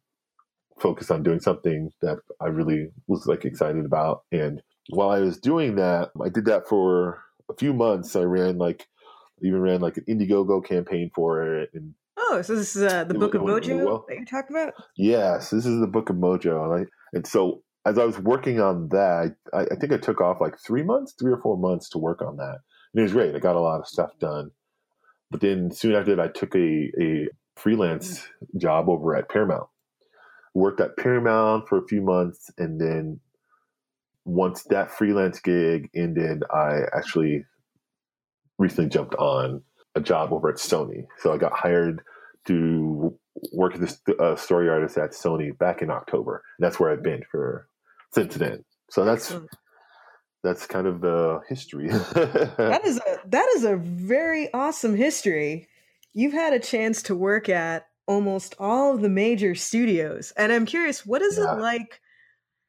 focused 0.81 1.11
on 1.11 1.23
doing 1.23 1.41
something 1.41 1.91
that 2.03 2.19
I 2.41 2.47
really 2.47 2.89
was 3.07 3.27
like 3.27 3.45
excited 3.45 3.85
about. 3.85 4.23
And 4.33 4.63
while 4.91 5.11
I 5.11 5.21
was 5.21 5.39
doing 5.39 5.77
that, 5.77 6.11
I 6.23 6.29
did 6.29 6.45
that 6.47 6.69
for 6.69 7.23
a 7.51 7.55
few 7.55 7.73
months. 7.73 8.17
I 8.17 8.23
ran 8.23 8.59
like 8.59 8.87
even 9.43 9.61
ran 9.61 9.81
like 9.81 9.97
an 9.97 10.05
Indiegogo 10.09 10.65
campaign 10.65 11.11
for 11.15 11.61
it. 11.61 11.71
And 11.75 11.95
oh, 12.17 12.43
so 12.43 12.55
this 12.55 12.77
is 12.77 12.83
uh, 12.83 13.05
the 13.05 13.15
Book 13.15 13.35
of 13.35 13.43
Mojo 13.43 13.85
well. 13.85 14.05
that 14.09 14.17
you're 14.17 14.25
talking 14.25 14.57
about? 14.57 14.75
Yes, 14.97 15.51
this 15.51 15.67
is 15.67 15.81
the 15.81 15.87
Book 15.87 16.11
of 16.11 16.17
Mojo, 16.17 16.65
and 16.65 16.87
I 16.87 16.87
and 17.13 17.27
so 17.27 17.63
as 17.87 17.99
I 17.99 18.05
was 18.05 18.19
working 18.19 18.61
on 18.61 18.89
that, 18.89 19.37
I, 19.55 19.61
I, 19.61 19.77
think 19.77 19.93
I 19.93 19.97
took 19.97 20.21
off 20.21 20.41
like 20.41 20.59
three 20.59 20.83
months, 20.83 21.15
three 21.19 21.33
or 21.33 21.41
four 21.41 21.57
months 21.57 21.89
to 21.91 21.99
work 21.99 22.21
on 22.21 22.37
that. 22.39 22.59
And 22.93 23.01
it 23.01 23.03
was 23.03 23.13
great. 23.13 23.35
I 23.35 23.39
got 23.39 23.55
a 23.55 23.61
lot 23.61 23.79
of 23.79 23.87
stuff 23.87 24.11
done. 24.19 24.51
But 25.31 25.41
then 25.41 25.71
soon 25.71 25.95
after 25.95 26.17
that, 26.17 26.23
I 26.23 26.29
took 26.29 26.57
a, 26.57 26.91
a 27.01 27.29
freelance 27.55 28.27
job 28.59 28.89
over 28.89 29.15
at 29.15 29.29
Paramount. 29.29 29.69
Worked 30.57 30.81
at 30.81 30.97
Paramount 30.97 31.69
for 31.69 31.77
a 31.77 31.87
few 31.87 32.01
months. 32.01 32.51
And 32.57 32.81
then 32.81 33.21
once 34.25 34.63
that 34.71 34.91
freelance 34.91 35.39
gig 35.39 35.91
ended, 35.95 36.45
I 36.51 36.81
actually 36.97 37.45
recently 38.57 38.89
jumped 38.89 39.15
on 39.17 39.63
a 39.95 40.01
job 40.01 40.33
over 40.33 40.49
at 40.49 40.57
Sony. 40.57 41.05
So 41.19 41.35
I 41.35 41.37
got 41.37 41.53
hired 41.53 42.01
to 42.47 43.15
work 43.53 43.75
as 43.75 44.01
a 44.19 44.35
story 44.39 44.71
artist 44.71 44.97
at 44.97 45.11
Sony 45.11 45.57
back 45.59 45.83
in 45.83 45.91
October. 45.91 46.43
And 46.59 46.65
that's 46.65 46.81
where 46.81 46.91
I've 46.91 47.03
been 47.03 47.23
for 47.31 47.69
since 48.15 48.35
then. 48.37 48.65
So 48.89 49.05
that's 49.05 49.37
that's 50.43 50.67
kind 50.67 50.87
of 50.87 51.03
the 51.03 51.41
history. 51.51 51.89
that 51.89 52.81
is 52.83 52.97
a 52.97 53.29
that 53.29 53.47
is 53.57 53.65
a 53.65 53.77
very 53.77 54.51
awesome 54.55 54.97
history. 54.97 55.69
You've 56.15 56.33
had 56.33 56.55
a 56.55 56.61
chance 56.61 57.03
to 57.03 57.15
work 57.15 57.51
at 57.51 57.89
almost 58.07 58.55
all 58.59 58.95
of 58.95 59.01
the 59.01 59.09
major 59.09 59.55
studios. 59.55 60.33
And 60.37 60.53
I'm 60.53 60.67
curious, 60.67 61.05
what 61.05 61.23
is 61.23 61.39
yeah. 61.39 61.55
it 61.55 61.61
like? 61.61 62.01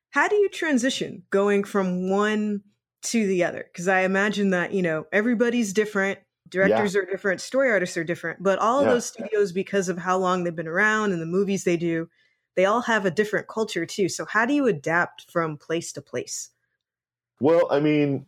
How 0.09 0.27
do 0.27 0.35
you 0.35 0.49
transition 0.49 1.23
going 1.29 1.63
from 1.63 2.09
one 2.09 2.61
to 3.03 3.27
the 3.27 3.43
other? 3.43 3.65
Because 3.71 3.87
I 3.87 4.01
imagine 4.01 4.49
that, 4.51 4.73
you 4.73 4.81
know, 4.81 5.05
everybody's 5.11 5.73
different. 5.73 6.19
Directors 6.49 6.95
yeah. 6.95 7.01
are 7.01 7.05
different, 7.05 7.41
story 7.41 7.69
artists 7.69 7.97
are 7.97 8.05
different, 8.05 8.41
but 8.41 8.57
all 8.57 8.81
yeah. 8.81 8.89
those 8.89 9.05
studios, 9.05 9.51
because 9.51 9.89
of 9.89 9.97
how 9.97 10.17
long 10.17 10.43
they've 10.43 10.55
been 10.55 10.67
around 10.67 11.11
and 11.11 11.21
the 11.21 11.25
movies 11.25 11.65
they 11.65 11.75
do, 11.75 12.09
they 12.55 12.63
all 12.65 12.81
have 12.81 13.05
a 13.05 13.11
different 13.11 13.49
culture 13.49 13.85
too. 13.85 14.07
So 14.07 14.25
how 14.25 14.45
do 14.45 14.53
you 14.53 14.65
adapt 14.65 15.29
from 15.29 15.57
place 15.57 15.91
to 15.91 16.01
place? 16.01 16.49
Well, 17.41 17.67
I 17.69 17.81
mean, 17.81 18.27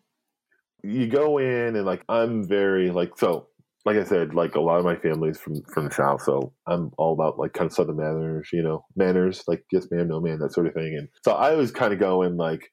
you 0.84 1.08
go 1.08 1.38
in 1.38 1.76
and 1.76 1.86
like 1.86 2.04
I'm 2.10 2.44
very 2.46 2.92
like 2.92 3.18
so 3.18 3.48
like 3.90 4.06
I 4.06 4.08
said, 4.08 4.36
like 4.36 4.54
a 4.54 4.62
lot 4.62 4.78
of 4.78 4.86
my 4.86 4.96
family's 4.96 5.40
from 5.40 5.64
from 5.74 5.86
the 5.86 5.92
south, 5.92 6.22
so 6.22 6.54
I'm 6.68 6.92
all 7.00 7.14
about 7.14 7.40
like 7.40 7.54
kind 7.54 7.66
of 7.66 7.74
southern 7.74 7.98
manners, 7.98 8.50
you 8.54 8.62
know, 8.62 8.86
manners, 8.96 9.44
like 9.48 9.64
yes 9.72 9.88
man, 9.90 10.08
no 10.08 10.22
man, 10.22 10.38
that 10.40 10.54
sort 10.54 10.68
of 10.68 10.76
thing. 10.76 10.96
And 10.96 11.08
so 11.26 11.32
I 11.32 11.56
was 11.56 11.72
kind 11.72 11.92
of 11.92 12.00
going 12.00 12.38
like 12.38 12.70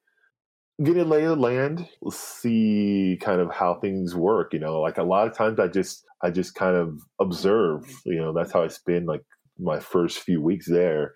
get 0.85 0.99
a 0.99 1.05
lay 1.05 1.25
of 1.25 1.31
the 1.31 1.37
land, 1.37 1.89
see 2.11 3.19
kind 3.23 3.41
of 3.41 3.51
how 3.51 3.81
things 3.81 4.15
work. 4.15 4.53
You 4.53 4.59
know, 4.59 4.79
like 4.83 4.99
a 4.99 5.05
lot 5.05 5.27
of 5.27 5.35
times 5.35 5.59
I 5.59 5.69
just 5.69 6.05
I 6.23 6.31
just 6.31 6.55
kind 6.55 6.77
of 6.77 7.01
observe. 7.19 7.91
You 8.05 8.21
know, 8.21 8.35
that's 8.35 8.53
how 8.53 8.63
I 8.63 8.69
spend 8.69 9.07
like 9.07 9.23
my 9.59 9.81
first 9.81 10.19
few 10.19 10.43
weeks 10.43 10.69
there. 10.69 11.15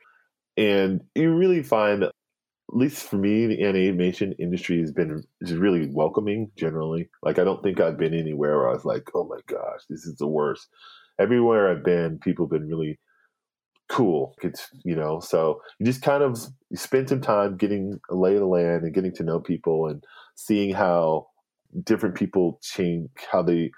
And 0.57 1.03
you 1.15 1.35
really 1.35 1.63
find, 1.63 2.07
at 2.71 2.77
least 2.77 3.09
for 3.09 3.17
me, 3.17 3.47
the 3.47 3.65
animation 3.65 4.33
industry 4.39 4.81
has 4.81 4.93
been 4.93 5.25
is 5.41 5.55
really 5.55 5.89
welcoming 5.93 6.53
generally. 6.57 7.09
Like 7.23 7.39
I 7.39 7.45
don't 7.45 7.63
think 7.63 7.81
I've 7.81 7.99
been 7.99 8.15
anywhere 8.15 8.59
where 8.59 8.71
I 8.71 8.73
was 8.73 8.85
like, 8.85 9.11
oh 9.15 9.25
my 9.25 9.41
gosh, 9.47 9.81
this 9.89 10.07
is 10.07 10.17
the 10.17 10.29
worst. 10.29 10.69
Everywhere 11.19 11.71
I've 11.71 11.85
been, 11.85 12.21
people 12.21 12.47
have 12.47 12.51
been 12.51 12.69
really 12.69 13.01
cool. 13.89 14.37
It's 14.43 14.69
you 14.85 14.95
know, 14.95 15.19
so 15.19 15.61
you 15.79 15.87
just 15.87 16.03
kind 16.03 16.23
of 16.23 16.39
spend 16.75 17.09
some 17.09 17.21
time 17.21 17.57
getting 17.57 17.99
a 18.09 18.15
lay 18.15 18.35
of 18.35 18.41
the 18.41 18.47
land 18.47 18.85
and 18.85 18.95
getting 18.95 19.15
to 19.15 19.25
know 19.25 19.41
people 19.41 19.87
and 19.89 20.05
seeing 20.37 20.73
how 20.73 21.27
different 21.83 22.15
people 22.15 22.61
change 22.63 23.09
how 23.33 23.43
they 23.43 23.73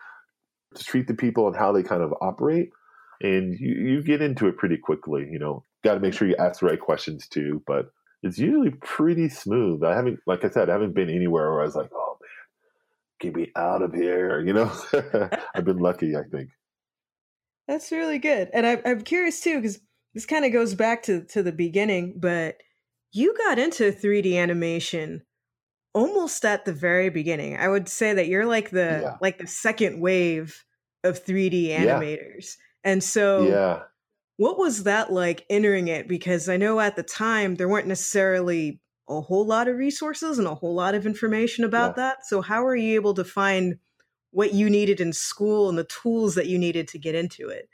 treat 0.79 1.07
the 1.07 1.15
people 1.15 1.47
and 1.47 1.57
how 1.57 1.73
they 1.73 1.83
kind 1.83 2.03
of 2.03 2.13
operate 2.21 2.71
and 3.23 3.59
you, 3.59 3.75
you 3.75 4.03
get 4.03 4.21
into 4.21 4.49
it 4.49 4.57
pretty 4.59 4.77
quickly. 4.77 5.29
You 5.31 5.39
know, 5.39 5.65
got 5.83 5.95
to 5.95 6.01
make 6.01 6.13
sure 6.13 6.29
you 6.29 6.37
ask 6.39 6.61
the 6.61 6.67
right 6.67 6.81
questions 6.81 7.29
too, 7.29 7.63
but 7.67 7.91
it's 8.23 8.39
usually 8.39 8.71
pretty 8.71 9.29
smooth. 9.29 9.83
I 9.83 9.95
haven't, 9.95 10.21
like 10.27 10.45
I 10.45 10.51
said, 10.51 10.69
I 10.69 10.75
haven't 10.75 10.95
been 10.95 11.11
anywhere 11.11 11.51
where 11.51 11.63
I 11.63 11.65
was 11.65 11.75
like, 11.75 11.91
oh 11.93 12.19
man, 12.21 12.31
get 13.21 13.37
me 13.37 13.53
out 13.57 13.83
of 13.83 13.93
here. 13.93 14.41
You 14.47 14.53
know, 14.53 14.73
I've 15.55 15.65
been 15.65 15.79
lucky, 15.79 16.17
I 16.17 16.23
think. 16.31 16.51
That's 17.69 17.93
really 17.93 18.19
good. 18.19 18.51
And 18.53 18.67
I, 18.67 18.83
I'm 18.85 19.03
curious 19.03 19.41
too, 19.41 19.57
because 19.57 19.81
this 20.15 20.27
kind 20.27 20.45
of 20.45 20.53
goes 20.53 20.75
back 20.75 21.05
to, 21.05 21.25
to 21.27 21.43
the 21.43 21.53
beginning, 21.53 22.15
but 22.19 22.57
you 23.13 23.35
got 23.47 23.59
into 23.59 23.93
3D 23.93 24.37
animation 24.37 25.23
almost 25.95 26.45
at 26.45 26.65
the 26.65 26.73
very 26.73 27.11
beginning. 27.11 27.57
I 27.57 27.69
would 27.69 27.89
say 27.89 28.15
that 28.15 28.29
you're 28.29 28.47
like 28.47 28.71
the 28.71 29.01
yeah. 29.03 29.17
like 29.21 29.39
the 29.39 29.47
second 29.47 30.01
wave 30.01 30.65
of 31.05 31.25
3D 31.25 31.69
animators. 31.69 32.57
Yeah. 32.85 32.93
And 32.93 33.03
so, 33.03 33.43
yeah. 33.47 33.83
What 34.37 34.59
was 34.59 34.85
that 34.85 35.13
like 35.13 35.45
entering 35.51 35.89
it? 35.89 36.09
Because 36.09 36.49
I 36.49 36.57
know 36.57 36.81
at 36.81 36.97
the 36.97 37.03
time 37.03 37.55
there 37.55 37.69
weren't 37.69 37.87
necessarily 37.87 38.81
a 39.09 39.21
whole 39.21 39.47
lot 39.47 39.69
of 39.69 39.77
resources 39.77 40.39
and 40.39 40.47
a 40.47 40.55
whole 40.55 40.75
lot 40.75 40.95
of 40.95 41.07
information 41.07 41.65
about 41.65 41.91
yeah. 41.97 42.05
that. 42.05 42.27
So, 42.27 42.41
how 42.41 42.63
were 42.63 42.77
you 42.77 42.95
able 42.95 43.15
to 43.15 43.25
find 43.25 43.79
what 44.31 44.55
you 44.55 44.71
needed 44.71 45.01
in 45.01 45.13
school 45.13 45.69
and 45.69 45.77
the 45.77 45.85
tools 45.85 46.35
that 46.35 46.47
you 46.47 46.59
needed 46.59 46.89
to 46.89 46.99
get 46.99 47.15
into 47.15 47.49
it? 47.49 47.69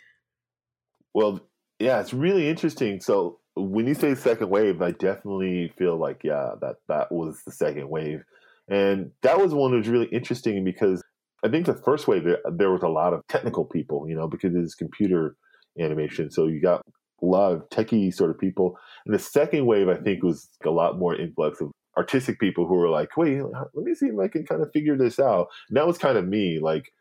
Well, 1.15 1.41
yeah, 1.79 2.01
it's 2.01 2.13
really 2.13 2.49
interesting. 2.49 3.01
So, 3.01 3.39
when 3.55 3.87
you 3.87 3.95
say 3.95 4.15
second 4.15 4.51
wave, 4.51 4.83
I 4.83 4.93
definitely 4.93 5.73
feel 5.79 5.97
like, 5.97 6.23
yeah, 6.25 6.53
that 6.61 6.77
that 6.89 7.13
was 7.13 7.43
the 7.45 7.53
second 7.53 7.89
wave. 7.89 8.25
And 8.69 9.13
that 9.23 9.41
was 9.41 9.55
one 9.55 9.71
that 9.71 9.79
was 9.79 9.89
really 9.89 10.07
interesting 10.07 10.65
because 10.65 11.03
I 11.43 11.49
think 11.49 11.67
the 11.67 11.75
first 11.75 12.07
wave 12.07 12.25
there, 12.25 12.39
there 12.53 12.71
was 12.71 12.83
a 12.83 12.89
lot 12.89 13.15
of 13.15 13.27
technical 13.29 13.65
people, 13.65 14.09
you 14.09 14.15
know, 14.15 14.29
because 14.29 14.55
it's 14.55 14.75
computer 14.75 15.37
animation, 15.81 16.31
so 16.31 16.47
you 16.47 16.61
got 16.61 16.83
a 17.23 17.27
lot 17.27 17.53
of 17.53 17.69
techie 17.71 18.15
sort 18.15 18.31
of 18.31 18.39
people. 18.39 18.77
And 19.05 19.15
the 19.15 19.19
second 19.19 19.67
wave, 19.67 19.89
I 19.89 19.97
think, 19.97 20.23
was 20.23 20.49
a 20.65 20.71
lot 20.71 20.99
more 20.99 21.17
influx 21.17 21.61
of 21.61 21.71
artistic 21.97 22.39
people 22.39 22.67
who 22.67 22.75
were 22.75 22.89
like, 22.89 23.17
"Wait, 23.17 23.43
let 23.43 23.85
me 23.85 23.95
see 23.95 24.07
if 24.07 24.19
I 24.19 24.29
can 24.29 24.47
kind 24.47 24.63
of 24.63 24.71
figure 24.73 24.97
this 24.97 25.19
out." 25.19 25.49
And 25.69 25.77
that 25.77 25.87
was 25.87 25.99
kind 25.99 26.17
of 26.17 26.27
me. 26.27 26.59
Like, 26.61 26.93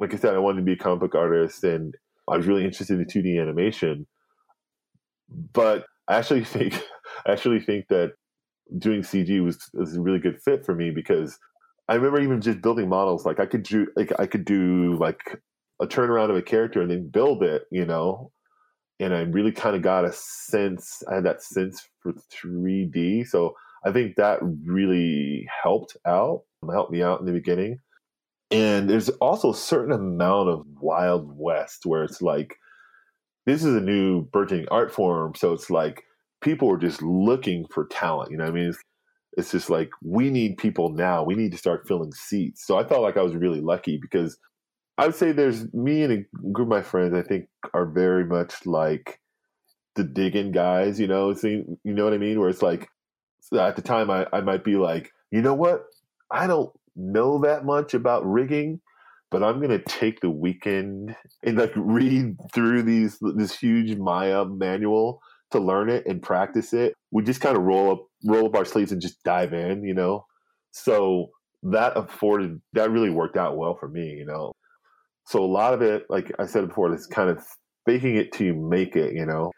like 0.00 0.14
I 0.14 0.16
said, 0.16 0.34
I 0.34 0.38
wanted 0.38 0.60
to 0.60 0.64
be 0.64 0.72
a 0.72 0.76
comic 0.76 1.00
book 1.00 1.14
artist, 1.14 1.64
and 1.64 1.94
I 2.28 2.36
was 2.36 2.46
really 2.46 2.64
interested 2.64 2.98
in 2.98 3.06
2D 3.06 3.40
animation. 3.40 4.06
But 5.52 5.84
I 6.08 6.16
actually 6.16 6.44
think, 6.54 6.74
I 7.26 7.32
actually 7.32 7.60
think 7.60 7.88
that 7.88 8.12
doing 8.78 9.02
CG 9.02 9.42
was, 9.42 9.58
was 9.72 9.96
a 9.96 10.00
really 10.00 10.18
good 10.18 10.40
fit 10.42 10.64
for 10.64 10.74
me 10.74 10.90
because 10.90 11.38
I 11.88 11.94
remember 11.94 12.20
even 12.20 12.40
just 12.40 12.60
building 12.60 12.88
models. 12.88 13.24
Like 13.24 13.40
I 13.40 13.46
could 13.46 13.62
do, 13.62 13.86
like 13.96 14.12
I 14.18 14.26
could 14.26 14.44
do 14.44 14.96
like 14.98 15.40
a 15.80 15.86
turnaround 15.86 16.30
of 16.30 16.36
a 16.36 16.42
character 16.42 16.80
and 16.80 16.90
then 16.90 17.08
build 17.08 17.42
it, 17.42 17.64
you 17.70 17.84
know. 17.84 18.32
And 19.00 19.14
I 19.14 19.20
really 19.20 19.52
kind 19.52 19.76
of 19.76 19.82
got 19.82 20.04
a 20.04 20.12
sense. 20.12 21.02
I 21.10 21.16
had 21.16 21.24
that 21.24 21.42
sense 21.42 21.88
for 22.02 22.12
3D, 22.12 23.28
so 23.28 23.54
I 23.84 23.92
think 23.92 24.16
that 24.16 24.40
really 24.42 25.46
helped 25.62 25.96
out. 26.06 26.42
Helped 26.68 26.90
me 26.90 27.02
out 27.02 27.20
in 27.20 27.26
the 27.26 27.32
beginning. 27.32 27.78
And 28.50 28.88
there's 28.88 29.08
also 29.10 29.52
a 29.52 29.56
certain 29.56 29.92
amount 29.92 30.48
of 30.48 30.64
Wild 30.80 31.30
West 31.36 31.84
where 31.84 32.02
it's 32.02 32.22
like 32.22 32.56
this 33.46 33.62
is 33.62 33.74
a 33.74 33.80
new 33.80 34.22
burgeoning 34.22 34.68
art 34.70 34.92
form, 34.92 35.34
so 35.34 35.52
it's 35.52 35.70
like 35.70 36.02
people 36.40 36.70
are 36.70 36.78
just 36.78 37.02
looking 37.02 37.66
for 37.72 37.86
talent. 37.86 38.30
You 38.30 38.38
know, 38.38 38.44
I 38.44 38.50
mean, 38.50 38.68
it's, 38.68 38.78
it's 39.36 39.52
just 39.52 39.70
like 39.70 39.90
we 40.02 40.30
need 40.30 40.58
people 40.58 40.90
now. 40.90 41.22
We 41.22 41.34
need 41.34 41.52
to 41.52 41.58
start 41.58 41.86
filling 41.86 42.12
seats. 42.12 42.66
So 42.66 42.78
I 42.78 42.86
felt 42.86 43.02
like 43.02 43.16
I 43.16 43.22
was 43.22 43.34
really 43.34 43.60
lucky 43.60 43.98
because 44.00 44.36
I 44.98 45.06
would 45.06 45.14
say 45.14 45.30
there's 45.30 45.72
me 45.72 46.02
and 46.02 46.12
a 46.12 46.50
group 46.52 46.66
of 46.66 46.68
my 46.68 46.82
friends. 46.82 47.14
I 47.14 47.22
think 47.22 47.48
are 47.72 47.86
very 47.86 48.24
much 48.24 48.66
like 48.66 49.20
the 49.94 50.02
digging 50.02 50.50
guys. 50.50 50.98
You 50.98 51.06
know, 51.06 51.32
you 51.42 51.78
know 51.84 52.04
what 52.04 52.14
I 52.14 52.18
mean? 52.18 52.40
Where 52.40 52.48
it's 52.48 52.62
like 52.62 52.88
at 53.56 53.76
the 53.76 53.82
time 53.82 54.10
I, 54.10 54.26
I 54.32 54.40
might 54.40 54.64
be 54.64 54.74
like, 54.76 55.12
you 55.30 55.40
know 55.40 55.54
what? 55.54 55.84
I 56.30 56.46
don't 56.46 56.70
know 56.96 57.40
that 57.42 57.64
much 57.64 57.94
about 57.94 58.28
rigging, 58.28 58.80
but 59.30 59.42
I'm 59.44 59.60
gonna 59.60 59.78
take 59.78 60.20
the 60.20 60.30
weekend 60.30 61.14
and 61.44 61.56
like 61.56 61.72
read 61.76 62.36
through 62.52 62.82
these 62.82 63.18
this 63.36 63.56
huge 63.56 63.96
Maya 63.96 64.44
manual 64.44 65.20
to 65.52 65.60
learn 65.60 65.88
it 65.90 66.06
and 66.06 66.20
practice 66.20 66.72
it. 66.72 66.94
We 67.12 67.22
just 67.22 67.40
kind 67.40 67.56
of 67.56 67.62
roll 67.62 67.92
up 67.92 68.06
roll 68.24 68.46
up 68.46 68.56
our 68.56 68.64
sleeves 68.64 68.90
and 68.90 69.00
just 69.00 69.22
dive 69.22 69.52
in, 69.52 69.84
you 69.84 69.94
know. 69.94 70.26
So 70.72 71.28
that 71.62 71.96
afforded 71.96 72.60
that 72.72 72.90
really 72.90 73.10
worked 73.10 73.36
out 73.36 73.56
well 73.56 73.76
for 73.78 73.88
me, 73.88 74.08
you 74.10 74.26
know. 74.26 74.54
So 75.28 75.44
a 75.44 75.46
lot 75.46 75.74
of 75.74 75.82
it, 75.82 76.06
like 76.08 76.32
I 76.38 76.46
said 76.46 76.66
before, 76.66 76.92
is 76.94 77.06
kind 77.06 77.28
of 77.28 77.44
faking 77.84 78.16
it 78.16 78.32
to 78.32 78.54
make 78.54 78.96
it, 78.96 79.12
you 79.12 79.26
know. 79.26 79.52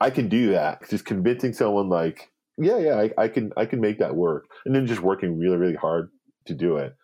I 0.00 0.10
can 0.10 0.28
do 0.28 0.52
that. 0.52 0.88
Just 0.88 1.04
convincing 1.04 1.52
someone 1.52 1.88
like, 1.88 2.30
yeah, 2.56 2.78
yeah, 2.78 2.94
I, 3.00 3.10
I 3.24 3.28
can 3.28 3.50
I 3.56 3.66
can 3.66 3.80
make 3.80 3.98
that 3.98 4.14
work. 4.14 4.44
And 4.64 4.72
then 4.72 4.86
just 4.86 5.00
working 5.00 5.40
really, 5.40 5.56
really 5.56 5.74
hard 5.74 6.10
to 6.46 6.54
do 6.54 6.76
it. 6.76 6.94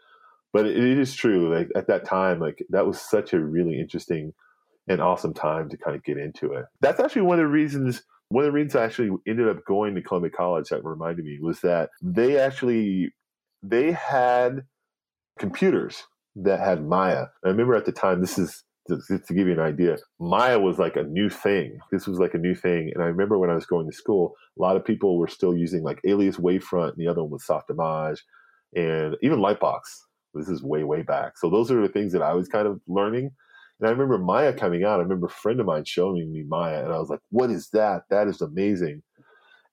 But 0.52 0.66
it, 0.66 0.76
it 0.76 0.96
is 0.96 1.12
true, 1.12 1.52
like 1.52 1.70
at 1.74 1.88
that 1.88 2.04
time, 2.04 2.38
like 2.38 2.64
that 2.68 2.86
was 2.86 3.00
such 3.00 3.32
a 3.32 3.40
really 3.40 3.80
interesting 3.80 4.32
and 4.86 5.00
awesome 5.00 5.34
time 5.34 5.68
to 5.70 5.76
kind 5.76 5.96
of 5.96 6.04
get 6.04 6.18
into 6.18 6.52
it. 6.52 6.66
That's 6.80 7.00
actually 7.00 7.22
one 7.22 7.40
of 7.40 7.44
the 7.44 7.48
reasons 7.48 8.04
one 8.28 8.44
of 8.44 8.52
the 8.52 8.52
reasons 8.52 8.76
I 8.76 8.84
actually 8.84 9.10
ended 9.26 9.48
up 9.48 9.64
going 9.64 9.96
to 9.96 10.02
Columbia 10.02 10.30
College 10.30 10.68
that 10.68 10.84
reminded 10.84 11.24
me 11.24 11.40
was 11.42 11.62
that 11.62 11.90
they 12.00 12.38
actually 12.38 13.12
they 13.60 13.90
had 13.90 14.66
computers 15.36 16.04
that 16.36 16.60
had 16.60 16.86
Maya. 16.86 17.26
I 17.44 17.48
remember 17.48 17.74
at 17.74 17.86
the 17.86 17.92
time 17.92 18.20
this 18.20 18.38
is 18.38 18.64
just 18.88 19.26
to 19.28 19.34
give 19.34 19.46
you 19.46 19.52
an 19.52 19.60
idea, 19.60 19.98
Maya 20.18 20.58
was 20.58 20.78
like 20.78 20.96
a 20.96 21.04
new 21.04 21.28
thing. 21.28 21.78
This 21.92 22.06
was 22.06 22.18
like 22.18 22.34
a 22.34 22.38
new 22.38 22.54
thing. 22.54 22.90
And 22.94 23.02
I 23.02 23.06
remember 23.06 23.38
when 23.38 23.50
I 23.50 23.54
was 23.54 23.66
going 23.66 23.88
to 23.88 23.96
school, 23.96 24.34
a 24.58 24.62
lot 24.62 24.76
of 24.76 24.84
people 24.84 25.18
were 25.18 25.28
still 25.28 25.56
using 25.56 25.82
like 25.82 26.00
Alias 26.04 26.36
Wavefront, 26.36 26.90
and 26.90 26.98
the 26.98 27.08
other 27.08 27.22
one 27.22 27.30
was 27.32 27.44
Softimage, 27.44 28.20
and 28.74 29.16
even 29.22 29.38
Lightbox. 29.38 29.80
This 30.34 30.48
is 30.48 30.62
way, 30.62 30.84
way 30.84 31.02
back. 31.02 31.36
So 31.38 31.50
those 31.50 31.70
are 31.70 31.82
the 31.82 31.92
things 31.92 32.12
that 32.12 32.22
I 32.22 32.34
was 32.34 32.48
kind 32.48 32.66
of 32.66 32.80
learning. 32.86 33.30
And 33.80 33.88
I 33.88 33.90
remember 33.90 34.18
Maya 34.18 34.52
coming 34.52 34.84
out. 34.84 35.00
I 35.00 35.02
remember 35.02 35.26
a 35.26 35.30
friend 35.30 35.58
of 35.58 35.66
mine 35.66 35.84
showing 35.84 36.32
me 36.32 36.44
Maya, 36.46 36.84
and 36.84 36.92
I 36.92 36.98
was 36.98 37.08
like, 37.08 37.20
"What 37.30 37.50
is 37.50 37.70
that? 37.70 38.02
That 38.10 38.28
is 38.28 38.40
amazing!" 38.40 39.02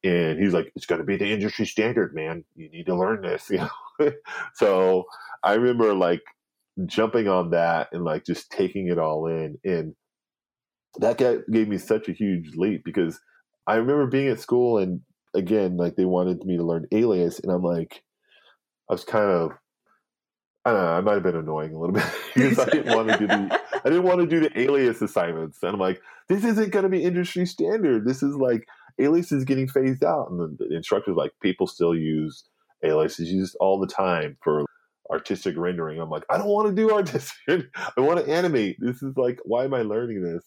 And 0.04 0.40
he's 0.40 0.54
like, 0.54 0.72
"It's 0.76 0.86
going 0.86 1.00
to 1.00 1.06
be 1.06 1.18
the 1.18 1.32
industry 1.32 1.66
standard, 1.66 2.16
man. 2.16 2.44
You 2.56 2.70
need 2.70 2.86
to 2.88 2.96
learn 2.96 3.22
this." 3.22 3.50
You 3.52 3.58
know. 4.00 4.12
so 4.54 5.06
I 5.44 5.56
remember 5.56 5.94
like 5.94 6.22
jumping 6.86 7.28
on 7.28 7.52
that 7.52 7.90
and 7.92 8.04
like 8.04 8.26
just 8.26 8.52
taking 8.52 8.88
it 8.88 9.00
all 9.00 9.28
in, 9.28 9.58
and 9.64 9.96
that 11.00 11.18
gave 11.18 11.68
me 11.68 11.78
such 11.78 12.10
a 12.10 12.14
huge 12.14 12.56
leap 12.56 12.84
because 12.84 13.20
I 13.66 13.76
remember 13.76 14.08
being 14.08 14.30
at 14.30 14.40
school 14.40 14.78
and 14.78 15.02
again, 15.36 15.78
like 15.78 15.96
they 15.96 16.06
wanted 16.06 16.44
me 16.46 16.58
to 16.58 16.64
learn 16.64 16.88
Alias, 16.92 17.40
and 17.40 17.52
I'm 17.52 17.64
like, 17.64 18.04
I 18.90 18.94
was 18.94 19.04
kind 19.04 19.30
of 19.30 19.52
I 20.66 20.72
don't 20.72 20.84
know, 20.84 20.90
I 20.90 21.02
might 21.02 21.14
have 21.14 21.24
been 21.24 21.36
annoying 21.38 21.74
a 21.74 21.80
little 21.80 21.96
bit 21.96 22.06
because 22.36 22.60
I 22.60 22.66
didn't 22.66 22.96
want 22.96 23.08
to 23.10 23.18
do 23.18 23.28
the 23.28 23.62
I 23.86 23.90
didn't 23.90 24.04
want 24.04 24.20
to 24.20 24.28
do 24.28 24.42
the 24.42 24.60
alias 24.60 25.02
assignments. 25.02 25.60
And 25.64 25.74
I'm 25.74 25.80
like, 25.80 26.02
this 26.28 26.44
isn't 26.44 26.72
going 26.72 26.84
to 26.84 26.90
be 26.90 27.04
industry 27.04 27.46
standard. 27.46 28.06
This 28.06 28.22
is 28.22 28.36
like 28.36 28.68
alias 29.00 29.32
is 29.32 29.46
getting 29.46 29.68
phased 29.68 30.04
out. 30.04 30.30
And 30.30 30.40
the, 30.40 30.66
the 30.66 30.76
instructor's 30.76 31.16
like, 31.16 31.32
people 31.42 31.68
still 31.68 31.96
use 31.96 32.44
aliases 32.84 33.32
used 33.32 33.56
all 33.62 33.80
the 33.80 33.88
time 33.88 34.38
for 34.44 34.66
artistic 35.12 35.56
rendering. 35.58 36.00
I'm 36.00 36.10
like, 36.10 36.26
I 36.30 36.38
don't 36.38 36.48
want 36.48 36.68
to 36.68 36.76
do 36.76 36.92
artistic. 36.94 37.66
I 37.78 38.02
want 38.02 38.24
to 38.24 38.32
animate. 38.32 38.78
This 38.80 39.02
is 39.02 39.16
like, 39.18 39.40
why 39.46 39.66
am 39.66 39.74
I 39.74 39.82
learning 39.82 40.24
this? 40.24 40.44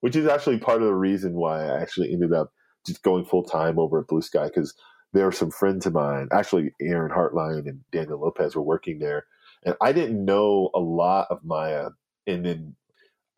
Which 0.00 0.16
is 0.16 0.26
actually 0.26 0.58
part 0.58 0.82
of 0.82 0.88
the 0.88 0.94
reason 0.94 1.34
why 1.34 1.64
I 1.64 1.80
actually 1.80 2.12
ended 2.12 2.32
up 2.32 2.50
just 2.86 3.02
going 3.02 3.24
full 3.24 3.44
time 3.44 3.78
over 3.78 4.00
at 4.00 4.06
Blue 4.08 4.22
Sky 4.22 4.46
because 4.46 4.74
there 5.12 5.24
were 5.24 5.32
some 5.32 5.50
friends 5.50 5.86
of 5.86 5.94
mine, 5.94 6.28
actually 6.32 6.72
Aaron 6.80 7.12
Hartline 7.12 7.68
and 7.68 7.80
Daniel 7.92 8.20
Lopez 8.20 8.56
were 8.56 8.62
working 8.62 8.98
there. 8.98 9.24
And 9.64 9.74
I 9.80 9.92
didn't 9.92 10.24
know 10.24 10.70
a 10.74 10.80
lot 10.80 11.28
of 11.30 11.38
Maya. 11.44 11.90
And 12.26 12.44
then 12.44 12.76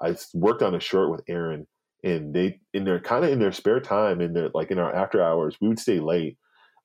I 0.01 0.17
worked 0.35 0.63
on 0.63 0.75
a 0.75 0.81
short 0.81 1.11
with 1.11 1.23
Aaron, 1.29 1.67
and 2.03 2.35
they 2.35 2.61
in 2.75 2.85
their 2.85 3.01
kind 3.01 3.25
of 3.25 3.31
in 3.31 3.39
their 3.39 3.53
spare 3.53 3.81
time, 3.81 4.21
in 4.21 4.33
their 4.33 4.51
like 4.55 4.71
in 4.71 4.79
our 4.79 4.95
after 4.95 5.23
hours, 5.23 5.57
we 5.61 5.69
would 5.69 5.79
stay 5.79 6.01
late, 6.01 6.37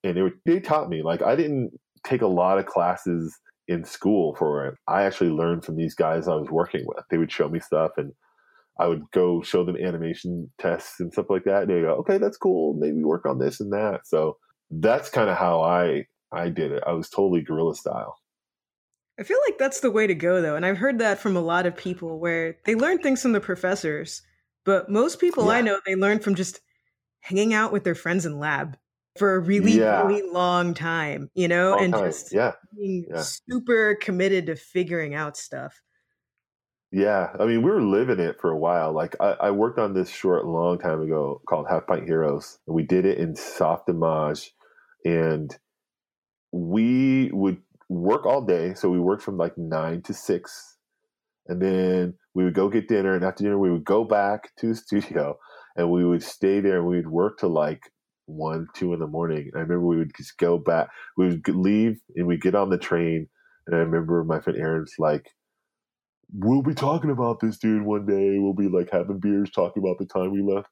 and 0.04 0.16
they 0.16 0.22
would 0.22 0.40
they 0.46 0.60
taught 0.60 0.90
me 0.90 1.02
like 1.04 1.22
I 1.22 1.36
didn't 1.36 1.72
take 2.06 2.22
a 2.22 2.28
lot 2.28 2.58
of 2.58 2.66
classes 2.66 3.38
in 3.72 3.86
school 3.86 4.36
for 4.36 4.66
it. 4.68 4.76
I 4.88 5.04
actually 5.04 5.30
learned 5.30 5.64
from 5.64 5.78
these 5.78 5.96
guys 5.96 6.28
I 6.28 6.36
was 6.36 6.50
working 6.50 6.84
with. 6.86 7.06
They 7.10 7.18
would 7.18 7.32
show 7.32 7.48
me 7.48 7.60
stuff, 7.60 7.92
and 7.98 8.12
I 8.80 8.88
would 8.88 9.04
go 9.12 9.42
show 9.42 9.64
them 9.64 9.78
animation 9.78 10.52
tests 10.60 11.00
and 11.00 11.12
stuff 11.12 11.28
like 11.30 11.46
that. 11.46 11.64
And 11.64 11.70
they 11.72 11.82
go, 11.82 11.94
"Okay, 12.00 12.18
that's 12.18 12.38
cool. 12.38 12.74
Maybe 12.74 13.04
work 13.04 13.26
on 13.26 13.40
this 13.40 13.60
and 13.60 13.72
that." 13.72 14.02
So 14.06 14.38
that's 14.70 15.10
kind 15.10 15.30
of 15.30 15.38
how 15.38 15.62
I 15.62 16.06
I 16.32 16.50
did 16.50 16.72
it. 16.72 16.84
I 16.86 16.92
was 16.92 17.10
totally 17.10 17.42
guerrilla 17.42 17.76
style. 17.76 18.18
I 19.20 19.24
feel 19.24 19.40
like 19.48 19.58
that's 19.58 19.82
the 19.82 19.92
way 19.92 20.08
to 20.08 20.16
go, 20.16 20.42
though. 20.42 20.56
And 20.56 20.66
I've 20.66 20.78
heard 20.78 21.00
that 21.00 21.20
from 21.20 21.38
a 21.38 21.42
lot 21.42 21.66
of 21.66 21.76
people 21.76 22.20
where 22.20 22.58
they 22.66 22.76
learn 22.76 23.00
things 23.00 23.22
from 23.22 23.34
the 23.34 23.42
professors, 23.42 24.22
but 24.66 24.90
most 24.90 25.20
people 25.20 25.46
yeah. 25.46 25.52
I 25.52 25.62
know, 25.62 25.80
they 25.86 25.96
learn 25.96 26.20
from 26.20 26.36
just 26.36 26.60
hanging 27.20 27.54
out 27.54 27.72
with 27.72 27.84
their 27.84 27.96
friends 27.96 28.26
in 28.26 28.40
lab 28.40 28.78
for 29.18 29.36
a 29.36 29.40
really, 29.40 29.74
yeah. 29.74 30.04
really 30.04 30.22
long 30.30 30.74
time, 30.74 31.30
you 31.34 31.48
know, 31.48 31.72
long 31.72 31.84
and 31.84 31.94
time. 31.94 32.06
just 32.06 32.34
yeah. 32.34 32.54
being 32.76 33.06
yeah. 33.10 33.22
super 33.22 33.96
committed 33.96 34.46
to 34.48 34.56
figuring 34.56 35.14
out 35.14 35.38
stuff. 35.38 35.82
Yeah, 36.94 37.30
I 37.40 37.46
mean, 37.46 37.62
we 37.62 37.72
were 37.72 37.82
living 37.82 38.20
it 38.20 38.42
for 38.42 38.52
a 38.52 38.58
while. 38.58 38.94
Like, 38.94 39.16
I, 39.22 39.32
I 39.40 39.52
worked 39.52 39.80
on 39.80 39.94
this 39.94 40.10
short 40.10 40.44
a 40.44 40.50
long 40.50 40.78
time 40.78 41.02
ago 41.02 41.42
called 41.48 41.68
Half 41.70 41.88
Pint 41.88 42.06
Heroes, 42.06 42.60
and 42.68 42.76
we 42.76 42.84
did 42.84 43.06
it 43.06 43.18
in 43.18 43.36
Softimage, 43.36 44.50
and 45.06 45.58
we 46.52 47.32
would 47.32 47.62
work 47.92 48.26
all 48.26 48.42
day. 48.42 48.74
So 48.74 48.90
we 48.90 49.00
worked 49.00 49.24
from 49.24 49.38
like 49.38 49.58
nine 49.58 50.02
to 50.04 50.14
six. 50.14 50.78
And 51.48 51.62
then 51.62 52.14
we 52.34 52.46
would 52.46 52.54
go 52.54 52.70
get 52.70 52.88
dinner. 52.88 53.16
And 53.16 53.24
after 53.24 53.44
dinner, 53.44 53.60
we 53.60 53.72
would 53.72 53.84
go 53.84 54.04
back 54.04 54.56
to 54.58 54.70
the 54.70 54.76
studio 54.76 55.38
and 55.76 55.90
we 55.92 56.06
would 56.06 56.24
stay 56.24 56.60
there 56.60 56.78
and 56.78 56.88
we'd 56.88 57.08
work 57.08 57.40
to 57.40 57.48
like 57.48 57.92
one, 58.26 58.68
two 58.76 58.94
in 58.94 59.00
the 59.00 59.08
morning. 59.08 59.52
I 59.56 59.60
remember 59.60 59.86
we 59.86 59.98
would 59.98 60.16
just 60.16 60.38
go 60.38 60.58
back. 60.58 60.90
We 61.18 61.28
would 61.28 61.48
leave 61.48 62.00
and 62.16 62.28
we'd 62.28 62.42
get 62.42 62.56
on 62.56 62.70
the 62.70 62.78
train. 62.78 63.28
And 63.68 63.76
I 63.76 63.80
remember 63.80 64.24
my 64.24 64.40
friend 64.40 64.60
Aaron's 64.60 64.96
like, 64.98 65.30
we'll 66.34 66.62
be 66.62 66.74
talking 66.74 67.12
about 67.12 67.40
this 67.40 67.58
dude 67.58 67.84
one 67.84 68.06
day. 68.06 68.40
We'll 68.40 68.54
be 68.54 68.70
like 68.70 68.90
having 68.92 69.20
beers, 69.20 69.52
talking 69.52 69.84
about 69.84 69.98
the 69.98 70.06
time 70.06 70.32
we 70.32 70.42
left, 70.42 70.70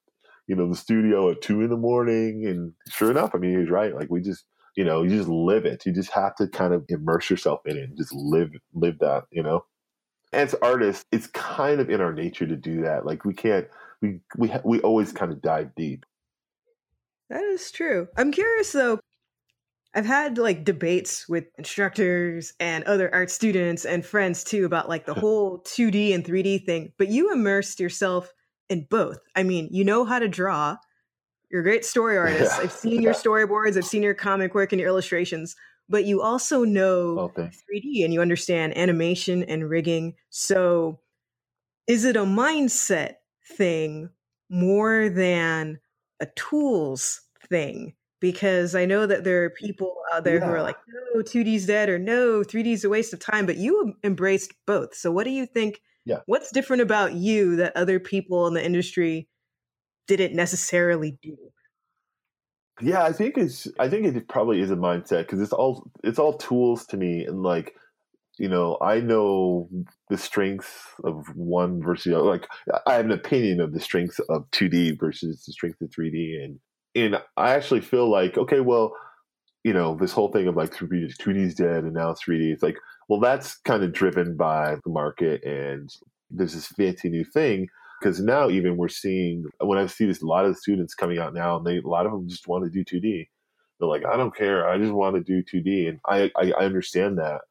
you 0.47 0.55
know, 0.55 0.69
the 0.69 0.75
studio 0.75 1.29
at 1.29 1.41
two 1.41 1.61
in 1.61 1.69
the 1.69 1.77
morning. 1.77 2.45
And 2.47 2.73
sure 2.89 3.11
enough, 3.11 3.31
I 3.33 3.37
mean, 3.37 3.51
he 3.51 3.57
was 3.57 3.69
right. 3.69 3.93
Like 3.93 4.09
we 4.09 4.21
just 4.21 4.45
you 4.75 4.85
know 4.85 5.03
you 5.03 5.09
just 5.09 5.27
live 5.27 5.65
it 5.65 5.85
you 5.85 5.91
just 5.91 6.11
have 6.11 6.35
to 6.35 6.47
kind 6.47 6.73
of 6.73 6.85
immerse 6.87 7.29
yourself 7.29 7.59
in 7.65 7.75
it 7.77 7.83
and 7.83 7.97
just 7.97 8.13
live 8.13 8.51
live 8.73 8.97
that 8.99 9.23
you 9.29 9.43
know 9.43 9.65
as 10.31 10.55
artists 10.61 11.03
it's 11.11 11.27
kind 11.27 11.81
of 11.81 11.89
in 11.89 11.99
our 11.99 12.13
nature 12.13 12.47
to 12.47 12.55
do 12.55 12.81
that 12.81 13.05
like 13.05 13.25
we 13.25 13.33
can't 13.33 13.67
we 14.01 14.21
we 14.37 14.51
we 14.63 14.79
always 14.79 15.11
kind 15.11 15.31
of 15.31 15.41
dive 15.41 15.69
deep 15.75 16.05
that 17.29 17.43
is 17.43 17.71
true 17.71 18.07
i'm 18.17 18.31
curious 18.31 18.71
though 18.71 18.99
i've 19.95 20.05
had 20.05 20.37
like 20.37 20.63
debates 20.63 21.27
with 21.27 21.45
instructors 21.57 22.53
and 22.59 22.83
other 22.85 23.13
art 23.13 23.31
students 23.31 23.85
and 23.85 24.05
friends 24.05 24.43
too 24.43 24.65
about 24.65 24.89
like 24.89 25.05
the 25.05 25.13
whole 25.13 25.59
2d 25.59 26.13
and 26.13 26.25
3d 26.25 26.65
thing 26.65 26.91
but 26.97 27.09
you 27.09 27.31
immersed 27.31 27.79
yourself 27.79 28.33
in 28.69 28.85
both 28.89 29.19
i 29.35 29.43
mean 29.43 29.67
you 29.71 29.83
know 29.83 30.05
how 30.05 30.19
to 30.19 30.27
draw 30.27 30.75
you're 31.49 31.61
a 31.61 31.63
great 31.63 31.85
story 31.85 32.17
artist. 32.17 32.53
Yeah. 32.55 32.63
I've 32.63 32.71
seen 32.71 33.01
your 33.01 33.13
storyboards, 33.13 33.77
I've 33.77 33.85
seen 33.85 34.03
your 34.03 34.13
comic 34.13 34.53
work 34.53 34.71
and 34.71 34.79
your 34.79 34.89
illustrations, 34.89 35.55
but 35.87 36.05
you 36.05 36.21
also 36.21 36.63
know 36.63 37.19
oh, 37.19 37.31
3D 37.35 38.03
and 38.03 38.13
you 38.13 38.21
understand 38.21 38.77
animation 38.77 39.43
and 39.43 39.69
rigging. 39.69 40.15
So 40.29 40.99
is 41.87 42.05
it 42.05 42.15
a 42.15 42.23
mindset 42.23 43.15
thing 43.57 44.09
more 44.49 45.09
than 45.09 45.79
a 46.19 46.27
tools 46.35 47.21
thing? 47.49 47.93
Because 48.19 48.75
I 48.75 48.85
know 48.85 49.05
that 49.05 49.23
there 49.23 49.45
are 49.45 49.49
people 49.49 49.95
out 50.13 50.25
there 50.25 50.39
yeah. 50.39 50.45
who 50.45 50.51
are 50.51 50.61
like, 50.61 50.75
no, 51.15 51.21
2D's 51.21 51.65
dead 51.65 51.87
or 51.87 51.97
no, 51.97 52.41
3D's 52.43 52.83
a 52.83 52.89
waste 52.89 53.13
of 53.13 53.19
time, 53.19 53.45
but 53.45 53.55
you 53.55 53.93
embraced 54.03 54.53
both. 54.67 54.93
So 54.93 55.09
what 55.11 55.23
do 55.23 55.29
you 55.29 55.45
think? 55.45 55.81
Yeah. 56.05 56.19
What's 56.25 56.51
different 56.51 56.81
about 56.81 57.13
you 57.13 57.55
that 57.57 57.77
other 57.77 57.99
people 57.99 58.45
in 58.47 58.53
the 58.53 58.65
industry 58.65 59.29
didn't 60.07 60.35
necessarily 60.35 61.17
do. 61.21 61.37
Yeah, 62.81 63.03
I 63.03 63.11
think 63.11 63.37
it's. 63.37 63.67
I 63.77 63.89
think 63.89 64.05
it 64.05 64.27
probably 64.27 64.61
is 64.61 64.71
a 64.71 64.75
mindset 64.75 65.19
because 65.19 65.41
it's 65.41 65.53
all 65.53 65.91
it's 66.03 66.17
all 66.17 66.33
tools 66.33 66.85
to 66.87 66.97
me, 66.97 67.25
and 67.25 67.43
like 67.43 67.75
you 68.39 68.47
know, 68.47 68.77
I 68.81 69.01
know 69.01 69.69
the 70.09 70.17
strengths 70.17 70.71
of 71.03 71.27
one 71.35 71.81
versus 71.83 72.05
the 72.05 72.17
other. 72.17 72.29
Like 72.29 72.47
I 72.87 72.93
have 72.95 73.05
an 73.05 73.11
opinion 73.11 73.59
of 73.59 73.73
the 73.73 73.81
strengths 73.81 74.19
of 74.29 74.49
2D 74.51 74.97
versus 74.97 75.43
the 75.45 75.51
strength 75.51 75.81
of 75.81 75.89
3D, 75.89 76.43
and 76.43 76.59
and 76.95 77.21
I 77.35 77.51
actually 77.51 77.81
feel 77.81 78.09
like 78.09 78.37
okay, 78.37 78.61
well, 78.61 78.93
you 79.63 79.73
know, 79.73 79.95
this 79.95 80.13
whole 80.13 80.31
thing 80.31 80.47
of 80.47 80.55
like 80.55 80.73
3D, 80.73 81.17
2D 81.17 81.37
is 81.37 81.55
dead 81.55 81.83
and 81.83 81.93
now 81.93 82.13
3D. 82.13 82.53
It's 82.53 82.63
like, 82.63 82.77
well, 83.09 83.19
that's 83.19 83.57
kind 83.59 83.83
of 83.83 83.91
driven 83.91 84.37
by 84.37 84.77
the 84.85 84.91
market, 84.91 85.43
and 85.43 85.89
there's 86.31 86.53
this 86.53 86.67
fancy 86.67 87.09
new 87.09 87.25
thing 87.25 87.67
because 87.99 88.21
now 88.21 88.49
even 88.49 88.77
we're 88.77 88.87
seeing 88.87 89.43
when 89.59 89.77
I 89.77 89.87
see 89.87 90.05
this 90.05 90.21
a 90.21 90.25
lot 90.25 90.45
of 90.45 90.57
students 90.57 90.95
coming 90.95 91.19
out 91.19 91.33
now, 91.33 91.57
and 91.57 91.65
they 91.67 91.77
a 91.79 91.87
lot 91.87 92.05
of 92.05 92.13
them 92.13 92.29
just 92.29 92.47
want 92.47 92.63
to 92.63 92.69
do 92.71 92.85
2D. 92.85 93.27
They're 93.79 93.89
like, 93.89 94.05
I 94.05 94.15
don't 94.15 94.35
care, 94.35 94.67
I 94.67 94.77
just 94.77 94.93
want 94.93 95.15
to 95.17 95.21
do 95.23 95.43
2D, 95.43 95.89
and 95.89 95.99
I 96.07 96.31
I, 96.37 96.53
I 96.57 96.65
understand 96.65 97.17
that. 97.17 97.41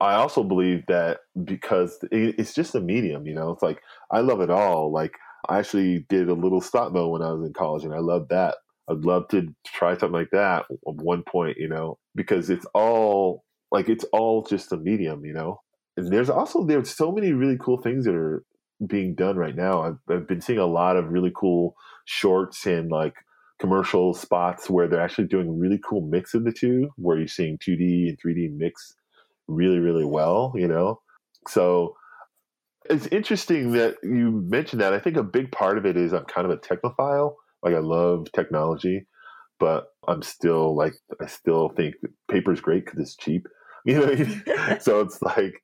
I 0.00 0.14
also 0.14 0.42
believe 0.42 0.84
that 0.88 1.20
because 1.44 1.98
it's 2.10 2.54
just 2.54 2.74
a 2.74 2.80
medium, 2.80 3.26
you 3.26 3.34
know, 3.34 3.50
it's 3.50 3.62
like 3.62 3.82
I 4.10 4.20
love 4.20 4.40
it 4.40 4.50
all. 4.50 4.90
Like 4.90 5.12
I 5.48 5.58
actually 5.58 6.06
did 6.08 6.28
a 6.28 6.34
little 6.34 6.60
stop 6.60 6.92
mo 6.92 7.08
when 7.08 7.22
I 7.22 7.32
was 7.32 7.46
in 7.46 7.52
college, 7.52 7.84
and 7.84 7.94
I 7.94 7.98
love 7.98 8.28
that. 8.28 8.56
I'd 8.88 9.04
love 9.04 9.28
to 9.28 9.54
try 9.66 9.92
something 9.92 10.12
like 10.12 10.30
that 10.32 10.64
at 10.70 10.94
one 10.94 11.22
point, 11.22 11.58
you 11.58 11.68
know, 11.68 11.98
because 12.14 12.50
it's 12.50 12.66
all 12.74 13.44
like 13.70 13.88
it's 13.88 14.04
all 14.12 14.42
just 14.42 14.72
a 14.72 14.76
medium, 14.76 15.24
you 15.24 15.34
know. 15.34 15.60
And 15.96 16.10
there's 16.10 16.30
also 16.30 16.64
there's 16.64 16.90
so 16.90 17.12
many 17.12 17.32
really 17.32 17.58
cool 17.58 17.80
things 17.80 18.06
that 18.06 18.14
are 18.14 18.42
being 18.86 19.14
done 19.14 19.36
right 19.36 19.54
now. 19.54 19.82
I've, 19.82 19.98
I've 20.08 20.26
been 20.26 20.40
seeing 20.40 20.58
a 20.58 20.66
lot 20.66 20.96
of 20.96 21.12
really 21.12 21.32
cool 21.34 21.76
shorts 22.06 22.64
and 22.66 22.90
like 22.90 23.14
commercial 23.58 24.14
spots 24.14 24.70
where 24.70 24.88
they're 24.88 25.02
actually 25.02 25.28
doing 25.28 25.58
really 25.58 25.78
cool 25.78 26.00
mix 26.00 26.32
of 26.32 26.44
the 26.44 26.52
two, 26.52 26.88
where 26.96 27.18
you're 27.18 27.28
seeing 27.28 27.58
2D 27.58 28.08
and 28.08 28.18
3D 28.18 28.56
mix 28.56 28.94
really, 29.50 29.78
really 29.78 30.04
well, 30.04 30.52
you 30.54 30.68
know? 30.68 31.00
So 31.48 31.96
it's 32.88 33.06
interesting 33.08 33.72
that 33.72 33.96
you 34.02 34.44
mentioned 34.48 34.80
that. 34.82 34.92
I 34.92 34.98
think 34.98 35.16
a 35.16 35.22
big 35.22 35.52
part 35.52 35.78
of 35.78 35.86
it 35.86 35.96
is 35.96 36.12
I'm 36.12 36.24
kind 36.24 36.50
of 36.50 36.52
a 36.52 36.56
technophile. 36.56 37.34
Like 37.62 37.74
I 37.74 37.78
love 37.78 38.26
technology, 38.34 39.06
but 39.58 39.86
I'm 40.08 40.22
still 40.22 40.76
like, 40.76 40.94
I 41.20 41.26
still 41.26 41.70
think 41.70 41.94
paper 42.30 42.52
is 42.52 42.60
great 42.60 42.84
because 42.84 43.00
it's 43.00 43.16
cheap. 43.16 43.46
You 43.86 43.94
know, 43.98 44.76
so 44.80 45.00
it's 45.00 45.22
like, 45.22 45.54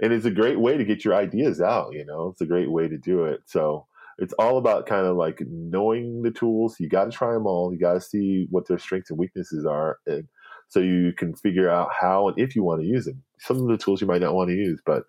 and 0.00 0.12
it's 0.12 0.26
a 0.26 0.30
great 0.30 0.60
way 0.60 0.76
to 0.76 0.84
get 0.84 1.04
your 1.04 1.16
ideas 1.16 1.60
out. 1.60 1.88
You 1.92 2.04
know, 2.04 2.28
it's 2.28 2.40
a 2.40 2.46
great 2.46 2.70
way 2.70 2.86
to 2.86 2.96
do 2.96 3.24
it. 3.24 3.40
So 3.46 3.88
it's 4.18 4.32
all 4.34 4.58
about 4.58 4.86
kind 4.86 5.06
of 5.06 5.16
like 5.16 5.40
knowing 5.40 6.22
the 6.22 6.30
tools. 6.30 6.76
You 6.78 6.88
got 6.88 7.06
to 7.06 7.10
try 7.10 7.32
them 7.32 7.48
all. 7.48 7.72
You 7.72 7.80
got 7.80 7.94
to 7.94 8.00
see 8.00 8.46
what 8.50 8.68
their 8.68 8.78
strengths 8.78 9.10
and 9.10 9.18
weaknesses 9.18 9.66
are, 9.66 9.98
and 10.06 10.28
so 10.74 10.80
you 10.80 11.12
can 11.12 11.34
figure 11.36 11.70
out 11.70 11.90
how 11.98 12.26
and 12.26 12.38
if 12.38 12.56
you 12.56 12.64
want 12.64 12.80
to 12.80 12.86
use 12.86 13.04
them. 13.04 13.22
Some 13.38 13.60
of 13.60 13.68
the 13.68 13.78
tools 13.78 14.00
you 14.00 14.08
might 14.08 14.20
not 14.20 14.34
want 14.34 14.48
to 14.48 14.56
use, 14.56 14.80
but 14.84 15.04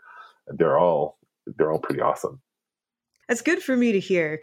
they're 0.48 0.78
all 0.78 1.18
they're 1.58 1.72
all 1.72 1.80
pretty 1.80 2.02
awesome. 2.02 2.40
That's 3.28 3.42
good 3.42 3.64
for 3.64 3.76
me 3.76 3.92
to 3.92 4.00
hear. 4.00 4.40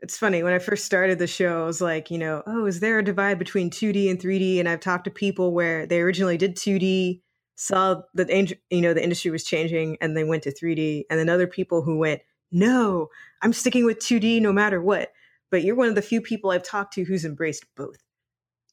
It's 0.00 0.16
funny 0.16 0.44
when 0.44 0.52
I 0.52 0.60
first 0.60 0.84
started 0.84 1.18
the 1.18 1.26
show, 1.26 1.64
I 1.64 1.66
was 1.66 1.80
like, 1.80 2.10
you 2.10 2.18
know, 2.18 2.42
oh, 2.46 2.66
is 2.66 2.78
there 2.78 3.00
a 3.00 3.04
divide 3.04 3.38
between 3.38 3.68
2D 3.68 4.08
and 4.08 4.18
3D? 4.18 4.60
And 4.60 4.68
I've 4.68 4.80
talked 4.80 5.04
to 5.04 5.10
people 5.10 5.52
where 5.52 5.86
they 5.86 6.00
originally 6.00 6.38
did 6.38 6.56
2D, 6.56 7.20
saw 7.56 8.02
that 8.14 8.30
you 8.70 8.80
know 8.80 8.94
the 8.94 9.02
industry 9.02 9.32
was 9.32 9.44
changing, 9.44 9.98
and 10.00 10.16
they 10.16 10.24
went 10.24 10.44
to 10.44 10.54
3D, 10.54 11.02
and 11.10 11.18
then 11.18 11.28
other 11.28 11.48
people 11.48 11.82
who 11.82 11.98
went, 11.98 12.22
no, 12.52 13.08
I'm 13.42 13.52
sticking 13.52 13.84
with 13.84 13.98
2D 13.98 14.40
no 14.40 14.52
matter 14.52 14.80
what. 14.80 15.10
But 15.50 15.64
you're 15.64 15.74
one 15.74 15.88
of 15.88 15.96
the 15.96 16.02
few 16.02 16.20
people 16.20 16.52
I've 16.52 16.62
talked 16.62 16.94
to 16.94 17.04
who's 17.04 17.24
embraced 17.24 17.66
both. 17.76 17.98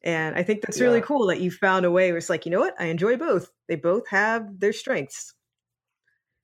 And 0.04 0.36
I 0.36 0.44
think 0.44 0.62
that's 0.62 0.80
yeah. 0.80 0.86
really 0.86 1.02
cool 1.02 1.28
that 1.28 1.40
you 1.40 1.52
found 1.52 1.86
a 1.86 1.92
way 1.92 2.12
where 2.12 2.18
it's 2.18 2.30
like, 2.30 2.46
you 2.46 2.52
know 2.52 2.60
what? 2.60 2.76
I 2.80 2.86
enjoy 2.86 3.18
both. 3.18 3.52
They 3.68 3.76
both 3.76 4.08
have 4.10 4.60
their 4.60 4.74
strengths. 4.74 5.34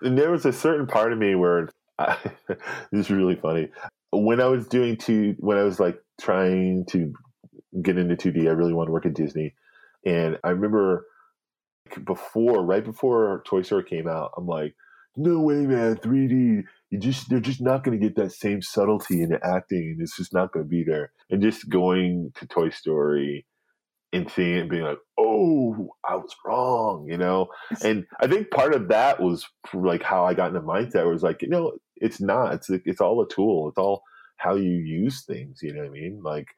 And 0.01 0.17
there 0.17 0.31
was 0.31 0.45
a 0.45 0.53
certain 0.53 0.87
part 0.87 1.13
of 1.13 1.19
me 1.19 1.35
where 1.35 1.69
I, 1.99 2.17
this 2.47 3.05
is 3.05 3.11
really 3.11 3.35
funny. 3.35 3.69
When 4.11 4.41
I 4.41 4.47
was 4.47 4.67
doing 4.67 4.97
two, 4.97 5.35
when 5.39 5.57
I 5.57 5.63
was 5.63 5.79
like 5.79 6.01
trying 6.19 6.85
to 6.87 7.13
get 7.81 7.97
into 7.97 8.15
2D, 8.15 8.47
I 8.47 8.51
really 8.51 8.73
wanted 8.73 8.87
to 8.87 8.91
work 8.91 9.05
at 9.05 9.13
Disney. 9.13 9.53
And 10.05 10.37
I 10.43 10.49
remember 10.49 11.05
before, 12.03 12.63
right 12.63 12.83
before 12.83 13.43
Toy 13.45 13.61
Story 13.61 13.83
came 13.83 14.07
out, 14.07 14.31
I'm 14.37 14.47
like, 14.47 14.75
no 15.15 15.39
way, 15.39 15.65
man, 15.65 15.95
3D. 15.95 16.63
You 16.93 16.99
just 16.99 17.27
they're 17.27 17.39
just 17.39 17.59
not 17.59 17.83
going 17.83 17.99
to 17.99 18.07
get 18.07 18.15
that 18.17 18.33
same 18.33 18.61
subtlety 18.61 19.23
in 19.23 19.29
the 19.29 19.43
acting, 19.43 19.95
and 19.95 19.99
it's 19.99 20.15
just 20.15 20.31
not 20.31 20.51
going 20.51 20.63
to 20.63 20.69
be 20.69 20.83
there. 20.83 21.11
And 21.31 21.41
just 21.41 21.67
going 21.67 22.31
to 22.35 22.45
Toy 22.45 22.69
Story 22.69 23.47
and 24.11 24.29
seeing 24.29 24.57
it 24.57 24.59
and 24.59 24.69
being 24.69 24.83
like, 24.83 24.99
oh, 25.17 25.89
I 26.07 26.17
was 26.17 26.35
wrong, 26.45 27.07
you 27.09 27.17
know. 27.17 27.47
And 27.83 28.05
I 28.19 28.27
think 28.27 28.51
part 28.51 28.75
of 28.75 28.89
that 28.89 29.19
was 29.19 29.43
like 29.73 30.03
how 30.03 30.23
I 30.23 30.35
got 30.35 30.49
in 30.49 30.53
the 30.53 30.61
mindset 30.61 31.11
was 31.11 31.23
like, 31.23 31.41
you 31.41 31.47
know, 31.47 31.71
it's 31.95 32.21
not. 32.21 32.53
It's 32.53 32.69
it's 32.69 33.01
all 33.01 33.19
a 33.23 33.27
tool. 33.27 33.69
It's 33.69 33.79
all 33.79 34.03
how 34.37 34.53
you 34.53 34.69
use 34.69 35.25
things. 35.25 35.61
You 35.63 35.73
know 35.73 35.79
what 35.79 35.89
I 35.89 35.93
mean? 35.93 36.21
Like, 36.23 36.49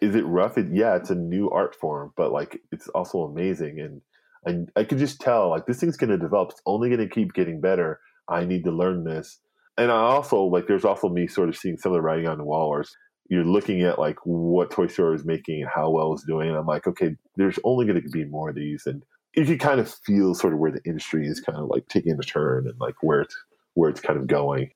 is 0.00 0.14
it 0.14 0.24
rough? 0.24 0.56
It, 0.56 0.68
yeah, 0.72 0.96
it's 0.96 1.10
a 1.10 1.14
new 1.14 1.50
art 1.50 1.74
form, 1.74 2.14
but 2.16 2.32
like 2.32 2.62
it's 2.72 2.88
also 2.88 3.24
amazing 3.24 3.78
and 3.78 4.00
and 4.46 4.70
I 4.74 4.84
could 4.84 4.98
just 4.98 5.20
tell 5.20 5.50
like 5.50 5.66
this 5.66 5.80
thing's 5.80 5.98
going 5.98 6.10
to 6.10 6.18
develop. 6.18 6.52
It's 6.52 6.62
only 6.64 6.88
going 6.88 7.06
to 7.06 7.14
keep 7.14 7.34
getting 7.34 7.60
better. 7.60 8.00
I 8.28 8.44
need 8.44 8.64
to 8.64 8.70
learn 8.70 9.04
this. 9.04 9.40
And 9.76 9.90
I 9.90 9.96
also 9.96 10.42
like 10.42 10.66
there's 10.66 10.84
also 10.84 11.08
me 11.08 11.26
sort 11.26 11.48
of 11.48 11.56
seeing 11.56 11.76
some 11.76 11.92
of 11.92 11.96
the 11.96 12.02
writing 12.02 12.28
on 12.28 12.38
the 12.38 12.44
wall 12.44 12.70
where 12.70 12.84
you're 13.28 13.44
looking 13.44 13.82
at 13.82 13.98
like 13.98 14.16
what 14.24 14.70
Toy 14.70 14.86
Story 14.86 15.16
is 15.16 15.24
making 15.24 15.62
and 15.62 15.70
how 15.74 15.90
well 15.90 16.12
it's 16.12 16.24
doing. 16.24 16.48
And 16.48 16.56
I'm 16.56 16.66
like, 16.66 16.86
okay, 16.86 17.16
there's 17.36 17.58
only 17.64 17.86
going 17.86 18.00
to 18.00 18.08
be 18.08 18.24
more 18.24 18.50
of 18.50 18.54
these, 18.54 18.86
and 18.86 19.02
you 19.34 19.44
can 19.44 19.58
kind 19.58 19.80
of 19.80 19.92
feel 20.06 20.34
sort 20.34 20.52
of 20.52 20.58
where 20.58 20.70
the 20.70 20.82
industry 20.84 21.26
is 21.26 21.40
kind 21.40 21.58
of 21.58 21.68
like 21.68 21.88
taking 21.88 22.12
a 22.12 22.22
turn 22.22 22.68
and 22.68 22.78
like 22.78 22.94
where 23.02 23.22
it's 23.22 23.36
where 23.74 23.90
it's 23.90 24.00
kind 24.00 24.18
of 24.18 24.26
going. 24.26 24.70